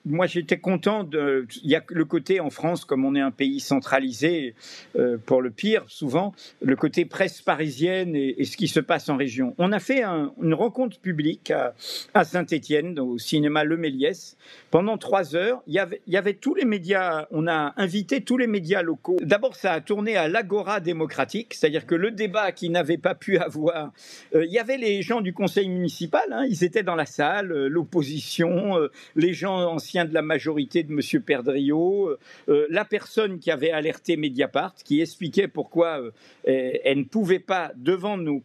moi 0.05 0.25
j'étais 0.25 0.57
content 0.57 1.03
de. 1.03 1.45
Il 1.63 1.69
y 1.69 1.75
a 1.75 1.83
le 1.87 2.03
côté 2.03 2.39
en 2.39 2.49
France, 2.49 2.83
comme 2.83 3.05
on 3.05 3.13
est 3.13 3.21
un 3.21 3.29
pays 3.29 3.59
centralisé, 3.59 4.55
euh, 4.95 5.17
pour 5.23 5.43
le 5.43 5.51
pire, 5.51 5.83
souvent, 5.87 6.33
le 6.63 6.75
côté 6.75 7.05
presse 7.05 7.43
parisienne 7.43 8.15
et, 8.15 8.43
ce 8.43 8.57
qui 8.57 8.67
se 8.67 8.79
passe 8.79 9.07
en 9.09 9.15
région. 9.15 9.53
On 9.59 9.71
a 9.71 9.77
fait 9.77 10.03
une 10.03 10.55
rencontre 10.55 10.99
publique 10.99 11.51
à, 11.51 12.23
Saint-Étienne, 12.23 12.99
au 12.99 13.19
cinéma 13.19 13.63
Le 13.63 13.77
Méliès. 13.77 14.35
Pendant 14.71 14.97
trois 14.97 15.35
heures, 15.35 15.61
il 15.67 15.75
y, 15.75 16.17
avait, 16.17 16.33
tous 16.33 16.55
les 16.55 16.65
médias. 16.65 17.27
On 17.29 17.47
a 17.47 17.73
invité 17.77 18.21
tous 18.21 18.37
les 18.37 18.47
médias 18.47 18.81
locaux. 18.81 19.17
D'abord, 19.21 19.55
ça 19.55 19.73
a 19.73 19.81
tourné 19.81 20.17
à 20.17 20.27
l'agora 20.27 20.79
démocratique, 20.79 21.53
c'est-à-dire 21.53 21.85
que 21.85 21.93
le 21.93 22.09
débat 22.09 22.51
qui 22.51 22.71
n'avait 22.71 22.97
pas 22.97 23.13
pu 23.13 23.37
avoir. 23.37 23.91
Euh, 24.33 24.43
il 24.43 24.51
y 24.51 24.57
avait 24.57 24.77
les 24.77 25.03
gens 25.03 25.21
du 25.21 25.33
conseil 25.33 25.69
municipal, 25.69 26.23
hein, 26.31 26.45
ils 26.49 26.63
étaient 26.63 26.81
dans 26.81 26.95
la 26.95 27.05
salle, 27.05 27.67
l'opposition 27.67 28.86
les 29.15 29.33
gens 29.33 29.57
anciens 29.71 30.05
de 30.05 30.13
la 30.13 30.21
majorité 30.21 30.83
de 30.83 30.91
M. 30.91 31.21
Perdriau, 31.21 32.09
euh, 32.09 32.19
euh, 32.49 32.67
la 32.69 32.85
personne 32.85 33.39
qui 33.39 33.51
avait 33.51 33.71
alerté 33.71 34.17
Mediapart, 34.17 34.75
qui 34.83 35.01
expliquait 35.01 35.47
pourquoi 35.47 36.01
elle 36.43 36.99
ne 36.99 37.03
pouvait 37.03 37.39
pas, 37.39 37.71
devant 37.75 38.17
nos 38.17 38.41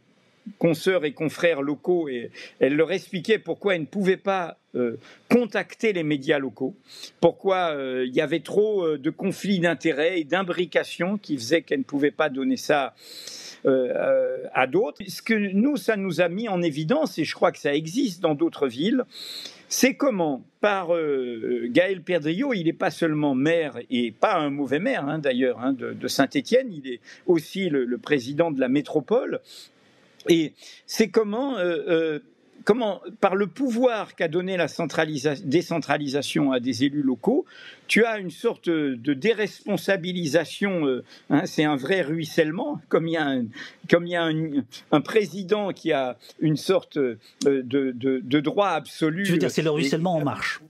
consoeurs 0.59 1.05
et 1.05 1.13
confrères 1.13 1.63
locaux, 1.63 2.09
elle 2.59 2.75
leur 2.75 2.91
expliquait 2.91 3.39
pourquoi 3.39 3.77
elle 3.77 3.83
ne 3.83 3.87
pouvait 3.87 4.17
pas 4.17 4.59
contacter 5.29 5.93
les 5.93 6.03
médias 6.03 6.39
locaux, 6.39 6.75
pourquoi 7.21 7.77
il 8.05 8.13
y 8.13 8.21
avait 8.21 8.41
trop 8.41 8.97
de 8.97 9.11
conflits 9.11 9.61
d'intérêts 9.61 10.19
et 10.19 10.25
d'imbrication 10.25 11.17
qui 11.19 11.37
faisaient 11.37 11.63
qu'elle 11.63 11.81
ne 11.81 11.85
pouvait 11.85 12.11
pas 12.11 12.29
donner 12.29 12.57
ça 12.57 12.95
à 13.65 14.67
d'autres. 14.67 15.03
Ce 15.07 15.23
que 15.23 15.35
nous, 15.35 15.77
ça 15.77 15.97
nous 15.97 16.21
a 16.21 16.29
mis 16.29 16.49
en 16.49 16.61
évidence, 16.63 17.19
et 17.19 17.25
je 17.25 17.35
crois 17.35 17.53
que 17.53 17.59
ça 17.59 17.75
existe 17.75 18.21
dans 18.21 18.35
d'autres 18.35 18.67
villes, 18.67 19.05
c'est 19.73 19.95
comment, 19.95 20.45
par 20.61 20.95
euh, 20.95 21.67
Gaël 21.71 22.03
Perdriau, 22.03 22.53
il 22.53 22.65
n'est 22.65 22.75
pas 22.75 22.91
seulement 22.91 23.35
maire, 23.35 23.79
et 23.89 24.13
pas 24.13 24.37
un 24.37 24.51
mauvais 24.51 24.79
maire 24.79 25.09
hein, 25.09 25.19
d'ailleurs, 25.19 25.61
hein, 25.61 25.73
de, 25.73 26.09
Saint-Étienne, 26.09 26.71
il 26.71 26.87
est 26.87 27.01
aussi 27.27 27.71
le, 27.71 27.97
président 27.97 28.51
de 28.51 28.61
la 28.61 28.69
métropole. 28.69 29.41
Et 30.29 30.53
c'est 30.85 31.09
comment 31.09 31.57
euh, 31.57 31.79
euh, 31.89 32.19
comment, 32.65 33.01
par 33.21 33.35
le 33.35 33.47
pouvoir 33.47 34.15
qu'a 34.15 34.29
donné 34.29 34.57
la 34.57 34.67
décentralisation 35.45 36.53
à 36.53 36.61
des 36.61 36.85
élus 36.85 37.03
locaux, 37.03 37.45
tu 37.89 38.05
as 38.05 38.19
une 38.19 38.31
sorte 38.31 38.69
de 38.69 39.15
déresponsabilisation. 39.15 40.87
Euh, 40.87 41.05
hein, 41.31 41.43
c'est 41.47 41.65
un 41.65 41.77
vrai 41.77 42.03
ruissellement, 42.03 42.81
comme 42.89 43.07
il 43.07 43.13
y 43.13 43.17
a 43.17 43.27
un, 43.27 43.45
comme 43.91 44.07
il 44.07 44.13
y 44.13 44.17
a 44.17 44.25
un, 44.93 45.01
président 45.01 45.73
qui 45.73 45.93
a 45.93 46.17
une 46.41 46.57
sorte 46.57 46.97
euh, 46.97 47.19
de, 47.45 47.93
de, 47.93 48.41
droit 48.41 48.69
absolu. 48.69 49.25
Tu 49.25 49.33
veux 49.33 49.39
dire, 49.39 49.51
c'est 49.51 49.63
le 49.63 49.71
ruissellement 49.71 50.17
en 50.17 50.25
marche. 50.25 50.61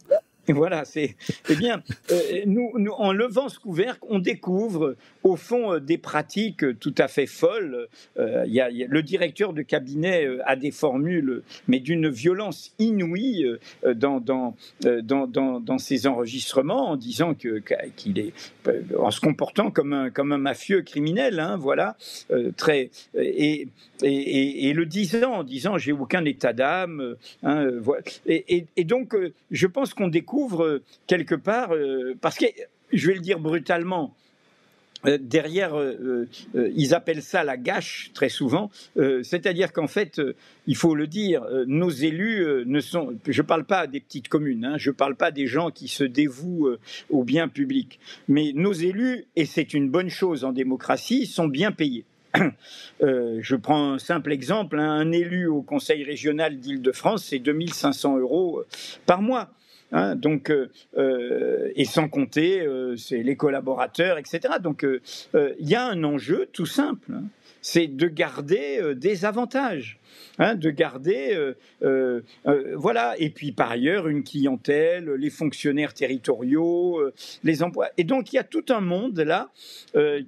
Voilà, 0.48 0.84
c'est. 0.84 1.14
Eh 1.48 1.54
bien, 1.54 1.82
euh, 2.10 2.42
nous, 2.46 2.72
en 2.98 3.12
levant 3.12 3.48
ce 3.48 3.60
couvercle, 3.60 4.00
on 4.08 4.18
découvre, 4.18 4.96
au 5.22 5.36
fond, 5.36 5.74
euh, 5.74 5.80
des 5.80 5.98
pratiques 5.98 6.64
tout 6.80 6.94
à 6.98 7.06
fait 7.06 7.26
folles. 7.26 7.86
Euh, 8.18 8.44
y 8.46 8.60
a, 8.60 8.68
le 8.68 9.02
directeur 9.02 9.52
de 9.52 9.62
cabinet 9.62 10.26
a 10.44 10.56
des 10.56 10.72
formules, 10.72 11.42
mais 11.68 11.78
d'une 11.78 12.08
violence 12.08 12.74
inouïe 12.80 13.46
dans, 13.94 14.20
dans, 14.20 14.56
dans, 14.80 15.26
dans, 15.26 15.78
ses 15.78 16.06
enregistrements, 16.06 16.90
en 16.90 16.96
disant 16.96 17.34
que, 17.34 17.62
qu'il 17.96 18.18
est. 18.18 18.32
en 18.98 19.10
se 19.10 19.20
comportant 19.20 19.70
comme 19.70 19.92
un, 19.92 20.10
comme 20.10 20.32
un 20.32 20.38
mafieux 20.38 20.82
criminel, 20.82 21.38
hein, 21.38 21.56
voilà. 21.56 21.96
très, 22.56 22.90
et, 23.14 23.68
et, 24.02 24.68
et, 24.68 24.72
le 24.72 24.86
disant, 24.86 25.32
en 25.32 25.44
disant 25.44 25.78
j'ai 25.78 25.92
aucun 25.92 26.24
état 26.24 26.52
d'âme. 26.52 27.16
Hein, 27.42 27.70
voilà. 27.80 28.02
et, 28.26 28.84
donc, 28.84 29.14
je 29.50 29.66
pense 29.66 29.94
qu'on 29.94 30.08
découvre 30.08 30.31
euh, 30.40 30.82
quelque 31.06 31.34
part, 31.34 31.74
euh, 31.74 32.14
parce 32.20 32.36
que, 32.36 32.46
je 32.92 33.06
vais 33.06 33.14
le 33.14 33.20
dire 33.20 33.38
brutalement, 33.38 34.14
euh, 35.04 35.18
derrière, 35.20 35.74
ils 36.54 36.94
appellent 36.94 37.22
ça 37.22 37.42
la 37.42 37.56
gâche 37.56 38.12
très 38.14 38.28
souvent, 38.28 38.70
c'est-à-dire 38.94 39.72
qu'en 39.72 39.88
fait, 39.88 40.20
il 40.66 40.76
faut 40.76 40.94
le 40.94 41.08
dire, 41.08 41.44
nos 41.66 41.90
élus 41.90 42.64
ne 42.66 42.80
sont, 42.80 43.14
je 43.26 43.42
ne 43.42 43.46
parle 43.46 43.64
pas 43.64 43.88
des 43.88 43.98
petites 43.98 44.28
communes, 44.28 44.64
hein, 44.64 44.74
je 44.78 44.90
ne 44.90 44.94
parle 44.94 45.16
pas 45.16 45.32
des 45.32 45.46
gens 45.46 45.70
qui 45.70 45.88
se 45.88 46.04
dévouent 46.04 46.76
au 47.10 47.24
bien 47.24 47.48
public, 47.48 47.98
mais 48.28 48.52
nos 48.54 48.72
élus, 48.72 49.24
et 49.34 49.44
c'est 49.44 49.74
une 49.74 49.90
bonne 49.90 50.10
chose 50.10 50.44
en 50.44 50.52
démocratie, 50.52 51.26
sont 51.26 51.48
bien 51.48 51.72
payés. 51.72 52.04
je 53.00 53.56
prends 53.56 53.94
un 53.94 53.98
simple 53.98 54.32
exemple, 54.32 54.78
hein, 54.78 54.88
un 54.88 55.10
élu 55.10 55.48
au 55.48 55.62
conseil 55.62 56.04
régional 56.04 56.60
d'Île-de-France, 56.60 57.24
c'est 57.24 57.40
2500 57.40 58.18
euros 58.18 58.62
par 59.04 59.20
mois. 59.20 59.50
Hein, 59.92 60.16
donc, 60.16 60.50
euh, 60.50 60.70
euh, 60.96 61.70
et 61.76 61.84
sans 61.84 62.08
compter, 62.08 62.62
euh, 62.62 62.96
les 63.10 63.36
collaborateurs, 63.36 64.16
etc. 64.16 64.54
Donc, 64.60 64.86
il 65.34 65.68
y 65.68 65.74
a 65.74 65.84
un 65.84 66.02
enjeu 66.02 66.48
tout 66.52 66.66
simple, 66.66 67.12
hein. 67.12 67.24
C'est 67.62 67.86
de 67.86 68.08
garder 68.08 68.94
des 68.94 69.24
avantages. 69.24 69.98
Hein, 70.38 70.54
de 70.54 70.70
garder, 70.70 71.34
euh, 71.34 71.54
euh, 71.82 72.22
euh, 72.46 72.74
voilà. 72.76 73.14
Et 73.18 73.28
puis 73.28 73.52
par 73.52 73.70
ailleurs, 73.70 74.08
une 74.08 74.24
clientèle, 74.24 75.10
les 75.10 75.28
fonctionnaires 75.28 75.92
territoriaux, 75.92 77.00
les 77.44 77.62
emplois. 77.62 77.90
Et 77.98 78.04
donc 78.04 78.32
il 78.32 78.36
y 78.36 78.38
a 78.38 78.44
tout 78.44 78.64
un 78.70 78.80
monde 78.80 79.20
là 79.20 79.50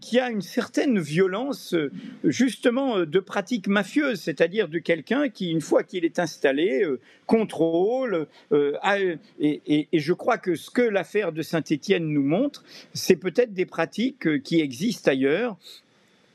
qui 0.00 0.18
a 0.18 0.30
une 0.30 0.42
certaine 0.42 1.00
violence, 1.00 1.74
justement, 2.22 3.00
de 3.00 3.18
pratiques 3.18 3.66
mafieuses, 3.66 4.20
c'est-à-dire 4.20 4.68
de 4.68 4.78
quelqu'un 4.78 5.28
qui, 5.28 5.50
une 5.50 5.60
fois 5.60 5.82
qu'il 5.82 6.04
est 6.04 6.18
installé, 6.18 6.84
contrôle. 7.26 8.26
et, 8.52 9.88
je 9.92 10.12
crois 10.12 10.36
que 10.36 10.54
ce 10.54 10.70
que 10.70 10.82
l'affaire 10.82 11.32
de 11.32 11.42
Saint-Étienne 11.42 12.06
nous 12.06 12.22
montre, 12.22 12.62
c'est 12.92 13.16
peut-être 13.16 13.54
des 13.54 13.66
pratiques 13.66 14.42
qui 14.42 14.60
existent 14.60 15.10
ailleurs 15.10 15.56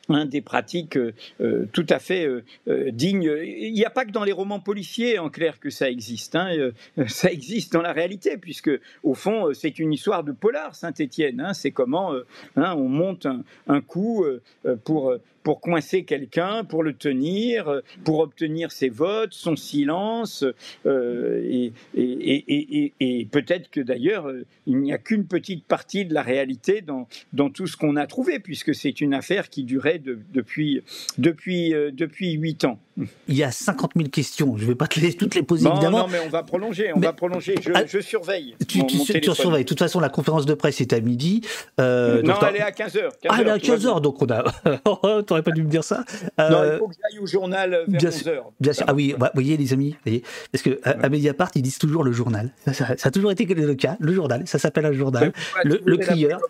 Hein, 0.09 0.25
des 0.25 0.41
pratiques 0.41 0.97
euh, 0.97 1.13
euh, 1.39 1.67
tout 1.71 1.85
à 1.87 1.99
fait 1.99 2.25
euh, 2.25 2.91
dignes. 2.91 3.31
Il 3.43 3.73
n'y 3.73 3.85
a 3.85 3.91
pas 3.91 4.05
que 4.05 4.11
dans 4.11 4.23
les 4.23 4.31
romans 4.31 4.59
policiers, 4.59 5.19
en 5.19 5.29
clair, 5.29 5.59
que 5.59 5.69
ça 5.69 5.89
existe. 5.89 6.35
Hein, 6.35 6.71
ça 7.07 7.31
existe 7.31 7.73
dans 7.73 7.81
la 7.81 7.93
réalité, 7.93 8.37
puisque 8.37 8.71
au 9.03 9.13
fond, 9.13 9.53
c'est 9.53 9.77
une 9.77 9.93
histoire 9.93 10.23
de 10.23 10.31
polar, 10.31 10.73
Saint-Étienne. 10.73 11.39
Hein, 11.39 11.53
c'est 11.53 11.71
comment 11.71 12.13
on 12.55 12.89
monte 12.89 13.27
un 13.67 13.81
coup 13.81 14.25
pour 14.83 15.13
pour 15.43 15.61
coincer 15.61 16.03
quelqu'un, 16.03 16.63
pour 16.63 16.83
le 16.83 16.93
tenir, 16.93 17.67
euh, 17.67 17.81
pour 18.03 18.19
obtenir 18.19 18.71
ses 18.71 18.89
votes, 18.89 19.33
son 19.33 19.55
silence, 19.55 20.43
euh, 20.85 21.41
et, 21.43 22.93
et, 22.99 23.25
peut-être 23.25 23.69
que 23.69 23.81
d'ailleurs, 23.81 24.27
euh, 24.27 24.45
il 24.65 24.77
n'y 24.77 24.93
a 24.93 24.97
qu'une 24.97 25.25
petite 25.25 25.65
partie 25.65 26.05
de 26.05 26.13
la 26.13 26.21
réalité 26.21 26.81
dans, 26.81 27.07
dans 27.33 27.49
tout 27.49 27.67
ce 27.67 27.77
qu'on 27.77 27.95
a 27.95 28.07
trouvé, 28.07 28.39
puisque 28.39 28.75
c'est 28.75 29.01
une 29.01 29.13
affaire 29.13 29.49
qui 29.49 29.63
durait 29.63 29.99
depuis 29.99 30.83
depuis 31.17 31.73
ans. 32.65 32.79
Il 33.27 33.35
y 33.35 33.43
a 33.43 33.51
50 33.51 33.91
000 33.95 34.09
questions. 34.09 34.57
Je 34.57 34.63
ne 34.63 34.69
vais 34.69 34.75
pas 34.75 34.87
te 34.87 34.99
les, 34.99 35.13
toutes 35.13 35.35
les 35.35 35.43
poser, 35.43 35.67
évidemment. 35.69 35.99
Non, 35.99 36.07
mais 36.07 36.19
on 36.25 36.29
va 36.29 36.43
prolonger. 36.43 36.91
On 36.93 36.99
va 36.99 37.13
prolonger. 37.13 37.55
Je, 37.61 37.71
ah, 37.73 37.85
surveille. 38.01 38.55
Tu, 38.67 38.81
surveilles. 39.33 39.63
De 39.63 39.67
toute 39.67 39.79
façon, 39.79 39.99
la 39.99 40.09
conférence 40.09 40.45
de 40.45 40.53
presse 40.53 40.81
est 40.81 40.93
à 40.93 40.99
midi. 40.99 41.41
Euh, 41.79 42.21
non, 42.21 42.35
elle 42.47 42.57
est 42.57 42.61
à 42.61 42.71
15h. 42.71 43.09
ah, 43.29 43.37
elle 43.39 43.47
est 43.47 43.51
à 43.51 43.57
15h, 43.57 44.01
donc 44.01 44.21
on 44.21 44.27
a. 44.29 44.43
T'aurais 45.29 45.43
pas 45.43 45.51
dû 45.51 45.61
me 45.61 45.69
dire 45.69 45.83
ça. 45.83 46.03
Euh, 46.39 46.49
non, 46.49 46.63
il 46.63 46.77
faut 46.79 46.87
que 46.87 46.95
j'aille 46.95 47.19
au 47.19 47.27
journal 47.27 47.69
vers 47.69 47.85
bien 47.85 48.09
11h. 48.09 48.41
Bien 48.59 48.73
sûr. 48.73 48.85
Ah 48.87 48.95
oui, 48.95 49.13
vous 49.15 49.25
voyez, 49.35 49.57
les 49.57 49.73
amis, 49.73 49.95
voyez, 50.03 50.23
parce 50.51 50.63
que 50.63 50.79
à, 50.83 51.07
Mediapart, 51.07 51.51
ils 51.53 51.61
disent 51.61 51.77
toujours 51.77 52.03
le 52.03 52.11
journal. 52.11 52.51
Ça, 52.73 52.95
a 52.99 53.11
toujours 53.11 53.31
été 53.31 53.45
le 53.45 53.75
cas. 53.75 53.95
Le 53.99 54.11
journal, 54.11 54.47
ça 54.47 54.57
s'appelle 54.57 54.87
un 54.87 54.91
journal. 54.91 55.31
le, 55.63 55.79
le 55.85 55.97
crieur. 55.97 56.41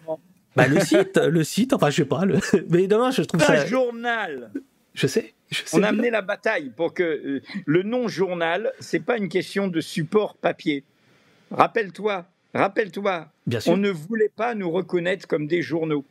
Bah, 0.55 0.67
le 0.67 0.79
site, 0.79 1.17
le 1.17 1.43
site, 1.43 1.73
enfin, 1.73 1.89
je 1.89 1.97
sais 1.97 2.05
pas. 2.05 2.23
Le... 2.23 2.39
Mais 2.69 2.87
demain, 2.87 3.11
je 3.11 3.21
trouve 3.23 3.41
ça. 3.41 3.51
Un 3.51 3.65
journal 3.65 4.49
Je 4.93 5.07
sais. 5.07 5.33
On 5.73 5.83
a 5.83 5.89
amené 5.89 6.09
la 6.09 6.21
bataille 6.21 6.69
pour 6.69 6.93
que 6.93 7.03
euh, 7.03 7.41
le 7.65 7.83
nom 7.83 8.07
journal, 8.07 8.71
c'est 8.79 9.01
pas 9.01 9.17
une 9.17 9.27
question 9.27 9.67
de 9.67 9.81
support 9.81 10.37
papier. 10.37 10.85
Rappelle-toi, 11.51 12.25
rappelle-toi, 12.53 13.27
on 13.67 13.75
ne 13.75 13.89
voulait 13.89 14.31
pas 14.33 14.55
nous 14.55 14.71
reconnaître 14.71 15.27
comme 15.27 15.47
des 15.47 15.61
journaux. 15.61 16.05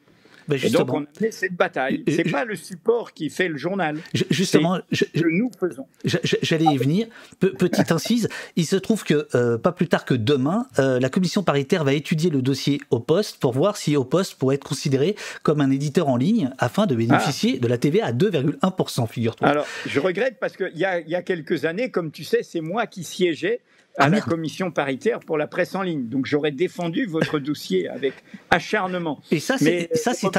Ben 0.49 0.59
donc 0.73 0.93
on 0.93 1.05
a 1.05 1.07
mené 1.21 1.31
cette 1.31 1.55
bataille. 1.55 2.03
C'est 2.09 2.31
pas 2.31 2.45
le 2.45 2.57
support 2.57 3.13
qui 3.13 3.29
fait 3.29 3.49
le 3.49 3.59
journal. 3.59 3.99
justement, 4.31 4.81
je, 4.91 5.05
nous 5.25 5.51
faisons. 5.59 5.87
J'allais 6.05 6.65
y 6.65 6.77
venir. 6.79 7.07
petite 7.39 7.93
incise. 7.93 8.29
Il 8.57 8.67
se 8.67 8.77
trouve 8.77 9.05
que 9.05 9.29
euh, 9.35 9.59
pas 9.59 9.73
plus 9.73 9.89
tard 9.89 10.05
que 10.05 10.15
demain, 10.15 10.67
euh, 10.79 10.99
la 10.99 11.11
commission 11.11 11.43
paritaire 11.43 11.85
va 11.85 11.93
étudier 11.93 12.31
le 12.31 12.43
dossier 12.43 12.81
au 12.91 13.01
poste 13.01 13.39
pour 13.39 13.53
voir 13.53 13.77
si 13.77 13.97
au 13.97 14.05
poste 14.05 14.37
pourrait 14.37 14.57
être 14.57 14.65
considéré 14.65 15.17
comme 15.43 15.61
un 15.61 15.71
éditeur 15.71 16.09
en 16.09 16.17
ligne 16.17 16.51
afin 16.59 16.87
de 16.87 16.95
bénéficier 16.95 17.55
ah. 17.57 17.61
de 17.61 17.69
la 17.69 17.79
TVA 17.79 18.07
à 18.07 18.13
2,1%. 18.13 19.07
Figure-toi. 19.09 19.47
Alors, 19.47 19.67
je 19.87 20.01
regrette 20.01 20.39
parce 20.41 20.57
qu'il 20.57 20.73
y, 20.75 20.81
y 20.81 21.15
a 21.15 21.23
quelques 21.23 21.65
années, 21.65 21.91
comme 21.91 22.11
tu 22.11 22.25
sais, 22.25 22.43
c'est 22.43 22.61
moi 22.61 22.87
qui 22.87 23.05
siégeais 23.05 23.61
à 23.99 24.05
ah, 24.05 24.09
la 24.09 24.21
commission 24.21 24.71
paritaire 24.71 25.19
pour 25.21 25.37
la 25.37 25.49
presse 25.49 25.75
en 25.75 25.83
ligne. 25.83 26.09
Donc 26.09 26.27
j'aurais 26.27 26.53
défendu 26.53 27.05
votre 27.07 27.39
dossier 27.41 27.89
avec 27.89 28.15
acharnement. 28.51 29.21
Et 29.31 29.41
ça, 29.41 29.59
c'est 29.59 29.91
ça, 29.95 30.15
c'est 30.15 30.31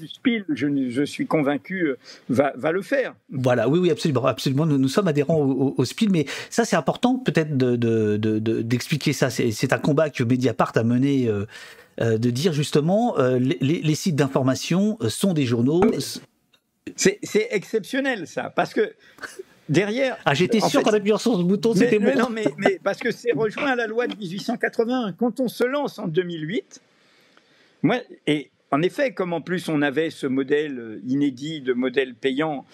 du 0.00 0.08
SPIL, 0.08 0.44
je, 0.48 0.88
je, 0.88 1.04
suis 1.04 1.26
convaincu, 1.26 1.82
euh, 1.82 1.98
va, 2.30 2.52
va, 2.56 2.72
le 2.72 2.82
faire. 2.82 3.14
Voilà, 3.30 3.68
oui, 3.68 3.78
oui, 3.78 3.90
absolument, 3.90 4.24
absolument. 4.24 4.64
Nous, 4.64 4.78
nous 4.78 4.88
sommes 4.88 5.08
adhérents 5.08 5.38
au, 5.38 5.84
SPIL, 5.84 6.10
mais 6.10 6.24
ça, 6.48 6.64
c'est 6.64 6.76
important 6.76 7.18
peut-être 7.18 7.56
d'expliquer 7.56 9.10
de, 9.10 9.14
de, 9.14 9.18
ça. 9.18 9.30
C'est 9.30 9.72
un 9.72 9.78
combat 9.78 10.10
que 10.10 10.24
Mediapart 10.24 10.72
a 10.76 10.82
mené. 10.82 11.28
Euh, 11.28 11.46
euh, 12.00 12.18
de 12.18 12.28
dire 12.30 12.52
justement 12.52 13.14
les, 13.18 13.56
les, 13.60 13.94
sites 13.94 14.16
d'information 14.16 14.98
sont 15.08 15.32
des 15.32 15.46
journaux. 15.46 15.80
C'est 16.96 17.20
exceptionnel 17.52 18.26
ça, 18.26 18.50
parce 18.50 18.74
que 18.74 18.94
derrière. 19.68 20.16
Ah, 20.24 20.34
j'étais 20.34 20.60
sûr 20.60 20.82
qu'on 20.82 20.92
appuyant 20.92 21.18
sur 21.18 21.36
ce 21.36 21.42
bouton, 21.42 21.74
c'était 21.74 21.98
bon. 21.98 22.16
Non, 22.16 22.30
mais, 22.30 22.44
mais, 22.58 22.80
parce 22.82 22.98
que 22.98 23.10
c'est 23.10 23.32
rejoint 23.32 23.72
à 23.72 23.76
la 23.76 23.86
loi 23.86 24.06
de 24.06 24.16
1881. 24.16 25.12
Quand 25.12 25.40
on 25.40 25.48
se 25.48 25.64
lance 25.64 25.98
en 25.98 26.08
2008, 26.08 26.80
moi, 27.82 27.98
et 28.26 28.50
en 28.70 28.82
effet, 28.82 29.12
comme 29.12 29.32
en 29.32 29.40
plus 29.40 29.68
on 29.68 29.82
avait 29.82 30.10
ce 30.10 30.26
modèle 30.26 31.00
inédit 31.06 31.60
de 31.60 31.72
modèle 31.72 32.14
payant, 32.14 32.64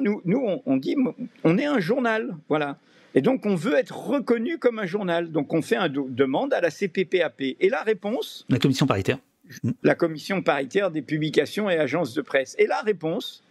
nous, 0.00 0.20
nous 0.24 0.42
on, 0.44 0.62
on, 0.66 0.76
dit, 0.76 0.96
on 1.44 1.58
est 1.58 1.66
un 1.66 1.80
journal, 1.80 2.36
voilà. 2.48 2.78
Et 3.14 3.22
donc 3.22 3.46
on 3.46 3.54
veut 3.54 3.74
être 3.74 3.96
reconnu 3.96 4.58
comme 4.58 4.78
un 4.78 4.86
journal. 4.86 5.32
Donc 5.32 5.52
on 5.52 5.62
fait 5.62 5.76
une 5.76 6.14
demande 6.14 6.52
à 6.52 6.60
la 6.60 6.70
CPPAP. 6.70 7.40
Et 7.58 7.68
la 7.68 7.82
réponse? 7.82 8.46
La 8.48 8.58
commission 8.58 8.86
paritaire. 8.86 9.18
La 9.82 9.94
commission 9.94 10.42
paritaire 10.42 10.90
des 10.90 11.02
publications 11.02 11.68
et 11.68 11.76
agences 11.76 12.14
de 12.14 12.22
presse. 12.22 12.54
Et 12.58 12.66
la 12.66 12.80
réponse? 12.80 13.42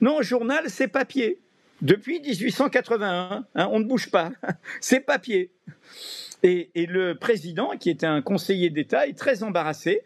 Non, 0.00 0.20
journal, 0.22 0.64
c'est 0.68 0.88
papier 0.88 1.38
depuis 1.84 2.20
1881. 2.20 3.44
Hein, 3.54 3.68
on 3.70 3.78
ne 3.78 3.84
bouge 3.84 4.10
pas. 4.10 4.32
C'est 4.80 5.00
papier. 5.00 5.50
Et, 6.42 6.68
le 6.74 7.14
président, 7.14 7.70
qui 7.78 7.88
était 7.88 8.06
un 8.06 8.20
conseiller 8.20 8.68
d'État, 8.68 9.06
est 9.06 9.16
très 9.16 9.42
embarrassé. 9.42 10.02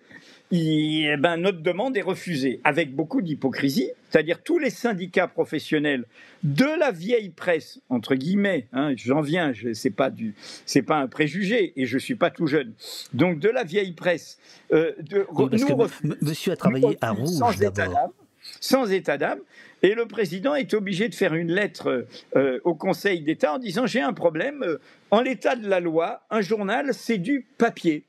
Eh 0.50 1.16
ben, 1.18 1.36
notre 1.36 1.60
demande 1.60 1.96
est 1.96 2.02
refusée, 2.02 2.60
avec 2.64 2.94
beaucoup 2.94 3.22
d'hypocrisie. 3.22 3.90
C'est-à-dire 4.08 4.42
tous 4.42 4.58
les 4.58 4.70
syndicats 4.70 5.26
professionnels 5.26 6.06
de 6.42 6.78
la 6.78 6.90
vieille 6.90 7.30
presse, 7.30 7.80
entre 7.90 8.14
guillemets, 8.14 8.66
hein, 8.72 8.92
j'en 8.96 9.20
viens, 9.20 9.52
c'est 9.74 9.90
pas 9.90 10.10
du, 10.10 10.34
c'est 10.64 10.82
pas 10.82 10.96
un 10.96 11.06
préjugé, 11.06 11.74
et 11.76 11.84
je 11.84 11.98
suis 11.98 12.14
pas 12.14 12.30
tout 12.30 12.46
jeune. 12.46 12.72
Donc 13.12 13.40
de 13.40 13.50
la 13.50 13.64
vieille 13.64 13.92
presse, 13.92 14.38
euh, 14.72 14.92
de, 15.00 15.26
nous 15.32 16.16
Monsieur 16.22 16.52
a 16.52 16.56
travaillé 16.56 16.96
à 17.02 17.10
Rouge 17.10 17.58
d'abord 17.58 18.14
sans 18.60 18.90
état 18.90 19.18
d'âme. 19.18 19.40
Et 19.82 19.94
le 19.94 20.06
président 20.06 20.54
est 20.54 20.74
obligé 20.74 21.08
de 21.08 21.14
faire 21.14 21.34
une 21.34 21.52
lettre 21.52 22.06
euh, 22.36 22.60
au 22.64 22.74
Conseil 22.74 23.20
d'État 23.20 23.54
en 23.54 23.58
disant 23.58 23.86
j'ai 23.86 24.00
un 24.00 24.12
problème. 24.12 24.62
Euh, 24.62 24.78
en 25.10 25.20
l'état 25.20 25.56
de 25.56 25.68
la 25.68 25.80
loi, 25.80 26.22
un 26.30 26.40
journal, 26.40 26.92
c'est 26.92 27.18
du 27.18 27.46
papier. 27.56 28.04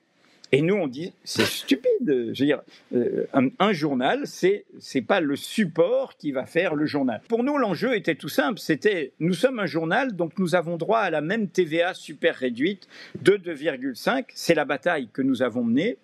Et 0.51 0.63
nous, 0.63 0.73
on 0.73 0.87
dit, 0.87 1.13
c'est 1.23 1.45
stupide. 1.45 1.89
Je 2.01 2.39
veux 2.39 2.45
dire, 2.45 2.61
euh, 2.95 3.27
un, 3.59 3.71
journal, 3.71 4.21
c'est 4.25 4.65
c'est 4.79 5.01
pas 5.01 5.19
le 5.19 5.35
support 5.35 6.17
qui 6.17 6.31
va 6.31 6.45
faire 6.45 6.73
le 6.73 6.87
journal. 6.87 7.21
Pour 7.27 7.43
nous, 7.43 7.57
l'enjeu 7.57 7.95
était 7.95 8.15
tout 8.15 8.29
simple. 8.29 8.59
C'était, 8.59 9.11
nous 9.19 9.33
sommes 9.33 9.59
un 9.59 9.67
journal, 9.67 10.15
donc 10.15 10.39
nous 10.39 10.55
avons 10.55 10.77
droit 10.77 10.99
à 10.99 11.11
la 11.11 11.21
même 11.21 11.49
TVA 11.49 11.93
super 11.93 12.35
réduite 12.35 12.87
de 13.21 13.33
2,5. 13.33 14.25
C'est 14.33 14.55
la 14.55 14.65
bataille 14.65 15.09
que 15.13 15.21
nous 15.21 15.43
avons 15.43 15.63
menée 15.63 15.97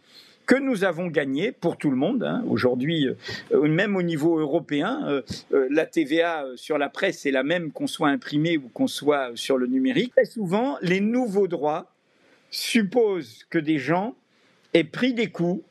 que 0.46 0.56
nous 0.56 0.84
avons 0.84 1.08
gagné 1.08 1.52
pour 1.52 1.78
tout 1.78 1.90
le 1.90 1.96
monde. 1.96 2.24
Hein. 2.24 2.44
Aujourd'hui, 2.48 3.08
euh, 3.52 3.68
même 3.68 3.96
au 3.96 4.02
niveau 4.02 4.40
européen, 4.40 5.02
euh, 5.08 5.22
euh, 5.54 5.68
la 5.72 5.86
TVA 5.86 6.46
sur 6.56 6.78
la 6.78 6.90
presse 6.90 7.26
est 7.26 7.32
la 7.32 7.44
même 7.44 7.72
qu'on 7.72 7.88
soit 7.88 8.10
imprimé 8.10 8.58
ou 8.58 8.70
qu'on 8.70 8.88
soit 8.88 9.32
sur 9.36 9.58
le 9.58 9.68
numérique. 9.68 10.14
Très 10.16 10.26
souvent, 10.26 10.78
les 10.82 11.00
nouveaux 11.00 11.48
droits 11.48 11.92
supposent 12.52 13.46
que 13.50 13.60
des 13.60 13.78
gens 13.78 14.16
aient 14.74 14.84
pris 14.84 15.14
des 15.14 15.28
coups 15.28 15.64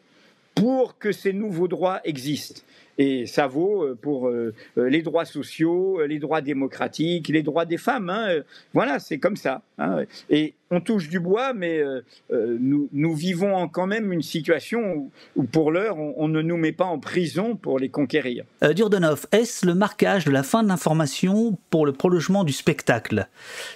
pour 0.55 0.99
que 0.99 1.13
ces 1.13 1.33
nouveaux 1.33 1.69
droits 1.69 2.01
existent. 2.05 2.63
Et 2.99 3.27
ça 3.27 3.47
vaut 3.47 3.95
pour 4.01 4.31
les 4.77 5.03
droits 5.03 5.25
sociaux, 5.25 6.05
les 6.07 6.19
droits 6.19 6.41
démocratiques, 6.41 7.29
les 7.29 7.43
droits 7.43 7.65
des 7.65 7.79
femmes. 7.79 8.11
Hein. 8.11 8.43
Voilà, 8.73 8.99
c'est 8.99 9.19
comme 9.19 9.37
ça. 9.37 9.63
Hein. 9.79 10.05
Et 10.31 10.55
on 10.71 10.81
touche 10.81 11.09
du 11.09 11.21
bois, 11.21 11.53
mais 11.53 11.79
euh, 11.79 12.01
euh, 12.33 12.59
nous, 12.61 13.15
vivons 13.15 13.69
quand 13.69 13.87
même 13.87 14.13
une 14.13 14.23
situation 14.23 15.11
où, 15.37 15.45
pour 15.45 15.71
l'heure, 15.71 15.97
on, 15.99 16.29
ne 16.29 16.43
nous 16.43 16.57
met 16.57 16.73
pas 16.73 16.85
en 16.85 16.99
prison 16.99 17.57
pour 17.57 17.79
les 17.79 17.89
conquérir. 17.89 18.45
Euh, 18.63 18.75
est-ce 19.33 19.67
le 19.67 19.75
marquage 19.75 20.25
de 20.25 20.31
la 20.31 20.43
fin 20.43 20.63
de 20.63 20.69
l'information 20.69 21.59
pour 21.71 21.87
le 21.87 21.93
prolongement 21.93 22.45
du 22.45 22.53
spectacle? 22.53 23.29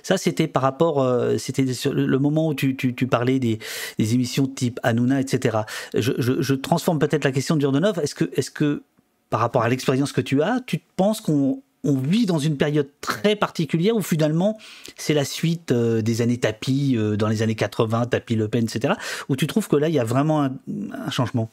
Ça, 0.02 0.16
c'était 0.16 0.48
par 0.48 0.62
rapport, 0.62 1.06
c'était 1.38 1.64
le 1.84 2.18
moment 2.18 2.48
où 2.48 2.54
tu, 2.54 2.74
parlais 3.06 3.38
des, 3.38 3.58
émissions 3.98 4.46
type 4.46 4.80
Hanouna, 4.82 5.20
etc. 5.20 5.58
Je, 5.94 6.54
transforme 6.54 6.98
peut-être 6.98 7.24
la 7.24 7.32
question 7.32 7.54
de 7.54 7.60
Durdonov. 7.60 8.00
Est-ce 8.02 8.50
que, 8.50 8.82
par 9.30 9.40
rapport 9.40 9.62
à 9.62 9.68
l'expérience 9.68 10.12
que 10.12 10.20
tu 10.20 10.42
as, 10.42 10.60
tu 10.66 10.80
penses 10.96 11.20
qu'on 11.20 11.62
on 11.84 11.94
vit 11.94 12.26
dans 12.26 12.38
une 12.38 12.56
période 12.56 12.88
très 13.00 13.36
particulière 13.36 13.96
où 13.96 14.02
finalement 14.02 14.58
c'est 14.96 15.14
la 15.14 15.24
suite 15.24 15.72
euh, 15.72 16.02
des 16.02 16.22
années 16.22 16.38
tapis, 16.38 16.96
euh, 16.96 17.16
dans 17.16 17.28
les 17.28 17.42
années 17.42 17.54
80, 17.54 18.06
tapis 18.06 18.34
Le 18.34 18.48
Pen, 18.48 18.64
etc., 18.64 18.94
où 19.28 19.36
tu 19.36 19.46
trouves 19.46 19.68
que 19.68 19.76
là 19.76 19.88
il 19.88 19.94
y 19.94 20.00
a 20.00 20.04
vraiment 20.04 20.42
un, 20.42 21.10
changement? 21.10 21.50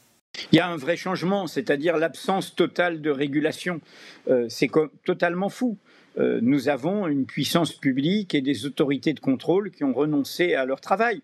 Il 0.52 0.58
y 0.58 0.60
a 0.60 0.68
un 0.68 0.76
vrai 0.76 0.98
changement, 0.98 1.48
c'est-à-dire 1.48 1.98
l'absence 1.98 2.56
totale 2.56 3.02
de 3.02 3.10
régulation. 3.10 3.80
Euh, 4.28 4.48
c'est 4.50 4.70
totalement 5.06 5.50
fou. 5.50 5.78
nous 6.18 6.70
avons 6.70 7.08
une 7.08 7.26
puissance 7.26 7.74
publique 7.74 8.34
et 8.36 8.42
des 8.42 8.66
autorités 8.66 9.14
de 9.14 9.20
contrôle 9.20 9.70
qui 9.70 9.84
ont 9.84 9.94
renoncé 9.94 10.56
à 10.56 10.66
leur 10.66 10.80
travail. 10.80 11.22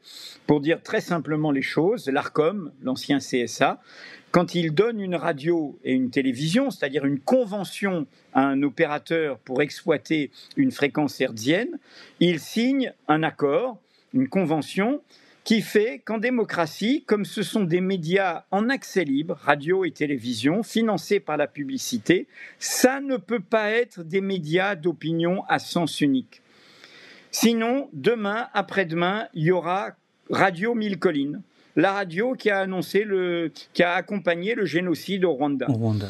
Pour 0.47 0.59
dire 0.59 0.81
très 0.83 1.01
simplement 1.01 1.51
les 1.51 1.61
choses, 1.61 2.07
l'ARCOM, 2.09 2.71
l'ancien 2.83 3.19
CSA, 3.19 3.79
quand 4.31 4.55
il 4.55 4.73
donne 4.73 5.01
une 5.01 5.15
radio 5.15 5.77
et 5.83 5.93
une 5.93 6.09
télévision, 6.09 6.71
c'est-à-dire 6.71 7.05
une 7.05 7.19
convention 7.19 8.07
à 8.33 8.45
un 8.45 8.63
opérateur 8.63 9.37
pour 9.39 9.61
exploiter 9.61 10.31
une 10.55 10.71
fréquence 10.71 11.19
hertzienne, 11.19 11.77
il 12.19 12.39
signe 12.39 12.93
un 13.07 13.23
accord, 13.23 13.77
une 14.13 14.29
convention 14.29 15.01
qui 15.43 15.61
fait 15.61 15.99
qu'en 16.05 16.17
démocratie, 16.17 17.03
comme 17.05 17.25
ce 17.25 17.41
sont 17.43 17.63
des 17.63 17.81
médias 17.81 18.43
en 18.51 18.69
accès 18.69 19.03
libre, 19.03 19.37
radio 19.41 19.83
et 19.83 19.91
télévision, 19.91 20.63
financés 20.63 21.19
par 21.19 21.35
la 21.35 21.47
publicité, 21.47 22.27
ça 22.59 23.01
ne 23.01 23.17
peut 23.17 23.39
pas 23.39 23.71
être 23.71 24.03
des 24.03 24.21
médias 24.21 24.75
d'opinion 24.75 25.43
à 25.49 25.59
sens 25.59 25.99
unique. 25.99 26.41
Sinon, 27.31 27.89
demain, 27.93 28.47
après-demain, 28.53 29.27
il 29.33 29.43
y 29.43 29.51
aura 29.51 29.95
Radio 30.29 30.75
Mille 30.75 30.99
Collines, 30.99 31.41
la 31.75 31.93
radio 31.93 32.33
qui 32.33 32.49
a 32.49 32.59
annoncé 32.59 33.03
le, 33.03 33.51
qui 33.73 33.83
a 33.83 33.93
accompagné 33.93 34.55
le 34.55 34.65
génocide 34.65 35.25
au 35.25 35.33
Rwanda. 35.33 35.67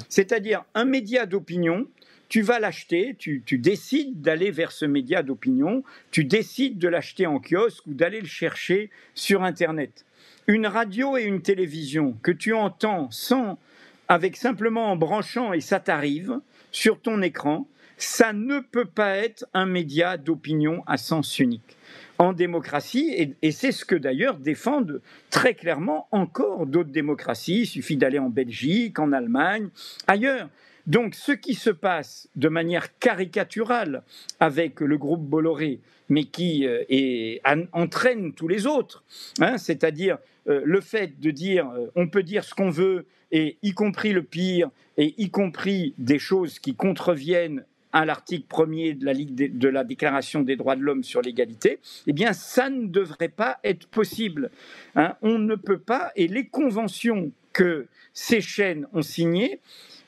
C'est-à-dire 0.10 0.64
un 0.74 0.86
média 0.86 1.26
d'opinion. 1.26 1.88
Tu 2.30 2.42
vas 2.42 2.60
l'acheter, 2.60 3.16
tu, 3.20 3.44
décides 3.58 4.22
d'aller 4.22 4.52
vers 4.52 4.72
ce 4.72 4.86
média 4.86 5.22
d'opinion, 5.22 5.84
tu 6.12 6.24
décides 6.24 6.78
de 6.78 6.88
l'acheter 6.88 7.28
en 7.28 7.42
kiosque 7.42 7.86
ou 7.88 7.94
d'aller 7.94 8.22
le 8.22 8.28
chercher 8.28 8.90
sur 9.16 9.44
Internet. 9.44 10.06
Une 10.48 10.66
radio 10.66 11.18
et 11.18 11.24
une 11.24 11.42
télévision 11.42 12.16
que 12.24 12.32
tu 12.32 12.54
entends 12.54 13.12
sans, 13.12 13.60
avec 14.08 14.38
simplement 14.38 14.94
en 14.94 14.96
branchant 14.96 15.52
et 15.52 15.60
ça 15.60 15.82
t'arrive 15.82 16.40
sur 16.72 17.02
ton 17.02 17.22
écran, 17.22 17.68
ça 17.98 18.32
ne 18.32 18.60
peut 18.60 18.86
pas 18.86 19.18
être 19.18 19.46
un 19.54 19.66
média 19.66 20.16
d'opinion 20.16 20.84
à 20.88 20.96
sens 20.96 21.38
unique 21.38 21.78
en 22.22 22.34
démocratie, 22.34 23.36
et, 23.42 23.52
c'est 23.52 23.72
ce 23.72 23.84
que 23.84 23.96
d'ailleurs 23.96 24.38
défendent 24.38 25.02
très 25.32 25.56
clairement 25.56 26.08
encore 26.12 26.68
d'autres 26.68 26.92
démocraties. 26.92 27.62
Il 27.62 27.66
suffit 27.66 27.98
d'aller 27.98 28.20
en 28.20 28.30
Belgique, 28.30 29.00
en 29.00 29.12
Allemagne, 29.12 29.70
ailleurs. 30.06 30.48
Donc 30.86 31.16
ce 31.16 31.32
qui 31.32 31.56
se 31.56 31.72
passe 31.72 32.30
de 32.36 32.48
manière 32.48 32.96
caricaturale 33.00 34.04
avec 34.40 34.82
le 34.82 35.00
groupe 35.00 35.22
Bolloré, 35.22 35.80
mais 36.10 36.26
qui 36.26 36.68
euh, 36.68 37.38
entraîne 37.74 38.34
tous 38.34 38.48
les 38.48 38.68
autres, 38.68 39.04
hein, 39.40 39.58
c'est-à-dire 39.58 40.20
euh, 40.48 40.62
le 40.64 40.80
fait 40.80 41.20
de 41.20 41.32
dire 41.32 41.72
euh, 41.72 41.88
on 41.96 42.08
peut 42.08 42.24
dire 42.24 42.44
ce 42.44 42.54
qu'on 42.54 42.70
veut, 42.70 43.08
et 43.32 43.58
y 43.64 43.74
compris 43.74 44.14
le 44.14 44.22
pire, 44.22 44.70
et 44.98 45.16
y 45.18 45.32
compris 45.32 45.96
des 45.98 46.20
choses 46.20 46.60
qui 46.60 46.76
contreviennent 46.76 47.66
à 47.94 48.06
l'article 48.06 48.46
premier 48.48 48.94
de 48.94 49.06
la, 49.06 49.72
la 49.72 49.84
Déclaration 49.84 50.42
des 50.42 50.56
droits 50.56 50.76
de 50.76 50.82
l'homme 50.82 51.04
sur 51.04 51.22
l'égalité, 51.22 51.80
eh 52.08 52.14
bien, 52.14 52.34
ça 52.34 52.70
ne 52.70 52.88
devrait 52.88 53.30
pas 53.30 53.60
être 53.64 53.88
possible. 53.88 54.52
Hein. 54.96 55.16
on 55.22 55.40
ne 55.40 55.56
peut 55.56 55.80
pas, 55.80 56.12
et 56.16 56.28
les 56.28 56.48
conventions 56.48 57.32
que 57.54 57.88
ces 58.14 58.42
chaînes 58.42 58.88
ont 58.94 59.02
signées 59.02 59.60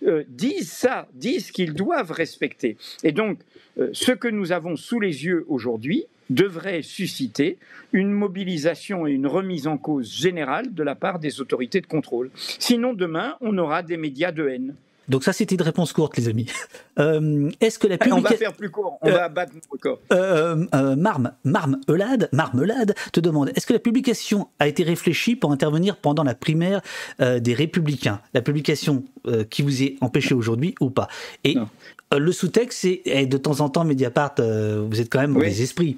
euh, 0.03 0.23
disent 0.27 0.71
ça, 0.71 1.07
disent 1.13 1.51
qu'ils 1.51 1.73
doivent 1.73 2.11
respecter. 2.11 2.77
Et 3.03 3.11
donc, 3.11 3.39
euh, 3.77 3.89
ce 3.93 4.11
que 4.11 4.27
nous 4.27 4.51
avons 4.51 4.75
sous 4.75 4.99
les 4.99 5.25
yeux 5.25 5.45
aujourd'hui 5.47 6.05
devrait 6.29 6.81
susciter 6.81 7.57
une 7.91 8.11
mobilisation 8.11 9.07
et 9.07 9.11
une 9.11 9.27
remise 9.27 9.67
en 9.67 9.77
cause 9.77 10.11
générale 10.11 10.73
de 10.73 10.83
la 10.83 10.95
part 10.95 11.19
des 11.19 11.41
autorités 11.41 11.81
de 11.81 11.87
contrôle. 11.87 12.31
Sinon, 12.35 12.93
demain, 12.93 13.37
on 13.41 13.57
aura 13.57 13.83
des 13.83 13.97
médias 13.97 14.31
de 14.31 14.47
haine. 14.47 14.75
Donc 15.09 15.23
ça, 15.23 15.33
c'était 15.33 15.55
une 15.55 15.61
réponse 15.61 15.93
courte, 15.93 16.17
les 16.17 16.27
amis. 16.27 16.47
Euh, 16.99 17.49
est-ce 17.59 17.79
que 17.79 17.87
la 17.87 17.97
publication... 17.97 18.17
On 18.27 18.29
va 18.29 18.37
faire 18.37 18.53
plus 18.53 18.69
court, 18.69 18.99
on 19.01 19.09
va 19.09 19.23
abattre 19.23 19.53
nos 19.55 19.61
records. 19.71 19.97
Euh, 20.11 20.63
euh, 20.75 20.95
Marme, 20.95 21.31
Marmelade, 21.43 22.29
Marmelade 22.31 22.93
te 23.11 23.19
demande, 23.19 23.49
est-ce 23.55 23.65
que 23.65 23.73
la 23.73 23.79
publication 23.79 24.47
a 24.59 24.67
été 24.67 24.83
réfléchie 24.83 25.35
pour 25.35 25.51
intervenir 25.51 25.95
pendant 25.97 26.23
la 26.23 26.35
primaire 26.35 26.81
des 27.17 27.53
Républicains? 27.55 28.21
La 28.35 28.43
publication 28.43 29.03
qui 29.49 29.63
vous 29.63 29.81
est 29.81 29.95
empêchée 30.01 30.35
aujourd'hui 30.35 30.75
ou 30.81 30.91
pas? 30.91 31.07
Et 31.43 31.57
le 32.15 32.31
sous-texte, 32.31 32.81
c'est 32.81 33.25
de 33.25 33.37
temps 33.37 33.61
en 33.61 33.69
temps, 33.69 33.85
Mediapart, 33.85 34.35
vous 34.37 35.01
êtes 35.01 35.09
quand 35.09 35.21
même 35.21 35.31
mauvais 35.31 35.63
esprits. 35.63 35.97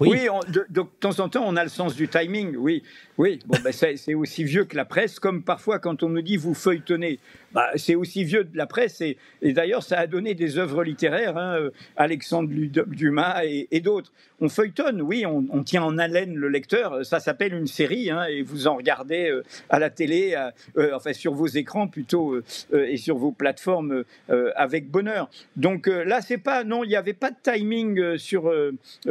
Oui, 0.00 0.26
de, 0.48 0.82
temps 1.00 1.20
en 1.20 1.28
temps, 1.28 1.44
on 1.46 1.56
a 1.56 1.62
le 1.62 1.70
sens 1.70 1.94
du 1.94 2.08
timing. 2.08 2.56
Oui, 2.56 2.82
oui. 3.16 3.38
Bon, 3.46 3.56
ben, 3.62 3.72
c'est 3.72 4.14
aussi 4.14 4.42
vieux 4.42 4.64
que 4.64 4.76
la 4.76 4.84
presse, 4.84 5.20
comme 5.20 5.42
parfois 5.42 5.78
quand 5.78 6.02
on 6.02 6.08
nous 6.08 6.22
dit 6.22 6.36
vous 6.36 6.54
feuilletonnez. 6.54 7.20
Bah, 7.52 7.70
c'est 7.76 7.94
aussi 7.94 8.24
vieux 8.24 8.42
de 8.42 8.56
la 8.56 8.66
presse 8.66 9.00
et, 9.00 9.16
d'ailleurs 9.40 9.84
ça 9.84 10.00
a 10.00 10.08
donné 10.08 10.34
des 10.34 10.58
œuvres 10.58 10.82
littéraires, 10.82 11.36
hein, 11.36 11.56
euh, 11.56 11.70
Alexandre 11.96 12.50
Dumas 12.50 13.44
et, 13.44 13.80
d'autres. 13.80 14.12
On 14.40 14.48
feuilletonne, 14.48 15.00
oui, 15.00 15.24
on, 15.24 15.62
tient 15.62 15.84
en 15.84 15.96
haleine 15.96 16.34
le 16.34 16.48
lecteur. 16.48 17.06
Ça 17.06 17.20
s'appelle 17.20 17.54
une 17.54 17.68
série 17.68 18.10
hein, 18.10 18.24
et 18.24 18.42
vous 18.42 18.66
en 18.66 18.74
regardez 18.74 19.30
euh, 19.30 19.44
à 19.70 19.78
la 19.78 19.88
télé, 19.88 20.36
euh, 20.76 20.90
enfin 20.96 21.12
sur 21.12 21.32
vos 21.32 21.46
écrans 21.46 21.86
plutôt 21.86 22.40
et 22.72 22.96
sur 22.96 23.16
vos 23.16 23.30
plateformes 23.30 24.02
avec 24.56 24.90
bonheur. 24.90 25.30
Donc 25.56 25.86
là, 25.86 26.20
c'est 26.20 26.38
pas 26.38 26.64
non, 26.64 26.82
il 26.82 26.88
n'y 26.88 26.96
avait 26.96 27.12
pas 27.12 27.30
de 27.30 27.36
timing 27.40 28.18
sur 28.18 28.52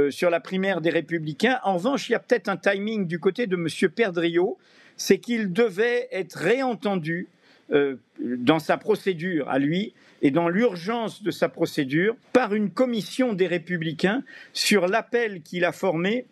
sur 0.10 0.30
la 0.30 0.39
primaire 0.41 0.82
des 0.82 0.89
Républicains. 0.89 1.60
En 1.64 1.76
revanche, 1.76 2.10
il 2.10 2.12
y 2.12 2.16
a 2.16 2.20
peut-être 2.20 2.49
un 2.49 2.58
timing 2.58 3.08
du 3.08 3.20
côté 3.20 3.47
de 3.47 3.56
Monsieur 3.56 3.89
Perdriau, 3.94 4.58
c'est 4.98 5.18
qu'il 5.18 5.54
devait 5.54 6.08
être 6.12 6.36
réentendu 6.38 7.28
euh, 7.72 7.96
dans 8.20 8.60
sa 8.60 8.78
procédure 8.78 9.50
à 9.50 9.60
lui 9.60 9.94
et 10.22 10.32
dans 10.32 10.50
l'urgence 10.50 11.24
de 11.24 11.32
sa 11.32 11.50
procédure 11.50 12.16
par 12.32 12.54
une 12.54 12.70
commission 12.70 13.34
des 13.34 13.48
républicains 13.48 14.24
sur 14.54 14.88
l'appel 14.88 15.41
qu'il 15.41 15.66
a 15.66 15.72
formé 15.72 16.26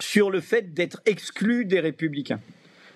sur 0.00 0.30
le 0.30 0.40
fait 0.40 0.74
d'être 0.74 1.00
exclu 1.06 1.64
des 1.64 1.80
républicains. 1.80 2.40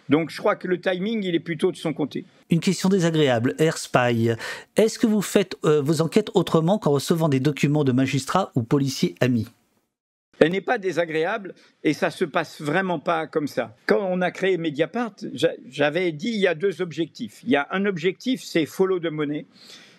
Donc 0.08 0.30
je 0.30 0.36
crois 0.36 0.56
que 0.56 0.68
le 0.68 0.80
timing, 0.80 1.22
il 1.24 1.34
est 1.34 1.40
plutôt 1.40 1.72
de 1.72 1.76
son 1.76 1.92
côté. 1.92 2.24
Une 2.50 2.60
question 2.60 2.88
désagréable, 2.88 3.54
AirSpy. 3.58 4.30
Est-ce 4.76 4.98
que 4.98 5.06
vous 5.06 5.22
faites 5.22 5.56
euh, 5.64 5.80
vos 5.80 6.02
enquêtes 6.02 6.30
autrement 6.34 6.78
qu'en 6.78 6.90
recevant 6.90 7.28
des 7.28 7.40
documents 7.40 7.84
de 7.84 7.92
magistrats 7.92 8.52
ou 8.54 8.62
policiers 8.62 9.14
amis? 9.20 9.48
Elle 10.42 10.52
n'est 10.52 10.60
pas 10.60 10.78
désagréable 10.78 11.54
et 11.84 11.92
ça 11.92 12.10
se 12.10 12.24
passe 12.24 12.60
vraiment 12.60 12.98
pas 12.98 13.28
comme 13.28 13.46
ça. 13.46 13.76
Quand 13.86 14.04
on 14.10 14.20
a 14.20 14.32
créé 14.32 14.58
Mediapart, 14.58 15.14
j'avais 15.68 16.10
dit 16.10 16.30
il 16.30 16.40
y 16.40 16.48
a 16.48 16.54
deux 16.54 16.82
objectifs. 16.82 17.40
Il 17.44 17.50
y 17.50 17.56
a 17.56 17.68
un 17.70 17.86
objectif, 17.86 18.42
c'est 18.42 18.66
follow 18.66 18.98
de 18.98 19.08
monnaie, 19.08 19.46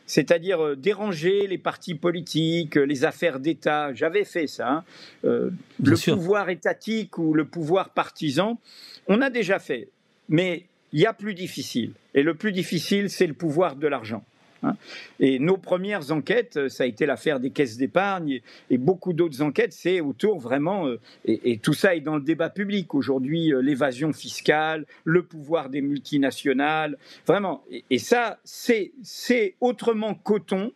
c'est-à-dire 0.06 0.62
euh, 0.62 0.76
déranger 0.76 1.48
les 1.48 1.58
partis 1.58 1.96
politiques, 1.96 2.76
les 2.76 3.06
affaires 3.06 3.40
d'État. 3.40 3.94
J'avais 3.94 4.26
fait 4.26 4.48
ça. 4.48 4.70
Hein. 4.70 4.84
Euh, 5.24 5.50
le 5.82 5.96
pouvoir 6.14 6.50
étatique 6.50 7.18
ou 7.18 7.34
le 7.34 7.46
pouvoir 7.46 7.92
partisan, 7.92 8.60
on 9.08 9.22
a 9.22 9.30
déjà 9.30 9.60
fait. 9.60 9.88
Mais 10.28 10.66
il 10.92 11.00
y 11.00 11.06
a 11.06 11.14
plus 11.14 11.36
difficile. 11.36 11.94
Et 12.14 12.22
le 12.22 12.34
plus 12.34 12.52
difficile, 12.52 13.10
c'est 13.10 13.28
le 13.28 13.34
pouvoir 13.34 13.78
de 13.78 13.88
l'argent. 13.88 14.26
Hein. 14.64 14.76
Et 15.20 15.40
nos 15.40 15.58
premières 15.58 16.12
enquêtes, 16.12 16.58
euh, 16.58 16.70
ça 16.70 16.84
a 16.84 16.88
été 16.88 17.06
l'affaire 17.06 17.40
des 17.40 17.52
caisses 17.52 17.78
d'épargne 17.78 18.42
et, 18.70 18.78
beaucoup 18.78 19.14
d'autres 19.14 19.42
enquêtes, 19.42 19.74
c'est 19.74 20.02
autour 20.02 20.40
vraiment, 20.40 20.88
euh, 20.88 21.00
et, 21.26 21.58
tout 21.58 21.74
ça 21.74 21.96
est 21.96 22.02
dans 22.02 22.16
le 22.16 22.22
débat 22.22 22.50
public 22.50 22.94
aujourd'hui, 22.94 23.54
euh, 23.54 23.62
l'évasion 23.62 24.14
fiscale, 24.14 24.86
le 25.04 25.24
pouvoir 25.24 25.70
des 25.70 25.82
multinationales, 25.82 26.98
vraiment. 27.26 27.64
et 27.90 28.00
ça, 28.00 28.40
c'est 28.44 29.56
autrement 29.62 30.14
coton 30.16 30.72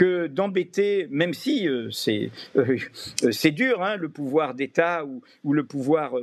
que 0.00 0.28
d'embêter, 0.28 1.08
même 1.10 1.34
si 1.34 1.68
euh, 1.68 1.90
c'est 1.90 2.30
euh, 2.56 2.78
euh, 3.22 3.32
c'est 3.32 3.50
dur, 3.50 3.82
hein, 3.82 3.96
le 3.96 4.08
pouvoir 4.08 4.54
d'État 4.54 5.04
ou, 5.04 5.20
ou, 5.44 5.52
le 5.52 5.62
pouvoir 5.62 6.14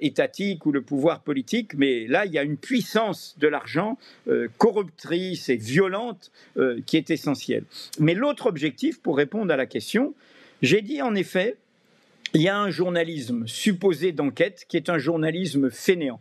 étatique 0.00 0.64
ou 0.64 0.72
le 0.72 0.80
pouvoir 0.80 1.20
politique, 1.20 1.74
mais 1.74 2.06
là, 2.06 2.24
il 2.24 2.32
y 2.32 2.38
a 2.38 2.42
une 2.42 2.56
puissance 2.56 3.36
de 3.38 3.46
l'argent 3.46 3.98
corruptrice 4.56 5.50
et 5.50 5.56
violente 5.56 6.30
qui 6.86 6.96
est 6.96 7.10
essentielle. 7.10 7.64
Mais 7.98 8.14
l'autre 8.14 8.46
objectif, 8.46 9.00
pour 9.00 9.18
répondre 9.18 9.52
à 9.52 9.56
la 9.56 9.66
question, 9.66 10.14
j'ai 10.62 10.80
dit 10.80 11.02
en 11.02 11.14
effet, 11.14 11.56
il 12.32 12.40
y 12.40 12.48
a 12.48 12.58
un 12.58 12.70
journalisme 12.70 13.46
supposé 13.46 14.12
d'enquête 14.12 14.64
qui 14.68 14.78
est 14.78 14.88
un 14.88 14.98
journalisme 14.98 15.70
fainéant. 15.70 16.20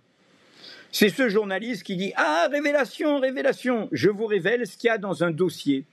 C'est 0.92 1.10
ce 1.10 1.30
journaliste 1.30 1.84
qui 1.84 1.96
dit 1.96 2.12
Ah, 2.16 2.48
révélation, 2.52 3.20
révélation, 3.20 3.88
je 3.92 4.10
vous 4.10 4.26
révèle 4.26 4.68
ce 4.68 4.78
qu'il 4.78 4.88
y 4.88 4.92
a 4.92 4.98
dans 4.98 5.24
un 5.24 5.32
dossier 5.32 5.86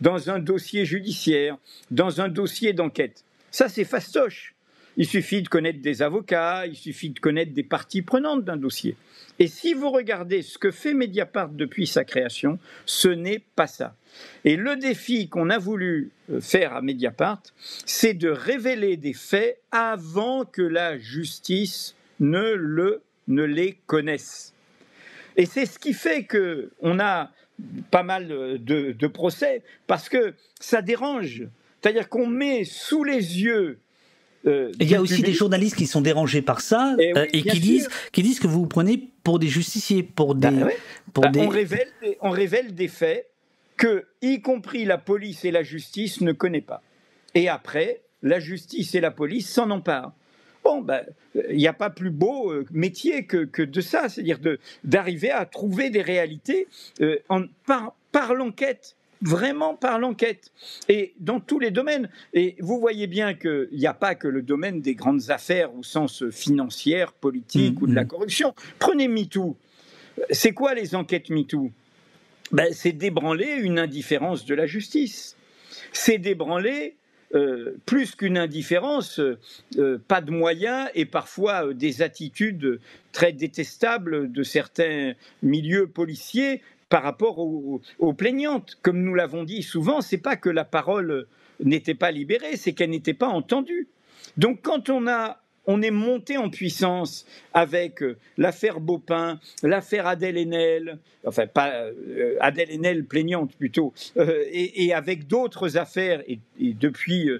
dans 0.00 0.30
un 0.30 0.38
dossier 0.38 0.84
judiciaire, 0.84 1.56
dans 1.90 2.20
un 2.20 2.28
dossier 2.28 2.72
d'enquête. 2.72 3.24
Ça, 3.50 3.68
c'est 3.68 3.84
fastoche. 3.84 4.54
Il 4.96 5.06
suffit 5.06 5.42
de 5.42 5.48
connaître 5.48 5.80
des 5.80 6.02
avocats, 6.02 6.66
il 6.66 6.76
suffit 6.76 7.10
de 7.10 7.20
connaître 7.20 7.52
des 7.52 7.62
parties 7.62 8.02
prenantes 8.02 8.44
d'un 8.44 8.56
dossier. 8.56 8.96
Et 9.38 9.46
si 9.46 9.72
vous 9.72 9.90
regardez 9.90 10.42
ce 10.42 10.58
que 10.58 10.70
fait 10.70 10.92
Mediapart 10.92 11.48
depuis 11.48 11.86
sa 11.86 12.04
création, 12.04 12.58
ce 12.84 13.08
n'est 13.08 13.42
pas 13.56 13.66
ça. 13.66 13.96
Et 14.44 14.56
le 14.56 14.76
défi 14.76 15.28
qu'on 15.28 15.48
a 15.48 15.58
voulu 15.58 16.10
euh, 16.30 16.40
faire 16.40 16.74
à 16.74 16.82
Mediapart, 16.82 17.42
c'est 17.86 18.12
de 18.12 18.28
révéler 18.28 18.96
des 18.96 19.14
faits 19.14 19.58
avant 19.70 20.44
que 20.44 20.62
la 20.62 20.98
justice 20.98 21.94
ne, 22.18 22.52
le, 22.54 23.00
ne 23.28 23.44
les 23.44 23.78
connaisse. 23.86 24.52
Et 25.36 25.46
c'est 25.46 25.64
ce 25.64 25.78
qui 25.78 25.94
fait 25.94 26.26
qu'on 26.26 27.00
a 27.00 27.30
pas 27.90 28.02
mal 28.02 28.28
de, 28.28 29.06
procès 29.06 29.62
parce 29.86 30.08
que 30.08 30.34
ça 30.60 30.82
dérange. 30.82 31.44
C'est-à-dire 31.80 32.08
qu'on 32.08 32.26
met 32.26 32.64
sous 32.64 33.04
les 33.04 33.40
yeux 33.40 33.78
euh, 34.46 34.72
il 34.80 34.90
y 34.90 34.94
a 34.94 35.02
aussi 35.02 35.22
des 35.22 35.34
journalistes 35.34 35.76
qui 35.76 35.86
sont 35.86 36.00
dérangés 36.00 36.40
par 36.40 36.62
ça 36.62 36.96
et, 36.98 37.12
euh, 37.14 37.26
qui 37.26 37.60
disent, 37.60 37.90
qui 38.10 38.22
disent 38.22 38.40
que 38.40 38.46
vous 38.46 38.60
vous 38.60 38.66
prenez 38.66 39.10
pour 39.22 39.38
des 39.38 39.48
justiciers, 39.48 40.02
pour 40.02 40.34
bah 40.34 40.50
des. 40.50 40.64
pour 41.12 41.24
bah, 41.24 41.30
On, 41.36 41.48
révèle, 41.48 41.88
on 42.22 42.30
révèle 42.30 42.74
des 42.74 42.88
faits 42.88 43.28
que, 43.76 44.06
y 44.22 44.40
compris 44.40 44.86
la 44.86 44.96
police 44.96 45.44
et 45.44 45.50
la 45.50 45.62
justice, 45.62 46.22
ne 46.22 46.32
connaissent 46.32 46.62
pas. 46.62 46.82
Et 47.34 47.48
après, 47.48 48.00
la 48.22 48.40
justice 48.40 48.94
et 48.94 49.00
la 49.00 49.10
police 49.10 49.48
s'en 49.48 49.70
emparent. 49.70 50.14
Bon, 50.70 50.82
ben, 50.82 51.04
il 51.48 51.56
n'y 51.56 51.66
a 51.66 51.72
pas 51.72 51.90
plus 51.90 52.10
beau 52.10 52.52
euh, 52.52 52.64
métier 52.70 53.24
que, 53.24 53.62
de 53.62 53.80
ça, 53.80 54.08
c'est-à-dire 54.08 54.38
d'arriver 54.84 55.32
à 55.32 55.44
trouver 55.44 55.90
des 55.90 56.00
réalités 56.00 56.68
euh, 57.00 57.18
par, 58.12 58.34
l'enquête 58.34 58.94
vraiment 59.20 59.74
par 59.74 59.98
l'enquête 59.98 60.52
et 60.88 61.12
dans 61.18 61.40
tous 61.40 61.58
les 61.58 61.72
domaines. 61.72 62.08
Et 62.34 62.54
vous 62.60 62.78
voyez 62.78 63.08
bien 63.08 63.34
qu'il 63.34 63.68
n'y 63.72 63.88
a 63.88 63.94
pas 63.94 64.14
que 64.14 64.28
le 64.28 64.42
domaine 64.42 64.80
des 64.80 64.94
grandes 64.94 65.28
affaires 65.30 65.74
au 65.74 65.82
sens 65.82 66.30
financier, 66.30 67.04
politique 67.20 67.80
mmh, 67.80 67.82
ou 67.82 67.86
de 67.88 67.94
la 67.94 68.04
mmh. 68.04 68.08
corruption. 68.08 68.54
Prenez 68.78 69.08
MeToo. 69.08 69.56
C'est 70.30 70.52
quoi 70.52 70.74
les 70.74 70.94
enquêtes 70.94 71.30
MeToo? 71.30 71.72
Ben, 72.52 72.72
C'est 72.72 72.92
débranler 72.92 73.56
une 73.60 73.80
indifférence 73.80 74.44
de 74.44 74.54
la 74.54 74.66
justice. 74.66 75.36
C'est 75.92 76.18
débranler 76.18 76.94
euh, 77.34 77.76
plus 77.86 78.16
qu'une 78.16 78.36
indifférence, 78.36 79.20
euh, 79.20 79.98
pas 80.08 80.20
de 80.20 80.32
moyens 80.32 80.88
et 80.96 81.04
parfois 81.04 81.66
euh, 81.66 81.74
des 81.74 82.02
attitudes 82.02 82.80
très 83.12 83.32
détestables 83.32 84.32
de 84.32 84.42
certains 84.42 85.12
milieux 85.40 85.86
policiers 85.86 86.60
par 86.88 87.04
rapport 87.04 87.38
aux, 87.38 87.80
aux 88.00 88.12
plaignantes. 88.14 88.78
Comme 88.82 89.02
nous 89.02 89.14
l'avons 89.14 89.44
dit 89.44 89.62
souvent, 89.62 90.00
c'est 90.00 90.18
pas 90.18 90.34
que 90.34 90.48
la 90.48 90.64
parole 90.64 91.26
n'était 91.62 91.94
pas 91.94 92.10
libérée, 92.10 92.56
c'est 92.56 92.72
qu'elle 92.72 92.90
n'était 92.90 93.14
pas 93.14 93.28
entendue. 93.28 93.86
Donc 94.36 94.62
quand 94.62 94.90
on 94.90 95.06
a 95.06 95.40
on 95.66 95.82
est 95.82 95.90
monté 95.90 96.36
en 96.36 96.50
puissance 96.50 97.26
avec 97.52 98.02
euh, 98.02 98.16
l'affaire 98.38 98.80
Baupin, 98.80 99.38
l'affaire 99.62 100.06
Adèle 100.06 100.38
Haenel, 100.38 100.98
enfin 101.24 101.46
pas 101.46 101.70
euh, 101.72 102.36
Adèle 102.40 102.70
Haenel 102.72 103.04
plaignante 103.04 103.54
plutôt, 103.56 103.92
euh, 104.16 104.44
et, 104.50 104.92
avec 104.92 105.26
d'autres 105.26 105.76
affaires. 105.76 106.22
Et, 106.28 106.38
depuis, 106.58 107.30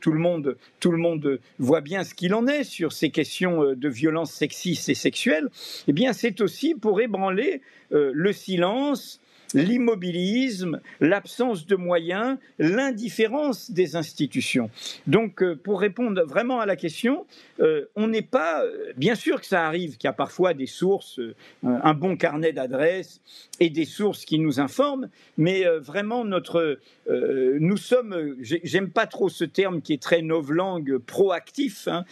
tout 0.00 0.12
le 0.12 0.18
monde, 0.18 0.56
tout 0.80 0.90
le 0.90 0.96
monde 0.96 1.38
voit 1.58 1.82
bien 1.82 2.02
ce 2.02 2.14
qu'il 2.14 2.34
en 2.34 2.46
est 2.46 2.64
sur 2.64 2.92
ces 2.92 3.10
questions 3.10 3.74
de 3.74 3.88
violence 3.88 4.32
sexistes 4.32 4.88
et 4.88 4.94
sexuelles. 4.94 5.48
Eh 5.86 5.92
bien, 5.92 6.14
c'est 6.14 6.40
aussi 6.40 6.74
pour 6.74 7.00
ébranler 7.00 7.60
le 7.90 8.32
silence, 8.32 9.20
l'immobilisme, 9.54 10.80
l'absence 11.00 11.66
de 11.66 11.76
moyens, 11.76 12.38
l'indifférence 12.58 13.70
des 13.70 13.96
institutions. 13.96 14.70
Donc, 15.06 15.42
euh, 15.42 15.56
pour 15.56 15.80
répondre 15.80 16.22
vraiment 16.24 16.60
à 16.60 16.66
la 16.66 16.76
question, 16.76 17.26
euh, 17.60 17.86
on 17.96 18.08
n'est 18.08 18.22
pas, 18.22 18.64
euh, 18.64 18.92
bien 18.96 19.14
sûr 19.14 19.40
que 19.40 19.46
ça 19.46 19.66
arrive 19.66 19.96
qu'il 19.96 20.08
y 20.08 20.10
a 20.10 20.12
parfois 20.12 20.54
des 20.54 20.66
sources, 20.66 21.20
un 21.62 21.94
bon 21.94 22.16
carnet 22.16 22.52
d'adresses 22.52 23.20
et 23.60 23.70
des 23.70 23.84
sources 23.84 24.24
qui 24.24 24.38
nous 24.38 24.60
informent, 24.60 25.08
mais 25.38 25.64
vraiment 25.78 26.24
notre, 26.24 26.78
nous 27.08 27.76
sommes, 27.76 28.36
j'aime 28.40 28.90
pas 28.90 29.06
trop 29.06 29.28
ce 29.28 29.44
terme 29.44 29.80
qui 29.80 29.92
est 29.92 30.02
très 30.02 30.22
novlangue, 30.22 30.98
proactif, 30.98 31.88
hein, 31.88 32.04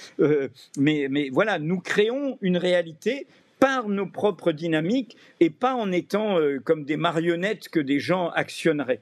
mais, 0.79 1.09
mais 1.11 1.31
voilà, 1.31 1.59
nous 1.59 1.81
créons 1.81 2.39
une 2.41 2.57
réalité 2.57 3.27
par 3.63 3.89
nos 3.89 4.07
propres 4.07 4.51
dynamiques 4.51 5.17
et 5.39 5.49
pas 5.49 5.77
en 5.77 5.93
étant 5.93 6.37
euh, 6.37 6.59
comme 6.59 6.85
des 6.85 6.97
marionnettes 6.97 7.69
que 7.69 7.79
des 7.79 8.01
gens 8.01 8.31
actionneraient. 8.31 9.01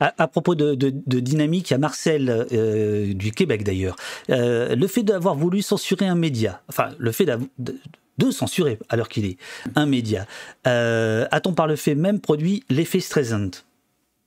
À, 0.00 0.26
propos 0.28 0.54
de, 0.54 0.74
dynamique, 1.20 1.68
il 1.68 1.72
y 1.72 1.76
a 1.76 1.78
Marcel 1.78 2.30
euh, 2.30 3.12
du 3.12 3.32
Québec 3.32 3.64
d'ailleurs. 3.64 3.96
Euh, 4.30 4.74
le 4.74 4.86
fait 4.86 5.02
d'avoir 5.02 5.34
voulu 5.34 5.60
censurer 5.60 6.06
un 6.06 6.14
média, 6.14 6.62
enfin 6.70 6.88
le 6.98 7.12
fait 7.12 7.26
de, 7.58 8.30
censurer 8.30 8.78
à 8.88 8.96
l'heure 8.96 9.10
qu'il 9.10 9.26
est 9.26 9.36
un 9.76 9.84
média, 9.84 10.26
a-t-on 10.64 11.52
par 11.52 11.66
le 11.66 11.76
fait 11.76 11.94
même 11.94 12.18
produit 12.18 12.64
l'effet 12.70 13.00
Streisand? 13.00 13.50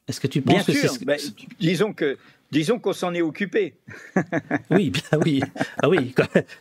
Est-ce 0.08 0.22
que 0.22 0.28
tu 0.28 0.44
penses 0.44 0.64
que 0.64 0.74
c'est 0.74 1.04
ben, 1.04 1.18
disons 1.60 1.92
que 1.94 2.18
Disons 2.52 2.80
qu'on 2.80 2.94
s'en 2.94 3.14
est 3.14 3.22
occupé. 3.22 3.76
oui, 4.72 4.90
bien 4.90 5.20
oui. 5.24 5.42
Ah 5.82 5.88
oui, 5.88 6.14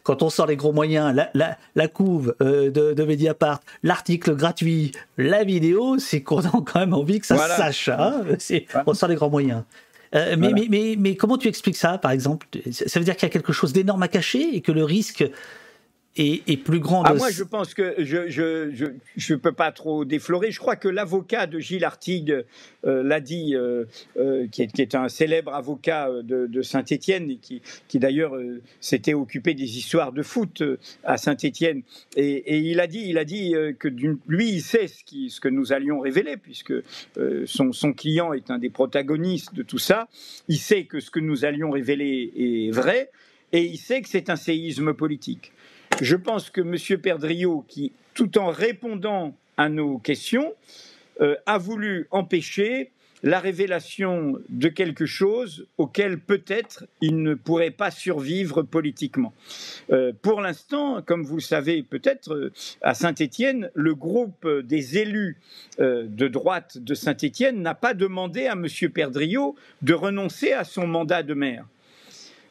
quand 0.05 0.23
on 0.23 0.31
sort 0.31 0.47
les 0.47 0.57
gros 0.57 0.73
moyens, 0.73 1.15
la, 1.35 1.59
la, 1.75 1.89
couve 1.89 2.35
euh, 2.41 2.71
de, 2.71 2.93
de, 2.93 3.05
Mediapart, 3.05 3.61
l'article 3.83 4.37
gratuit, 4.37 4.93
la 5.19 5.43
vidéo, 5.43 5.99
c'est 5.99 6.23
qu'on 6.23 6.41
a 6.41 6.51
quand 6.51 6.79
même 6.79 6.95
envie 6.95 7.19
que 7.19 7.27
ça 7.27 7.37
se 7.37 7.57
sache. 7.57 7.89
Hein 7.89 8.25
on 8.87 8.95
sort 8.95 9.09
les 9.09 9.17
grands 9.17 9.31
moyens. 9.31 9.65
Euh, 10.15 10.37
mais, 10.39 10.53
mais, 10.53 10.67
mais, 10.69 10.97
mais, 10.99 11.17
comment 11.17 11.39
tu 11.39 11.49
expliques 11.49 11.77
ça, 11.77 11.99
par 11.99 12.11
exemple? 12.11 12.47
Ça 12.71 12.99
veut 12.99 13.05
dire 13.05 13.17
qu'il 13.17 13.29
y 13.29 13.31
a 13.31 13.33
quelque 13.33 13.53
chose 13.53 13.73
d'énorme 13.73 14.03
à 14.03 14.09
cacher 14.09 14.57
et 14.57 14.61
que 14.61 14.73
le 14.73 14.85
risque 14.85 15.25
et, 16.17 16.57
plus 16.57 16.81
grande. 16.81 17.07
Ah, 17.09 17.15
moi, 17.15 17.31
je 17.31 17.45
pense 17.45 17.73
que 17.73 17.95
je 17.99 18.17
ne 18.19 18.29
je, 18.29 18.87
je, 19.17 19.35
peux 19.35 19.53
pas 19.53 19.71
trop 19.71 20.05
déflorer. 20.05 20.51
Je 20.51 20.59
crois 20.59 20.77
que 20.77 20.89
l'avocat 20.89 21.47
de 21.47 21.61
Gilles 21.61 21.85
Artigue 21.85 22.45
euh, 22.85 23.03
l'a 23.03 23.21
dit, 23.21 23.55
euh, 23.55 23.85
euh, 24.17 24.47
qui, 24.49 24.63
est, 24.63 24.67
qui, 24.73 24.83
est, 24.83 24.95
un 24.95 25.09
célèbre 25.09 25.55
avocat 25.55 26.11
de, 26.23 26.47
de 26.47 26.63
Saint-Étienne, 26.63 27.39
qui, 27.41 27.63
qui 27.87 27.99
d'ailleurs 28.01 28.33
s'était 28.81 29.15
occupé 29.15 29.55
des 29.55 29.79
histoires 29.79 30.13
de 30.13 30.23
foot 30.23 30.63
à 31.05 31.17
Saint-Étienne. 31.17 31.83
Et, 32.17 32.57
et, 32.57 32.59
il 32.59 32.81
a 32.81 32.89
dit, 32.89 33.05
il 33.07 33.17
a 33.17 33.25
dit 33.25 33.55
que 33.79 33.89
lui, 34.27 34.51
il 34.51 34.63
sait 34.63 34.89
ce, 34.89 35.05
qui, 35.05 35.31
ce 35.31 35.41
que 35.41 35.49
nous 35.49 35.73
allions 35.73 36.01
révéler, 36.01 36.37
puisque 36.37 36.75
son, 37.47 37.73
son 37.73 37.93
client 37.93 38.33
est 38.33 38.51
un 38.51 38.59
des 38.59 38.71
protagonistes 38.71 39.55
de 39.55 39.63
tout 39.63 39.79
ça. 39.79 40.09
Il 40.49 40.59
sait 40.59 40.85
que 40.85 40.99
ce 40.99 41.11
que 41.11 41.21
nous 41.21 41.45
allions 41.45 41.71
révéler 41.71 42.33
est 42.37 42.71
vrai, 42.73 43.11
et 43.53 43.63
il 43.63 43.79
sait 43.79 44.03
que 44.03 44.09
c'est 44.09 44.29
un 44.29 44.37
séisme 44.37 44.93
politique. 44.93 45.53
Je 46.01 46.17
pense 46.17 46.49
que 46.49 46.63
M. 46.63 47.01
Perdriau, 47.01 47.65
qui, 47.69 47.93
tout 48.15 48.39
en 48.39 48.49
répondant 48.49 49.37
à 49.57 49.69
nos 49.69 49.99
questions, 49.99 50.55
euh, 51.21 51.37
a 51.45 51.59
voulu 51.59 52.07
empêcher 52.11 52.91
la 53.23 53.39
révélation 53.39 54.39
de 54.49 54.69
quelque 54.69 55.05
chose 55.05 55.67
auquel 55.77 56.19
peut-être 56.19 56.87
il 57.03 57.23
ne 57.23 57.35
pourrait 57.35 57.71
pas 57.71 57.91
survivre 57.91 58.63
politiquement. 58.63 59.35
Euh, 59.93 60.13
pour 60.23 60.41
l'instant, 60.41 61.03
comme 61.03 61.23
vous 61.23 61.35
le 61.35 61.43
savez 61.43 61.83
peut-être, 61.83 62.33
euh, 62.33 62.53
à 62.81 62.95
Saint-Étienne, 62.95 63.71
le 63.75 63.95
groupe 63.95 64.49
des 64.49 64.97
élus 64.97 65.37
de 65.79 66.29
droite 66.29 66.79
de 66.79 66.95
Saint-Étienne 66.95 67.61
n'a 67.61 67.75
pas 67.75 67.93
demandé 67.93 68.47
à 68.47 68.53
M. 68.53 68.67
Perdriau 68.91 69.55
de 69.83 69.93
renoncer 69.93 70.53
à 70.53 70.65
son 70.65 70.87
mandat 70.87 71.23
de 71.23 71.35
maire. 71.35 71.67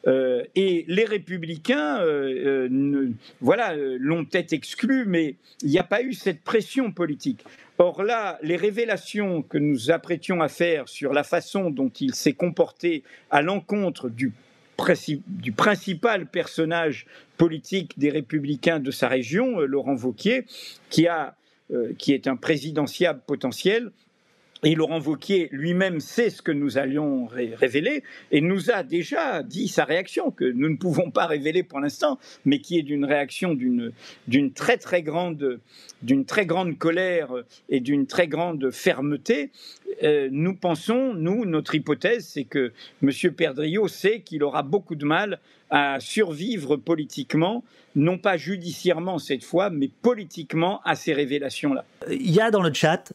Euh, 0.06 0.44
et 0.54 0.84
les 0.88 1.04
républicains, 1.04 2.00
euh, 2.00 2.68
euh, 2.70 3.10
voilà, 3.40 3.74
l'ont 3.76 4.24
peut-être 4.24 4.52
exclu, 4.52 5.04
mais 5.06 5.36
il 5.62 5.70
n'y 5.70 5.78
a 5.78 5.84
pas 5.84 6.02
eu 6.02 6.14
cette 6.14 6.42
pression 6.42 6.90
politique. 6.90 7.44
Or 7.78 8.02
là, 8.02 8.38
les 8.42 8.56
révélations 8.56 9.42
que 9.42 9.58
nous 9.58 9.90
apprêtions 9.90 10.40
à 10.42 10.48
faire 10.48 10.88
sur 10.88 11.12
la 11.12 11.22
façon 11.22 11.70
dont 11.70 11.90
il 12.00 12.14
s'est 12.14 12.32
comporté 12.32 13.02
à 13.30 13.42
l'encontre 13.42 14.08
du, 14.08 14.32
principal 15.56 16.26
personnage 16.26 17.06
politique 17.36 17.98
des 17.98 18.10
républicains 18.10 18.80
de 18.80 18.90
sa 18.90 19.08
région, 19.08 19.60
Laurent 19.60 19.94
Vauquier, 19.94 20.46
qui, 20.88 21.06
qui 21.98 22.12
est 22.12 22.26
un 22.26 22.36
présidentiable 22.36 23.20
potentiel, 23.26 23.90
et 24.62 24.74
Laurent 24.74 24.98
Vauquier 24.98 25.48
lui-même 25.52 26.00
sait 26.00 26.30
ce 26.30 26.42
que 26.42 26.52
nous 26.52 26.76
allions 26.76 27.26
révéler 27.26 28.02
et 28.30 28.40
nous 28.40 28.70
a 28.70 28.82
déjà 28.82 29.42
dit 29.42 29.68
sa 29.68 29.84
réaction, 29.84 30.30
que 30.30 30.44
nous 30.44 30.68
ne 30.68 30.76
pouvons 30.76 31.10
pas 31.10 31.26
révéler 31.26 31.62
pour 31.62 31.80
l'instant, 31.80 32.18
mais 32.44 32.58
qui 32.60 32.78
est 32.78 32.82
d'une 32.82 33.04
réaction 33.04 33.54
d'une, 33.54 34.52
très 34.52 34.76
très 34.76 35.02
grande, 35.02 35.60
d'une 36.02 36.24
très 36.24 36.44
grande 36.44 36.76
colère 36.76 37.32
et 37.68 37.80
d'une 37.80 38.06
très 38.06 38.28
grande 38.28 38.70
fermeté. 38.70 39.50
Euh, 40.02 40.28
nous 40.30 40.54
pensons, 40.54 41.14
nous, 41.14 41.46
notre 41.46 41.74
hypothèse, 41.74 42.26
c'est 42.26 42.44
que 42.44 42.72
M. 43.02 43.10
Perdriau 43.32 43.88
sait 43.88 44.20
qu'il 44.20 44.42
aura 44.42 44.62
beaucoup 44.62 44.94
de 44.94 45.04
mal 45.04 45.40
à 45.70 46.00
survivre 46.00 46.76
politiquement, 46.76 47.64
non 47.94 48.18
pas 48.18 48.36
judiciairement 48.36 49.18
cette 49.18 49.44
fois, 49.44 49.70
mais 49.70 49.88
politiquement 50.02 50.80
à 50.84 50.96
ces 50.96 51.12
révélations-là. 51.12 51.84
Il 52.10 52.30
y 52.30 52.40
a 52.40 52.50
dans 52.50 52.62
le 52.62 52.72
chat 52.74 53.12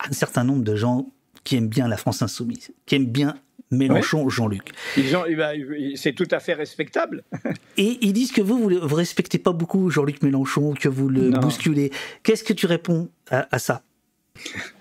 un 0.00 0.12
certain 0.12 0.44
nombre 0.44 0.64
de 0.64 0.76
gens 0.76 1.08
qui 1.44 1.56
aiment 1.56 1.68
bien 1.68 1.88
la 1.88 1.96
France 1.96 2.22
insoumise, 2.22 2.72
qui 2.86 2.94
aiment 2.94 3.06
bien 3.06 3.36
Mélenchon, 3.70 4.28
Jean-Luc. 4.28 4.70
Eh 4.96 5.34
ben, 5.34 5.94
c'est 5.96 6.12
tout 6.12 6.28
à 6.30 6.40
fait 6.40 6.54
respectable. 6.54 7.24
Et 7.76 7.98
ils 8.02 8.12
disent 8.12 8.32
que 8.32 8.40
vous, 8.40 8.58
vous 8.58 8.70
ne 8.70 8.94
respectez 8.94 9.38
pas 9.38 9.52
beaucoup 9.52 9.90
Jean-Luc 9.90 10.22
Mélenchon, 10.22 10.74
que 10.74 10.88
vous 10.88 11.08
le 11.08 11.30
bousculez. 11.30 11.90
Qu'est-ce 12.22 12.44
que 12.44 12.52
tu 12.52 12.66
réponds 12.66 13.10
à, 13.30 13.58
ça? 13.58 13.82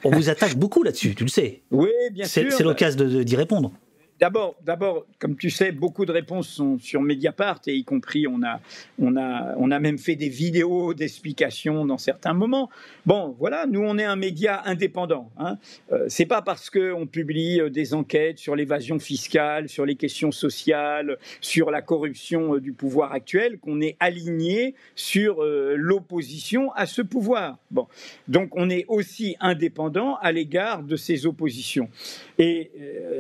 On 0.04 0.12
vous 0.12 0.30
attaque 0.30 0.56
beaucoup 0.56 0.84
là-dessus, 0.84 1.16
tu 1.16 1.24
le 1.24 1.30
sais. 1.30 1.62
Oui, 1.72 1.90
bien 2.12 2.26
sûr. 2.26 2.52
C'est 2.52 2.64
l'occasion 2.64 3.04
d'y 3.06 3.36
répondre. 3.36 3.72
D'abord, 4.20 4.56
d'abord, 4.64 5.06
comme 5.20 5.36
tu 5.36 5.50
sais, 5.50 5.72
beaucoup 5.72 6.06
de 6.06 6.12
réponses 6.12 6.48
sont 6.48 6.78
sur 6.80 7.02
Mediapart 7.02 7.62
et 7.68 7.76
y 7.76 7.84
compris 7.84 8.28
on 8.28 8.42
a, 8.44 8.60
on 9.00 9.18
a, 9.18 9.56
on 9.58 9.72
a 9.72 9.80
même 9.80 9.98
fait 9.98 10.16
des 10.16 10.30
vidéos 10.30 10.94
d'explications 10.94 11.86
dans 11.86 11.98
certains 11.98 12.34
moments. 12.34 12.70
Bon, 13.06 13.36
voilà, 13.40 13.66
nous 13.66 13.82
on 13.82 13.98
est 13.98 14.04
un 14.04 14.16
média 14.16 14.62
indépendant. 14.66 15.32
Hein. 15.38 15.58
Euh, 15.92 16.06
c'est 16.08 16.26
pas 16.26 16.42
parce 16.42 16.70
que 16.70 16.94
on 16.94 17.08
publie 17.08 17.60
euh, 17.60 17.70
des 17.70 17.94
enquêtes 17.94 18.40
sur 18.40 18.56
l'évasion 18.56 19.00
fiscale, 19.00 19.68
sur 19.68 19.86
les 19.86 19.96
questions 19.96 20.32
sociales, 20.32 21.18
sur 21.42 21.72
la 21.72 21.82
corruption 21.82 22.56
euh, 22.56 22.60
du 22.60 22.74
pouvoir 22.74 23.14
actuel 23.14 23.58
qu'on 23.60 23.82
est 23.82 23.98
aligné 24.00 24.76
sur 24.96 25.44
euh, 25.44 25.76
l'opposition 25.76 26.72
à 26.74 26.86
ce 26.86 27.02
pouvoir. 27.02 27.58
Bon, 27.72 27.88
donc 28.28 28.50
on 28.56 28.70
est 28.70 28.86
aussi 28.88 29.36
indépendant 29.40 30.16
à 30.22 30.32
l'égard 30.32 30.84
de 30.84 30.96
ces 30.96 31.26
oppositions. 31.26 31.90
Et 32.38 32.72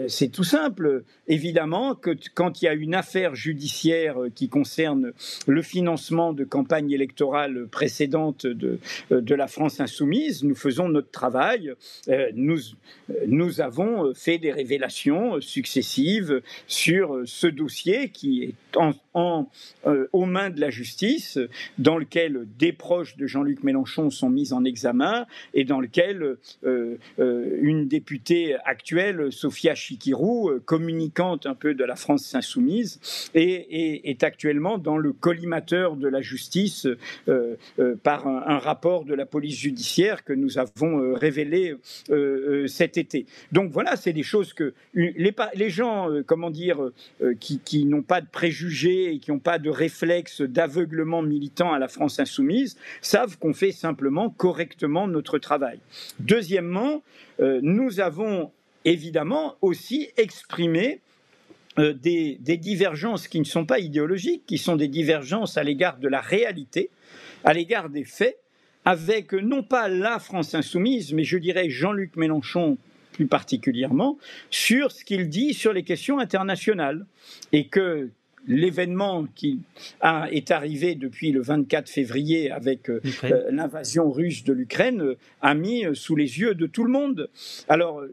c'est 0.08 0.30
tout 0.30 0.44
simple 0.44 0.83
évidemment 1.28 1.96
que 1.96 2.12
quand 2.34 2.62
il 2.62 2.66
y 2.66 2.68
a 2.68 2.74
une 2.74 2.96
affaire 2.96 3.36
judiciaire 3.36 4.22
euh, 4.22 4.30
qui 4.30 4.50
concerne 4.50 5.14
le 5.48 5.62
financement 5.62 6.34
de 6.34 6.44
campagnes 6.44 6.92
électorales 6.92 7.68
précédentes 7.68 8.46
de, 8.46 8.80
euh, 9.12 9.22
de 9.22 9.36
la 9.36 9.48
France 9.48 9.80
insoumise, 9.80 10.44
nous 10.44 10.56
faisons 10.56 10.90
notre 10.90 11.12
travail. 11.12 11.74
Euh, 12.10 12.30
nous, 12.34 12.60
nous 13.28 13.62
avons 13.62 14.14
fait 14.14 14.38
des 14.38 14.52
révélations 14.52 15.40
successives 15.42 16.42
sur 16.68 17.22
ce 17.26 17.48
dossier 17.48 18.10
qui 18.10 18.44
est 18.44 18.78
en, 19.14 19.50
aux 20.12 20.26
mains 20.26 20.50
de 20.50 20.60
la 20.60 20.70
justice, 20.70 21.38
dans 21.78 21.98
lequel 21.98 22.48
des 22.58 22.74
proches 22.74 23.16
de 23.18 23.28
Jean-Luc 23.28 23.64
Mélenchon 23.64 24.10
sont 24.10 24.30
mis 24.30 24.54
en 24.54 24.64
examen 24.66 25.26
et 25.54 25.64
dans 25.64 25.80
lequel 25.80 26.38
une 26.64 27.88
députée 27.88 28.56
actuelle, 28.66 29.32
Sophia 29.32 29.76
Chikirou, 29.76 30.52
communicante 30.74 31.46
un 31.46 31.54
peu 31.54 31.76
de 31.76 31.84
la 31.84 31.96
France 31.96 32.34
insoumise, 32.34 33.00
et, 33.36 34.10
est 34.10 34.24
actuellement 34.24 34.80
dans 34.80 34.98
le 34.98 35.14
collimateur 35.14 35.96
de 35.96 36.08
la 36.08 36.20
justice 36.22 36.88
euh, 37.28 37.58
euh, 37.78 37.96
par 38.02 38.26
un, 38.26 38.58
rapport 38.58 39.06
de 39.06 39.14
la 39.14 39.28
police 39.28 39.56
judiciaire 39.56 40.24
que 40.24 40.34
nous 40.34 40.58
avons 40.58 41.00
euh, 41.00 41.14
révélé 41.14 41.76
cet 42.66 42.98
été. 42.98 43.28
Donc 43.52 43.70
voilà, 43.70 43.96
c'est 43.98 44.14
des 44.14 44.24
choses 44.24 44.54
que 44.56 44.74
les, 44.96 45.70
gens, 45.70 46.10
comment 46.26 46.50
dire, 46.50 46.90
qui 47.40 47.86
n'ont 47.86 48.02
pas 48.02 48.22
de 48.22 48.28
préjugés 48.28 49.14
et 49.14 49.20
qui 49.20 49.32
n'ont 49.32 49.38
pas 49.38 49.60
de 49.60 49.70
réflexe 49.70 50.42
d'aveuglement 50.42 51.22
militant 51.22 51.72
à 51.72 51.78
la 51.78 51.88
France 51.88 52.20
insoumise 52.20 52.78
savent 53.02 53.38
qu'on 53.38 53.54
fait 53.54 53.72
simplement 53.72 54.32
correctement 54.32 55.08
notre 55.08 55.38
travail. 55.38 55.80
Deuxièmement, 56.20 57.04
nous 57.40 58.00
avons 58.00 58.52
évidemment 58.86 59.56
aussi 59.62 60.10
exprimé 60.18 61.02
euh, 61.80 61.94
des, 61.94 62.38
divergences 62.58 63.28
qui 63.28 63.40
ne 63.40 63.46
sont 63.46 63.66
pas 63.66 63.80
idéologiques, 63.80 64.44
qui 64.46 64.58
sont 64.58 64.76
des 64.76 64.88
divergences 64.88 65.58
à 65.58 65.64
l'égard 65.64 65.98
de 65.98 66.08
la 66.08 66.22
réalité, 66.22 66.90
à 67.44 67.54
l'égard 67.54 67.90
des 67.90 68.04
faits, 68.04 68.38
avec 68.86 69.34
non 69.34 69.64
pas 69.64 69.88
la 69.88 70.20
France 70.20 70.54
insoumise, 70.54 71.14
mais 71.14 71.24
je 71.24 71.38
dirais 71.38 71.70
Jean-Luc 71.70 72.16
Mélenchon 72.16 72.78
plus 73.14 73.28
particulièrement, 73.28 74.18
sur 74.50 74.92
ce 74.92 75.06
qu'il 75.06 75.30
dit 75.30 75.54
sur 75.54 75.72
les 75.72 75.84
questions 75.84 76.20
internationales. 76.20 77.06
Et 77.52 77.68
que 77.68 78.10
l'événement 78.48 79.26
qui 79.36 79.60
est 80.32 80.52
arrivé 80.52 80.96
depuis 80.96 81.32
le 81.32 81.42
24 81.42 81.90
février 81.90 82.52
avec 82.52 82.90
euh, 82.90 83.02
euh, 83.24 83.44
l'invasion 83.52 84.12
russe 84.12 84.44
de 84.44 84.54
l'Ukraine 84.54 85.02
euh, 85.02 85.18
a 85.42 85.54
mis 85.54 85.84
sous 85.94 86.16
les 86.16 86.40
yeux 86.40 86.56
de 86.56 86.68
tout 86.68 86.84
le 86.84 86.92
monde. 86.92 87.30
Alors 87.68 88.04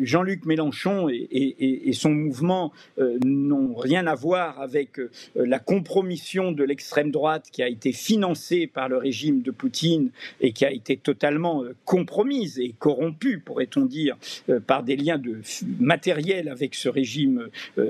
Jean-Luc 0.00 0.46
Mélenchon 0.46 1.08
et, 1.08 1.92
son 1.92 2.10
mouvement 2.10 2.72
n'ont 3.24 3.74
rien 3.74 4.06
à 4.06 4.14
voir 4.14 4.60
avec 4.60 5.00
la 5.34 5.58
compromission 5.58 6.52
de 6.52 6.62
l'extrême 6.62 7.10
droite 7.10 7.46
qui 7.50 7.62
a 7.62 7.68
été 7.68 7.92
financée 7.92 8.66
par 8.66 8.88
le 8.88 8.96
régime 8.96 9.42
de 9.42 9.50
Poutine 9.50 10.10
et 10.40 10.52
qui 10.52 10.64
a 10.64 10.70
été 10.70 10.96
totalement 10.96 11.64
compromise 11.84 12.58
et 12.58 12.74
corrompue, 12.78 13.40
pourrait-on 13.40 13.84
dire, 13.84 14.16
par 14.66 14.82
des 14.82 14.96
liens 14.96 15.18
de 15.18 15.40
matériels 15.80 16.48
avec 16.48 16.74
ce 16.74 16.88
régime 16.88 17.48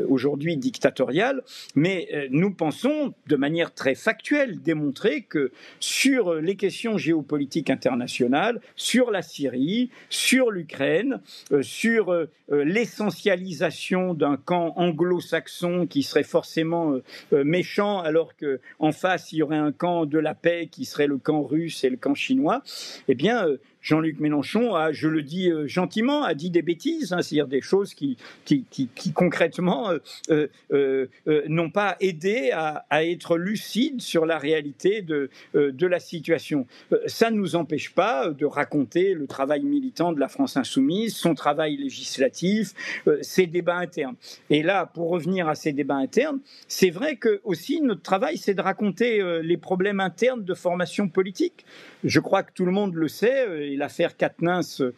aujourd'hui 0.09 0.57
dictatorial. 0.57 1.43
Mais 1.75 1.88
mais 1.89 2.07
euh, 2.13 2.29
nous 2.31 2.51
pensons, 2.51 3.15
de 3.29 3.37
manière 3.37 3.73
très 3.73 3.95
factuelle, 3.95 4.61
démontrer 4.61 5.23
que 5.23 5.53
sur 5.81 6.35
les 6.35 6.55
questions 6.55 6.99
géopolitiques 6.99 7.71
internationales, 7.71 8.61
sur 8.77 9.11
la 9.11 9.23
Syrie, 9.23 9.89
sur 10.11 10.51
l'Ukraine, 10.51 11.23
euh, 11.51 11.63
sur 11.63 12.13
euh, 12.13 12.27
l'essentialisation 12.51 14.13
d'un 14.13 14.37
camp 14.37 14.75
anglo-saxon 14.77 15.87
qui 15.87 16.03
serait 16.03 16.25
forcément 16.25 16.95
méchant, 17.33 18.01
alors 18.01 18.33
qu'en 18.37 18.93
face 18.93 19.33
il 19.33 19.37
y 19.37 19.43
aurait 19.43 19.57
un 19.57 19.73
camp 19.73 20.07
de 20.07 20.19
la 20.19 20.35
paix 20.35 20.69
qui 20.71 20.85
serait 20.85 21.07
le 21.07 21.19
camp 21.19 21.43
russe 21.43 21.85
et 21.85 21.91
le 21.91 21.97
camp 21.97 22.15
chinois, 22.15 22.63
eh 23.09 23.15
bien, 23.15 23.47
Jean-Luc 23.81 24.21
Mélenchon 24.21 24.75
a, 24.75 24.93
je 24.93 25.09
le 25.09 25.23
dis 25.23 25.51
euh, 25.51 25.67
gentiment, 25.67 26.25
a 26.25 26.35
dit 26.35 26.51
des 26.51 26.63
bêtises, 26.63 27.13
hein, 27.13 27.23
c'est-à-dire 27.23 27.49
des 27.49 27.61
choses 27.61 27.95
qui, 27.95 28.17
qui, 28.45 28.67
concrètement 29.15 29.91
euh, 30.31 30.47
euh, 30.73 31.07
n'ont 31.47 31.71
pas 31.71 31.97
aidé 32.01 32.51
à, 32.53 32.85
être 32.91 33.39
lucide 33.39 34.01
sur 34.01 34.27
la 34.27 34.39
réalité 34.39 35.03
de, 35.03 35.31
de 35.55 35.87
la 35.87 36.01
situation. 36.01 36.67
ça 37.07 37.31
ne 37.31 37.37
nous 37.37 37.55
empêche 37.55 37.95
pas 37.95 38.31
de 38.31 38.45
raconter 38.45 39.15
le 39.15 39.27
travail 39.27 39.63
militant 39.63 40.13
de 40.13 40.19
la 40.19 40.29
France 40.29 40.57
insoumise, 40.57 41.15
son 41.15 41.35
travail 41.35 41.77
législatif, 41.77 42.75
ses 43.23 43.47
débats 43.47 43.77
internes. 43.77 44.17
Et 44.51 44.63
là, 44.63 44.87
pour 44.87 45.11
revenir 45.11 45.49
à 45.49 45.55
ces 45.55 45.73
débats 45.73 45.97
internes, 45.97 46.41
c'est 46.67 46.91
vrai 46.91 47.17
que 47.17 47.41
aussi 47.45 47.81
notre 47.81 48.03
travail, 48.03 48.37
c'est 48.37 48.55
de 48.55 48.63
raconter 48.63 49.23
les 49.43 49.57
problèmes 49.57 50.01
internes 50.01 50.45
de 50.45 50.55
formation 50.55 51.09
politique. 51.09 51.65
Je 52.05 52.21
crois 52.21 52.43
que 52.43 52.53
tout 52.53 52.65
le 52.65 52.73
monde 52.73 52.95
le 52.95 53.09
sait 53.09 53.68
et 53.69 53.77
l'affaire 53.77 54.17
Katnins 54.17 54.61
euh, 54.81 54.93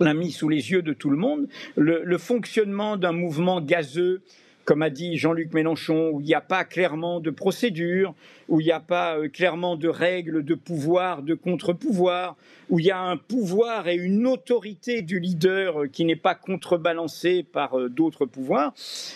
l'a 0.00 0.14
mis 0.14 0.32
sous 0.32 0.48
les 0.48 0.70
yeux 0.70 0.82
de 0.82 0.92
tout 0.92 1.10
le 1.10 1.16
monde, 1.16 1.48
le, 1.76 2.18
fonctionnement 2.18 2.96
d'un 2.96 3.12
mouvement 3.12 3.60
gazeux 3.60 4.22
comme 4.70 4.82
a 4.82 4.90
dit 4.90 5.18
Jean-Luc 5.18 5.52
Mélenchon, 5.52 6.10
où 6.12 6.20
il 6.20 6.26
n'y 6.26 6.34
a 6.34 6.40
pas 6.40 6.62
clairement 6.62 7.18
de 7.18 7.30
procédure, 7.30 8.14
où 8.50 8.60
il 8.60 8.64
n'y 8.64 8.72
a 8.72 8.80
pas 8.80 9.16
euh, 9.16 9.28
clairement 9.28 9.76
de 9.76 9.88
règles 9.88 10.44
de 10.44 10.54
pouvoir, 10.54 11.22
de 11.22 11.34
contre-pouvoir, 11.34 12.36
où 12.68 12.78
il 12.78 12.86
y 12.86 12.90
a 12.90 13.00
un 13.00 13.16
pouvoir 13.16 13.88
et 13.88 13.94
une 13.94 14.26
autorité 14.26 15.02
du 15.02 15.18
leader 15.18 15.82
euh, 15.82 15.86
qui 15.86 16.04
n'est 16.04 16.16
pas 16.16 16.34
contrebalancée 16.34 17.44
par 17.44 17.78
euh, 17.78 17.88
d'autres 17.88 18.26
pouvoirs, 18.26 18.74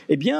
eh 0.08 0.16
bien, 0.16 0.34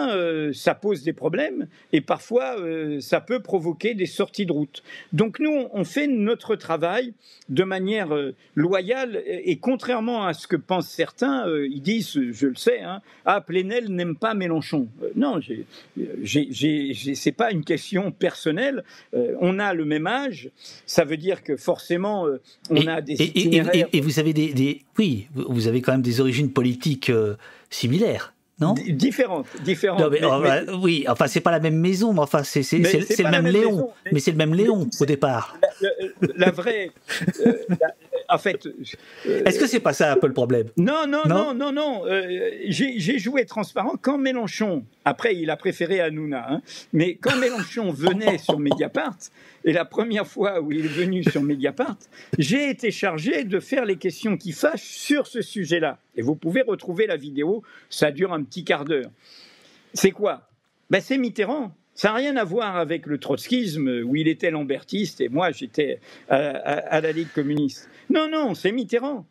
ça 0.52 0.74
pose 0.74 1.02
des 1.02 1.12
problèmes 1.12 1.66
et 1.92 2.00
parfois 2.00 2.56
ça 3.00 3.20
peut 3.20 3.40
provoquer 3.40 3.94
des 3.94 4.06
sorties 4.06 4.46
de 4.46 4.52
route. 4.52 4.82
Donc 5.12 5.38
nous, 5.38 5.66
on 5.72 5.84
fait 5.84 6.06
notre 6.06 6.54
travail 6.56 7.14
de 7.48 7.64
manière 7.64 8.10
loyale 8.54 9.22
et 9.26 9.56
contrairement 9.56 10.26
à 10.26 10.34
ce 10.34 10.46
que 10.46 10.56
pensent 10.56 10.88
certains, 10.88 11.46
ils 11.48 11.82
disent, 11.82 12.18
je 12.32 12.46
le 12.46 12.54
sais, 12.54 12.80
hein, 12.80 13.00
ah, 13.24 13.40
Plenel 13.40 13.88
n'aime 13.88 14.16
pas 14.16 14.34
Mélenchon. 14.34 14.88
Non, 15.16 15.40
c'est 16.24 17.32
pas 17.32 17.50
une 17.50 17.64
question 17.64 18.11
personnelle. 18.11 18.84
Euh, 19.14 19.34
on 19.40 19.59
a 19.59 19.74
le 19.74 19.84
même 19.84 20.07
âge, 20.07 20.50
ça 20.86 21.05
veut 21.05 21.16
dire 21.16 21.42
que 21.42 21.57
forcément, 21.57 22.26
euh, 22.26 22.40
on 22.70 22.86
a 22.86 23.00
des 23.00 23.14
itinéraires... 23.14 23.88
Et, 23.92 24.00
vous 24.00 24.18
avez 24.18 24.32
des, 24.32 24.82
Oui, 24.98 25.28
vous 25.34 25.68
avez 25.68 25.82
quand 25.82 25.92
même 25.92 26.02
des 26.02 26.20
origines 26.20 26.52
politiques 26.52 27.11
euh, 27.11 27.36
similaires. 27.70 28.34
Non? 28.61 28.74
Différentes, 28.74 29.46
différentes. 29.64 30.00
Oh, 30.07 30.40
bah, 30.40 30.61
oui, 30.80 31.05
enfin 31.09 31.26
c'est 31.26 31.40
pas 31.40 31.50
la 31.50 31.59
même 31.59 31.76
maison, 31.76 32.12
mais 32.12 32.20
enfin 32.20 32.44
c'est 32.44 32.61
le 32.70 33.30
même, 33.30 33.48
Léon, 33.48 33.90
mais, 34.12 34.20
c'est 34.20 34.30
le 34.30 34.36
même 34.36 34.55
Léon 34.55 34.88
au 35.00 35.07
départ. 35.07 35.59
La, 36.36 36.52
vraie, 36.52 36.92
en 38.29 38.39
fait. 38.39 38.68
Est-ce 39.25 39.59
que 39.59 39.66
c'est 39.66 39.81
pas 39.81 39.93
ça 39.93 40.12
un 40.12 40.16
peu 40.16 40.27
le 40.27 40.33
problème? 40.33 40.68
Non, 40.77 41.07
non, 41.07 41.22
non, 41.27 41.55
non, 41.55 41.72
non. 41.72 42.03
J'ai 42.68 43.18
joué 43.18 43.45
transparent 43.45 43.95
quand 44.01 44.18
Mélenchon 44.18 44.85
après, 45.05 45.37
il 45.37 45.51
a 45.51 45.57
préféré 45.57 46.01
Hanouna. 46.01 46.47
Hein. 46.51 46.62
Mais 46.93 47.16
quand 47.16 47.37
Mélenchon 47.37 47.91
venait 47.93 48.39
sur 48.39 48.59
Mediapart, 48.59 49.16
et 49.64 49.72
la 49.72 49.85
première 49.85 50.27
fois 50.27 50.61
où 50.61 50.72
il 50.72 50.85
est 50.85 50.89
venu 50.89 51.22
sur 51.22 51.43
Mediapart, 51.43 51.99
j'ai 52.39 52.70
été 52.70 52.91
chargé 52.91 53.45
de 53.45 53.61
faire 53.61 53.85
les 53.85 53.97
questions 53.97 54.37
qui 54.37 54.53
fâchent 54.53 54.83
sur 54.83 55.27
ce 55.27 55.43
sujet-là. 55.43 55.99
Et 56.16 56.22
vous 56.22 56.35
pouvez 56.35 56.62
retrouver 56.62 57.07
la 57.07 57.16
vidéo, 57.16 57.62
ça 57.91 58.11
dure 58.11 58.33
un 58.33 58.43
petit 58.43 58.64
quart 58.64 58.85
d'heure. 58.85 59.11
C'est 59.93 60.11
quoi? 60.11 60.49
Ben, 60.91 61.01
C'est 61.01 61.18
Mitterrand. 61.18 61.75
Ça 61.95 62.09
n'a 62.09 62.14
rien 62.14 62.36
à 62.36 62.45
voir 62.45 62.76
avec 62.76 63.07
le 63.07 63.18
trotskisme 63.18 64.03
où 64.05 64.16
il 64.16 64.28
était 64.28 64.51
lambertiste 64.51 65.20
et 65.20 65.28
moi 65.28 65.53
j'étais 65.53 66.01
à, 66.28 67.01
la 67.01 67.12
Ligue 67.12 67.32
communiste. 67.34 67.88
Non, 68.11 68.28
non, 68.28 68.55
c'est 68.55 68.72
Mitterrand. 68.72 69.26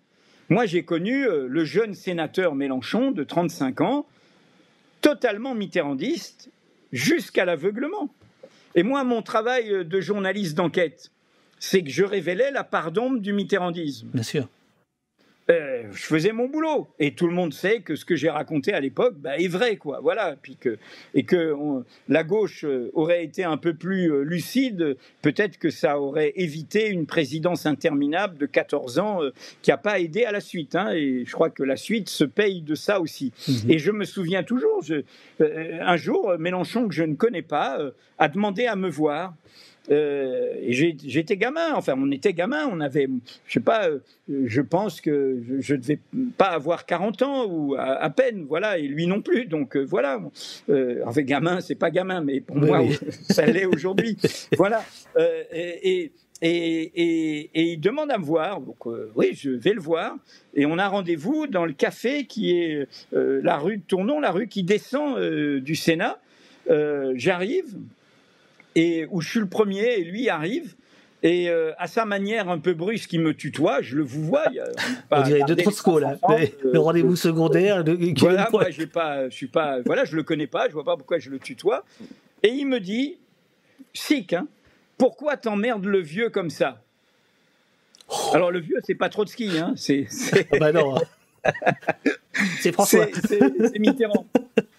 Moi 0.50 0.66
j'ai 0.66 0.84
connu 0.84 1.26
euh, 1.26 1.48
le 1.48 1.66
jeune 1.66 1.94
sénateur 1.94 2.56
Mélenchon 2.56 3.12
de 3.12 3.24
35 3.24 3.82
ans 3.82 4.06
totalement 5.02 5.54
mitterrandiste 5.54 6.50
jusqu'à 6.92 7.46
l'aveuglement. 7.46 8.10
Et 8.76 8.82
moi, 8.82 9.04
mon 9.04 9.22
travail 9.22 9.86
de 9.86 10.02
journaliste 10.02 10.56
d'enquête, 10.56 11.12
c'est 11.60 11.84
que 11.84 11.90
je 11.92 12.04
révélais 12.04 12.50
la 12.50 12.64
part 12.64 12.92
d'ombre 12.92 13.20
du 13.20 13.34
mitterrandisme. 13.34 14.08
Bien 14.14 14.24
sûr. 14.24 14.48
Euh, 15.50 15.84
je 15.92 16.04
faisais 16.04 16.32
mon 16.32 16.48
boulot. 16.48 16.88
Et 17.00 17.14
tout 17.14 17.28
le 17.28 17.34
monde 17.34 17.54
sait 17.54 17.82
que 17.82 17.96
ce 17.96 18.06
que 18.06 18.16
j'ai 18.16 18.30
raconté 18.30 18.74
à 18.74 18.80
l'époque 18.80 19.16
bah, 19.18 19.38
est 19.38 19.48
vrai, 19.48 19.76
quoi. 19.76 20.00
Voilà. 20.02 20.36
Puis 20.42 20.56
que, 20.56 20.78
et 21.14 21.24
que 21.24 21.54
la 22.08 22.24
gauche 22.24 22.64
euh, 22.64 22.90
aurait 22.94 23.24
été 23.24 23.44
un 23.44 23.58
peu 23.58 23.74
plus 23.74 24.12
euh, 24.12 24.24
lucide, 24.24 24.98
peut-être 25.22 25.58
que 25.58 25.70
ça 25.70 26.00
aurait 26.00 26.32
évité 26.36 26.90
une 26.90 27.06
présidence 27.06 27.66
interminable 27.66 28.38
de 28.38 28.46
14 28.46 29.00
ans 29.00 29.20
qui 29.62 29.72
n'a 29.72 29.78
pas 29.78 30.00
aidé 30.00 30.24
à 30.24 30.32
la 30.32 30.40
suite. 30.40 30.76
Hein. 30.76 30.92
et 30.94 31.24
je 31.26 31.32
crois 31.32 31.50
que 31.50 31.64
la 31.64 31.76
suite 31.76 32.10
se 32.10 32.24
paye 32.24 32.62
de 32.62 32.76
ça 32.76 33.02
aussi. 33.02 33.34
Mhm. 33.48 33.72
Et 33.72 33.80
je 33.80 33.92
me 33.92 34.06
souviens 34.06 34.44
toujours, 34.44 34.84
un 35.40 35.98
jour, 35.98 36.36
Mélenchon, 36.40 36.88
que 36.88 36.94
je 36.94 37.04
ne 37.04 37.16
connais 37.16 37.42
pas, 37.42 37.80
a 38.18 38.28
demandé 38.28 38.66
à 38.66 38.76
me 38.76 38.90
voir. 38.90 39.34
Euh, 39.92 40.54
j'étais 40.70 41.36
gamin, 41.36 41.74
enfin 41.76 41.96
on 41.98 42.10
était 42.12 42.34
gamin, 42.34 42.70
on 42.72 42.80
avait, 42.80 43.10
je 43.46 43.54
sais 43.54 43.60
pas, 43.60 43.90
euh, 43.90 44.00
je 44.28 44.62
pense 44.62 45.02
que 45.02 45.42
je, 45.60 45.74
ne 45.74 45.80
devais 45.80 46.00
pas 46.38 46.52
avoir 46.52 46.86
40 46.86 47.22
ans 47.22 47.46
ou 47.50 47.76
à, 47.78 48.10
peine, 48.10 48.46
voilà, 48.48 48.78
et 48.78 48.84
lui 48.84 49.08
non 49.08 49.22
plus, 49.22 49.46
donc 49.46 49.76
euh, 49.76 49.84
voilà. 49.84 50.22
Euh, 50.70 51.02
enfin 51.06 51.22
gamin, 51.22 51.60
c'est 51.60 51.76
pas 51.76 51.92
gamin, 51.92 52.22
mais 52.22 52.40
pour 52.40 52.56
moi 52.56 52.80
ça 53.30 53.46
l'est 53.46 53.66
aujourd'hui, 53.66 54.18
voilà. 54.56 54.86
Et, 55.52 56.04
et, 56.06 56.12
et, 56.42 57.52
et, 57.54 57.72
il 57.74 57.80
demande 57.80 58.12
à 58.12 58.18
me 58.18 58.24
voir, 58.24 58.62
donc 58.62 58.86
oui, 58.86 59.32
je 59.34 59.50
vais 59.50 59.74
le 59.74 59.82
voir, 59.82 60.16
et 60.54 60.66
on 60.66 60.78
a 60.78 60.88
rendez-vous 60.88 61.48
dans 61.48 61.66
le 61.66 61.74
café 61.74 62.26
qui 62.26 62.52
est 62.52 62.88
la 63.12 63.58
rue 63.58 63.78
de 63.78 63.84
Tournon, 63.84 64.22
la 64.22 64.32
rue 64.32 64.48
qui 64.48 64.64
descend 64.64 65.20
du 65.60 65.76
Sénat. 65.76 66.20
J'arrive, 67.16 67.76
et 68.76 69.08
où 69.12 69.22
je 69.22 69.30
suis 69.30 69.40
le 69.40 69.48
premier 69.48 69.96
et 69.96 70.04
lui 70.04 70.30
arrive. 70.30 70.76
et 71.22 71.50
euh, 71.50 71.72
à 71.78 71.88
sa 71.88 72.06
manière 72.06 72.50
un 72.50 72.60
peu 72.60 72.74
brusque, 72.74 73.12
il 73.14 73.22
me 73.22 73.34
tutoie, 73.34 73.82
je 73.82 73.96
le 73.96 74.04
vous 74.04 74.24
vois. 74.24 74.46
On 75.12 75.22
dirait 75.22 75.44
de 75.44 75.54
Trotsko, 75.54 76.00
là. 76.00 76.18
le 76.64 76.80
rendez-vous 76.80 77.16
secondaire. 77.16 77.84
voilà, 78.18 78.50
moi, 78.52 78.70
j'ai 78.70 78.88
pas, 78.88 79.30
je 79.30 79.36
suis 79.36 79.48
pas, 79.48 79.80
voilà, 79.86 80.06
je 80.06 80.16
le 80.16 80.24
connais 80.24 80.48
pas, 80.48 80.68
je 80.68 80.74
vois 80.74 80.84
pas 80.84 80.98
pourquoi 80.98 81.20
je 81.20 81.30
le 81.30 81.40
tutoie. 81.40 81.84
Et 82.42 82.50
il 82.50 82.68
me 82.68 82.80
dit, 82.80 83.18
Sick, 83.94 84.34
hein, 84.34 84.48
pourquoi 84.98 85.38
t'emmerdes 85.38 85.86
le 85.86 86.00
vieux 86.00 86.30
comme 86.30 86.50
ça? 86.50 86.82
Alors, 88.34 88.52
le 88.52 88.60
vieux, 88.60 88.78
c'est 88.84 88.96
pas 88.96 89.10
Trotsky, 89.10 89.58
hein, 89.58 89.74
c'est. 89.76 90.08
Ah 90.52 90.58
bah 90.60 90.72
non. 90.72 90.96
c'est 92.60 92.72
François. 92.72 93.08
C'est 93.28 93.80
Mitterrand. 93.80 94.28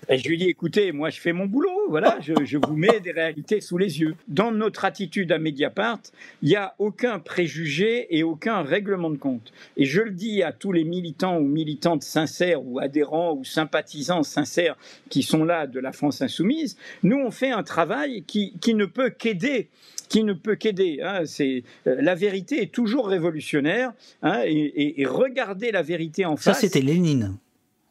Et 0.08 0.18
je 0.18 0.28
lui 0.28 0.38
dis, 0.38 0.48
écoutez, 0.48 0.92
moi 0.92 1.10
je 1.10 1.20
fais 1.20 1.32
mon 1.32 1.46
boulot, 1.46 1.88
voilà, 1.88 2.18
je, 2.20 2.32
je, 2.44 2.58
vous 2.58 2.76
mets 2.76 3.00
des 3.00 3.12
réalités 3.12 3.60
sous 3.60 3.78
les 3.78 4.00
yeux. 4.00 4.14
Dans 4.28 4.52
notre 4.52 4.84
attitude 4.84 5.32
à 5.32 5.38
Mediapart, 5.38 6.00
il 6.42 6.48
n'y 6.50 6.56
a 6.56 6.74
aucun 6.78 7.18
préjugé 7.18 8.06
et 8.16 8.22
aucun 8.22 8.62
règlement 8.62 9.10
de 9.10 9.16
compte. 9.16 9.52
Et 9.76 9.84
je 9.84 10.02
le 10.02 10.10
dis 10.10 10.42
à 10.42 10.52
tous 10.52 10.72
les 10.72 10.84
militants 10.84 11.38
ou 11.38 11.46
militantes 11.46 12.02
sincères 12.02 12.64
ou 12.64 12.78
adhérents 12.78 13.34
ou 13.34 13.44
sympathisants 13.44 14.22
sincères 14.22 14.76
qui 15.10 15.22
sont 15.22 15.44
là 15.44 15.66
de 15.66 15.80
la 15.80 15.92
France 15.92 16.22
insoumise, 16.22 16.76
nous 17.02 17.18
on 17.18 17.30
fait 17.30 17.50
un 17.50 17.62
travail 17.62 18.24
qui, 18.26 18.54
qui 18.60 18.74
ne 18.74 18.86
peut 18.86 19.10
qu'aider 19.10 19.68
qui 20.08 20.22
ne 20.22 20.34
peut 20.34 20.54
qu'aider. 20.54 21.00
Hein, 21.02 21.22
c'est 21.24 21.64
euh, 21.86 21.96
la 22.00 22.14
vérité 22.14 22.62
est 22.62 22.72
toujours 22.72 23.08
révolutionnaire, 23.08 23.92
hein, 24.22 24.42
et, 24.44 24.50
et, 24.50 25.00
et 25.00 25.06
regardez 25.06 25.72
la 25.72 25.82
vérité 25.82 26.24
en 26.24 26.36
face. 26.36 26.56
Ça, 26.56 26.60
c'était 26.60 26.82
Lénine. 26.82 27.36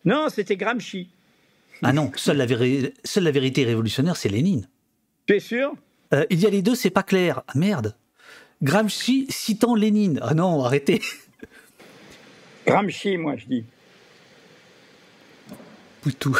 Non, 0.05 0.28
c'était 0.30 0.55
Gramsci. 0.55 1.09
Ah 1.84 1.94
non, 1.94 2.12
seule 2.16 2.38
la, 2.38 2.48
seule 3.04 3.24
la 3.24 3.32
vérité 3.32 3.64
révolutionnaire, 3.66 4.16
c'est 4.16 4.30
Lénine. 4.30 4.68
Tu 5.26 5.36
es 5.36 5.40
sûr? 5.40 5.74
Euh, 6.14 6.26
Il 6.30 6.40
y 6.40 6.46
a 6.46 6.50
les 6.50 6.62
deux, 6.62 6.76
c'est 6.76 6.90
pas 6.90 7.04
clair. 7.04 7.44
Ah, 7.48 7.54
merde. 7.56 7.96
Gramsci 8.62 9.26
citant 9.30 9.76
Lénine. 9.76 10.20
Ah 10.22 10.34
non, 10.34 10.64
arrêtez. 10.64 11.02
Gramsci, 12.68 13.18
moi, 13.18 13.36
je 13.36 13.46
dis. 13.46 13.66
Poutou. 16.02 16.38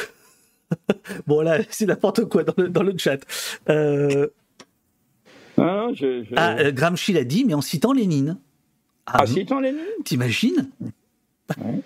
bon, 1.28 1.41
là, 1.41 1.60
c'est 1.70 1.86
n'importe 1.86 2.26
quoi 2.26 2.44
dans 2.44 2.54
le, 2.58 2.70
dans 2.70 2.84
le 2.84 2.98
chat. 2.98 3.20
Euh... 3.70 4.28
Ah, 5.58 5.88
je, 5.94 6.24
je... 6.24 6.34
ah 6.36 6.56
euh, 6.58 6.72
Gramsci 6.72 7.14
l'a 7.14 7.24
dit, 7.24 7.46
mais 7.46 7.54
en 7.54 7.62
citant 7.62 7.94
Lénine. 7.94 8.38
Ah, 9.06 9.20
ah 9.20 9.26
citant 9.28 9.60
Lénine? 9.60 9.84
T'imagines? 10.04 10.70
Ouais. 11.58 11.82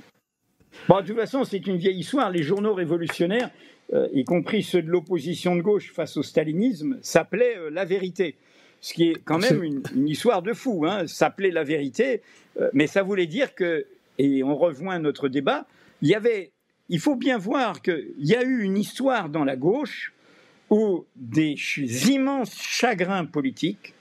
Bon, 0.87 1.01
de 1.01 1.07
toute 1.07 1.17
façon, 1.17 1.43
c'est 1.43 1.67
une 1.67 1.75
vieille 1.75 1.99
histoire. 1.99 2.31
Les 2.31 2.43
journaux 2.43 2.73
révolutionnaires, 2.73 3.49
euh, 3.93 4.07
y 4.13 4.23
compris 4.23 4.63
ceux 4.63 4.81
de 4.81 4.87
l'opposition 4.87 5.55
de 5.57 5.61
gauche 5.61 5.91
face 5.91 6.15
au 6.15 6.23
stalinisme, 6.23 6.97
s'appelaient 7.01 7.57
euh, 7.57 7.69
La 7.69 7.83
Vérité. 7.83 8.35
Ce 8.79 8.93
qui 8.93 9.09
est 9.09 9.21
quand 9.25 9.37
même 9.37 9.63
une, 9.63 9.83
une 9.93 10.07
histoire 10.07 10.41
de 10.41 10.53
fou, 10.53 10.85
hein, 10.87 11.05
s'appelait 11.05 11.51
La 11.51 11.65
Vérité. 11.65 12.21
Euh, 12.61 12.69
mais 12.71 12.87
ça 12.87 13.03
voulait 13.03 13.27
dire 13.27 13.53
que, 13.53 13.85
et 14.17 14.43
on 14.43 14.55
rejoint 14.55 14.99
notre 14.99 15.27
débat, 15.27 15.67
il 16.01 16.07
y 16.07 16.15
avait, 16.15 16.51
il 16.87 16.99
faut 16.99 17.15
bien 17.15 17.37
voir 17.37 17.81
qu'il 17.81 18.13
y 18.19 18.35
a 18.35 18.43
eu 18.43 18.61
une 18.61 18.77
histoire 18.77 19.27
dans 19.27 19.43
la 19.43 19.57
gauche 19.57 20.13
où 20.69 21.05
des 21.17 21.55
immenses 22.09 22.55
chagrins 22.61 23.25
politiques, 23.25 23.93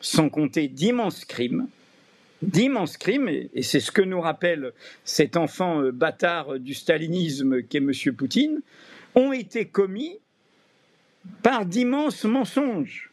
sans 0.00 0.28
compter 0.28 0.66
d'immenses 0.66 1.24
crimes, 1.24 1.68
d'immenses 2.42 2.96
crimes, 2.96 3.28
et 3.28 3.62
c'est 3.62 3.80
ce 3.80 3.90
que 3.90 4.02
nous 4.02 4.20
rappelle 4.20 4.72
cet 5.04 5.36
enfant 5.36 5.80
euh, 5.80 5.92
bâtard 5.92 6.58
du 6.58 6.74
stalinisme 6.74 7.62
qu'est 7.62 7.78
M. 7.78 7.92
Poutine, 8.16 8.60
ont 9.14 9.32
été 9.32 9.66
commis 9.66 10.18
par 11.42 11.66
d'immenses 11.66 12.24
mensonges. 12.24 13.10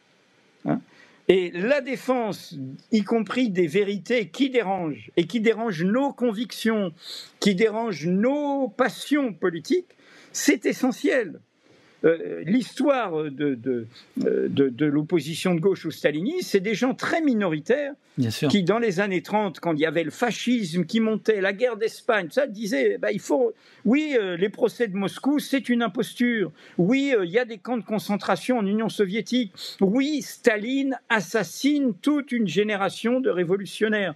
Hein. 0.66 0.80
et 1.28 1.50
la 1.52 1.80
défense, 1.80 2.54
y 2.92 3.02
compris 3.02 3.48
des 3.48 3.66
vérités 3.66 4.28
qui 4.28 4.50
dérangent, 4.50 5.10
et 5.16 5.26
qui 5.26 5.40
dérangent 5.40 5.84
nos 5.84 6.12
convictions, 6.12 6.92
qui 7.38 7.54
dérangent 7.54 8.06
nos 8.06 8.68
passions 8.68 9.32
politiques, 9.32 9.96
c'est 10.32 10.66
essentiel. 10.66 11.40
Euh, 12.04 12.42
l'histoire 12.44 13.24
de, 13.24 13.54
de, 13.54 13.86
de, 14.16 14.68
de 14.68 14.86
l'opposition 14.86 15.54
de 15.54 15.60
gauche 15.60 15.86
au 15.86 15.90
stalinisme, 15.90 16.48
c'est 16.48 16.60
des 16.60 16.74
gens 16.74 16.94
très 16.94 17.20
minoritaires 17.20 17.92
qui, 18.48 18.62
dans 18.62 18.78
les 18.78 19.00
années 19.00 19.22
30, 19.22 19.60
quand 19.60 19.72
il 19.72 19.80
y 19.80 19.86
avait 19.86 20.04
le 20.04 20.10
fascisme 20.10 20.84
qui 20.84 21.00
montait, 21.00 21.40
la 21.40 21.52
guerre 21.52 21.76
d'Espagne, 21.76 22.28
ça 22.30 22.46
disait, 22.46 22.98
bah, 22.98 23.12
il 23.12 23.20
faut, 23.20 23.52
oui, 23.84 24.16
euh, 24.18 24.36
les 24.36 24.48
procès 24.48 24.88
de 24.88 24.96
Moscou, 24.96 25.38
c'est 25.38 25.68
une 25.68 25.82
imposture. 25.82 26.52
Oui, 26.76 27.14
euh, 27.16 27.24
il 27.24 27.30
y 27.30 27.38
a 27.38 27.44
des 27.44 27.58
camps 27.58 27.78
de 27.78 27.84
concentration 27.84 28.58
en 28.58 28.66
Union 28.66 28.88
soviétique. 28.88 29.52
Oui, 29.80 30.22
Staline 30.22 30.98
assassine 31.08 31.94
toute 31.94 32.32
une 32.32 32.48
génération 32.48 33.20
de 33.20 33.30
révolutionnaires. 33.30 34.14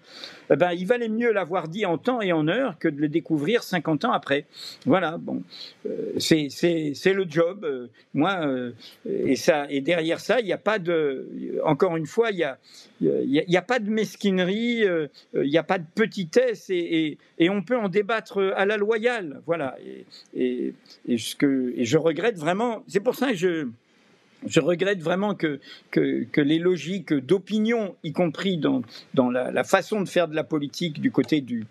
Eh 0.50 0.56
ben, 0.56 0.72
il 0.72 0.86
valait 0.86 1.08
mieux 1.08 1.32
l'avoir 1.32 1.68
dit 1.68 1.86
en 1.86 1.98
temps 1.98 2.20
et 2.20 2.32
en 2.32 2.48
heure 2.48 2.78
que 2.78 2.88
de 2.88 3.00
le 3.00 3.08
découvrir 3.08 3.62
50 3.62 4.04
ans 4.04 4.12
après. 4.12 4.46
Voilà, 4.84 5.16
bon, 5.18 5.42
euh, 5.86 6.12
c'est 6.18 7.12
le 7.14 7.24
job. 7.28 7.66
Euh, 7.74 7.88
moi, 8.12 8.46
euh, 8.46 8.72
et, 9.06 9.36
ça, 9.36 9.66
et 9.70 9.80
derrière 9.80 10.20
ça, 10.20 10.40
il 10.40 10.46
n'y 10.46 10.52
a 10.52 10.58
pas 10.58 10.78
de. 10.78 11.60
Encore 11.64 11.96
une 11.96 12.06
fois, 12.06 12.30
il 12.30 12.36
n'y 12.36 12.44
a, 12.44 13.58
a, 13.58 13.62
pas 13.62 13.78
de 13.78 13.90
mesquinerie, 13.90 14.84
euh, 14.84 15.08
il 15.34 15.50
n'y 15.50 15.58
a 15.58 15.62
pas 15.62 15.78
de 15.78 15.86
petitesse, 15.94 16.70
et, 16.70 17.18
on 17.40 17.62
peut 17.62 17.76
en 17.76 17.88
débattre 17.88 18.52
à 18.56 18.66
la 18.66 18.76
loyale. 18.76 19.42
Voilà. 19.46 19.76
Et, 20.34 20.74
ce 21.16 21.34
que, 21.34 21.74
je 21.78 21.98
regrette 21.98 22.38
vraiment. 22.38 22.82
C'est 22.88 23.00
pour 23.00 23.14
ça 23.14 23.30
que 23.30 23.36
je. 23.36 23.68
Je 24.46 24.60
regrette 24.60 25.00
vraiment 25.00 25.34
que, 25.34 25.58
que, 25.90 26.40
les 26.42 26.58
logiques 26.58 27.14
d'opinion, 27.14 27.96
y 28.04 28.12
compris 28.12 28.58
dans, 28.58 28.82
dans 29.14 29.30
la, 29.30 29.64
façon 29.64 30.02
de 30.02 30.08
faire 30.08 30.28
de 30.28 30.34
la 30.34 30.44
politique 30.44 31.00
du 31.00 31.10
côté 31.10 31.40
du, 31.40 31.64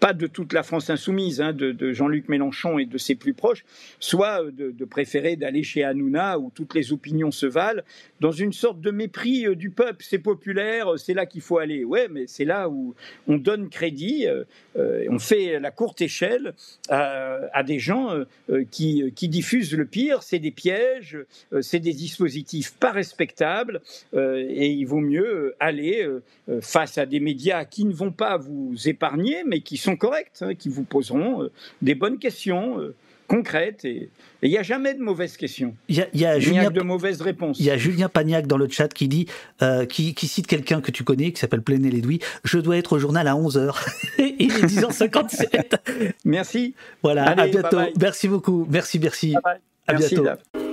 pas 0.00 0.12
de 0.12 0.26
toute 0.26 0.52
la 0.52 0.62
France 0.62 0.90
insoumise, 0.90 1.40
hein, 1.40 1.52
de, 1.52 1.92
Jean-Luc 1.92 2.28
Mélenchon 2.28 2.78
et 2.78 2.86
de 2.86 2.98
ses 2.98 3.14
plus 3.14 3.34
proches, 3.34 3.64
soit 4.00 4.44
de, 4.50 4.70
de 4.70 4.84
préférer 4.84 5.36
d'aller 5.36 5.62
chez 5.62 5.84
Hanouna 5.84 6.38
où 6.38 6.50
toutes 6.54 6.74
les 6.74 6.92
opinions 6.92 7.30
se 7.30 7.46
valent, 7.46 7.82
dans 8.20 8.32
une 8.32 8.52
sorte 8.52 8.80
de 8.80 8.90
mépris 8.90 9.46
euh, 9.46 9.54
du 9.54 9.70
peuple. 9.70 10.04
C'est 10.06 10.18
populaire, 10.18 10.98
c'est 10.98 11.14
là 11.14 11.26
qu'il 11.26 11.40
faut 11.40 11.58
aller. 11.58 11.84
Ouais, 11.84 12.08
mais 12.10 12.24
c'est 12.26 12.44
là 12.44 12.68
où 12.68 12.94
on 13.26 13.36
donne 13.36 13.68
crédit, 13.68 14.26
euh, 14.26 14.44
on 15.08 15.18
fait 15.18 15.58
la 15.60 15.70
courte 15.70 16.00
échelle 16.00 16.54
à, 16.88 17.62
des 17.62 17.78
gens 17.78 18.10
euh, 18.50 18.64
qui, 18.70 19.12
qui, 19.14 19.28
diffusent 19.28 19.74
le 19.74 19.86
pire. 19.86 20.22
C'est 20.22 20.38
des 20.38 20.50
pièges, 20.50 21.18
c'est 21.60 21.80
des 21.80 21.92
dispositifs 21.92 22.74
pas 22.74 22.92
respectables, 22.92 23.80
et 24.14 24.70
il 24.70 24.84
vaut 24.84 25.00
mieux 25.00 25.54
aller 25.60 26.06
face 26.60 26.98
à 26.98 27.06
des 27.06 27.20
médias 27.20 27.64
qui 27.64 27.84
ne 27.84 27.92
vont 27.92 28.12
pas 28.12 28.36
vous 28.36 28.74
épargner, 28.86 29.42
mais 29.44 29.60
qui 29.60 29.76
corrects, 29.94 30.40
hein, 30.40 30.54
qui 30.56 30.68
vous 30.68 30.82
poseront 30.82 31.42
euh, 31.42 31.52
des 31.82 31.94
bonnes 31.94 32.18
questions 32.18 32.80
euh, 32.80 32.94
concrètes 33.28 33.84
et 33.84 34.08
il 34.42 34.50
n'y 34.50 34.58
a 34.58 34.62
jamais 34.62 34.94
de 34.94 35.00
mauvaises 35.00 35.36
questions. 35.36 35.74
Il 35.88 35.96
y 35.96 36.00
a, 36.00 36.06
y 36.14 36.24
a, 36.24 36.38
Julien, 36.38 36.70
de 36.70 36.80
mauvaises 36.82 37.20
réponses. 37.20 37.58
Il 37.60 37.66
y 37.66 37.70
a 37.70 37.76
Julien 37.76 38.08
Pagnac 38.08 38.46
dans 38.46 38.56
le 38.56 38.68
chat 38.68 38.88
qui 38.88 39.08
dit, 39.08 39.26
euh, 39.62 39.86
qui, 39.86 40.14
qui, 40.14 40.28
cite 40.28 40.46
quelqu'un 40.46 40.80
que 40.80 40.90
tu 40.90 41.04
connais, 41.04 41.32
qui 41.32 41.40
s'appelle 41.40 41.62
Plenet 41.62 41.90
Lédoui. 41.90 42.20
Je 42.44 42.58
dois 42.58 42.76
être 42.76 42.94
au 42.94 42.98
journal 42.98 43.28
à 43.28 43.34
11h. 43.34 43.74
il 44.18 44.52
est 44.52 44.66
10h57. 44.66 45.78
merci. 46.24 46.74
Voilà, 47.02 47.24
Allez, 47.24 47.42
à 47.42 47.46
bientôt. 47.46 47.76
Bye 47.76 47.86
bye. 47.86 47.94
Merci 48.00 48.28
beaucoup. 48.28 48.66
Merci, 48.70 48.98
merci. 48.98 49.34
Bye 49.44 49.58
à 49.86 49.92
merci, 49.92 50.14
bientôt. 50.14 50.24
Dave. 50.24 50.65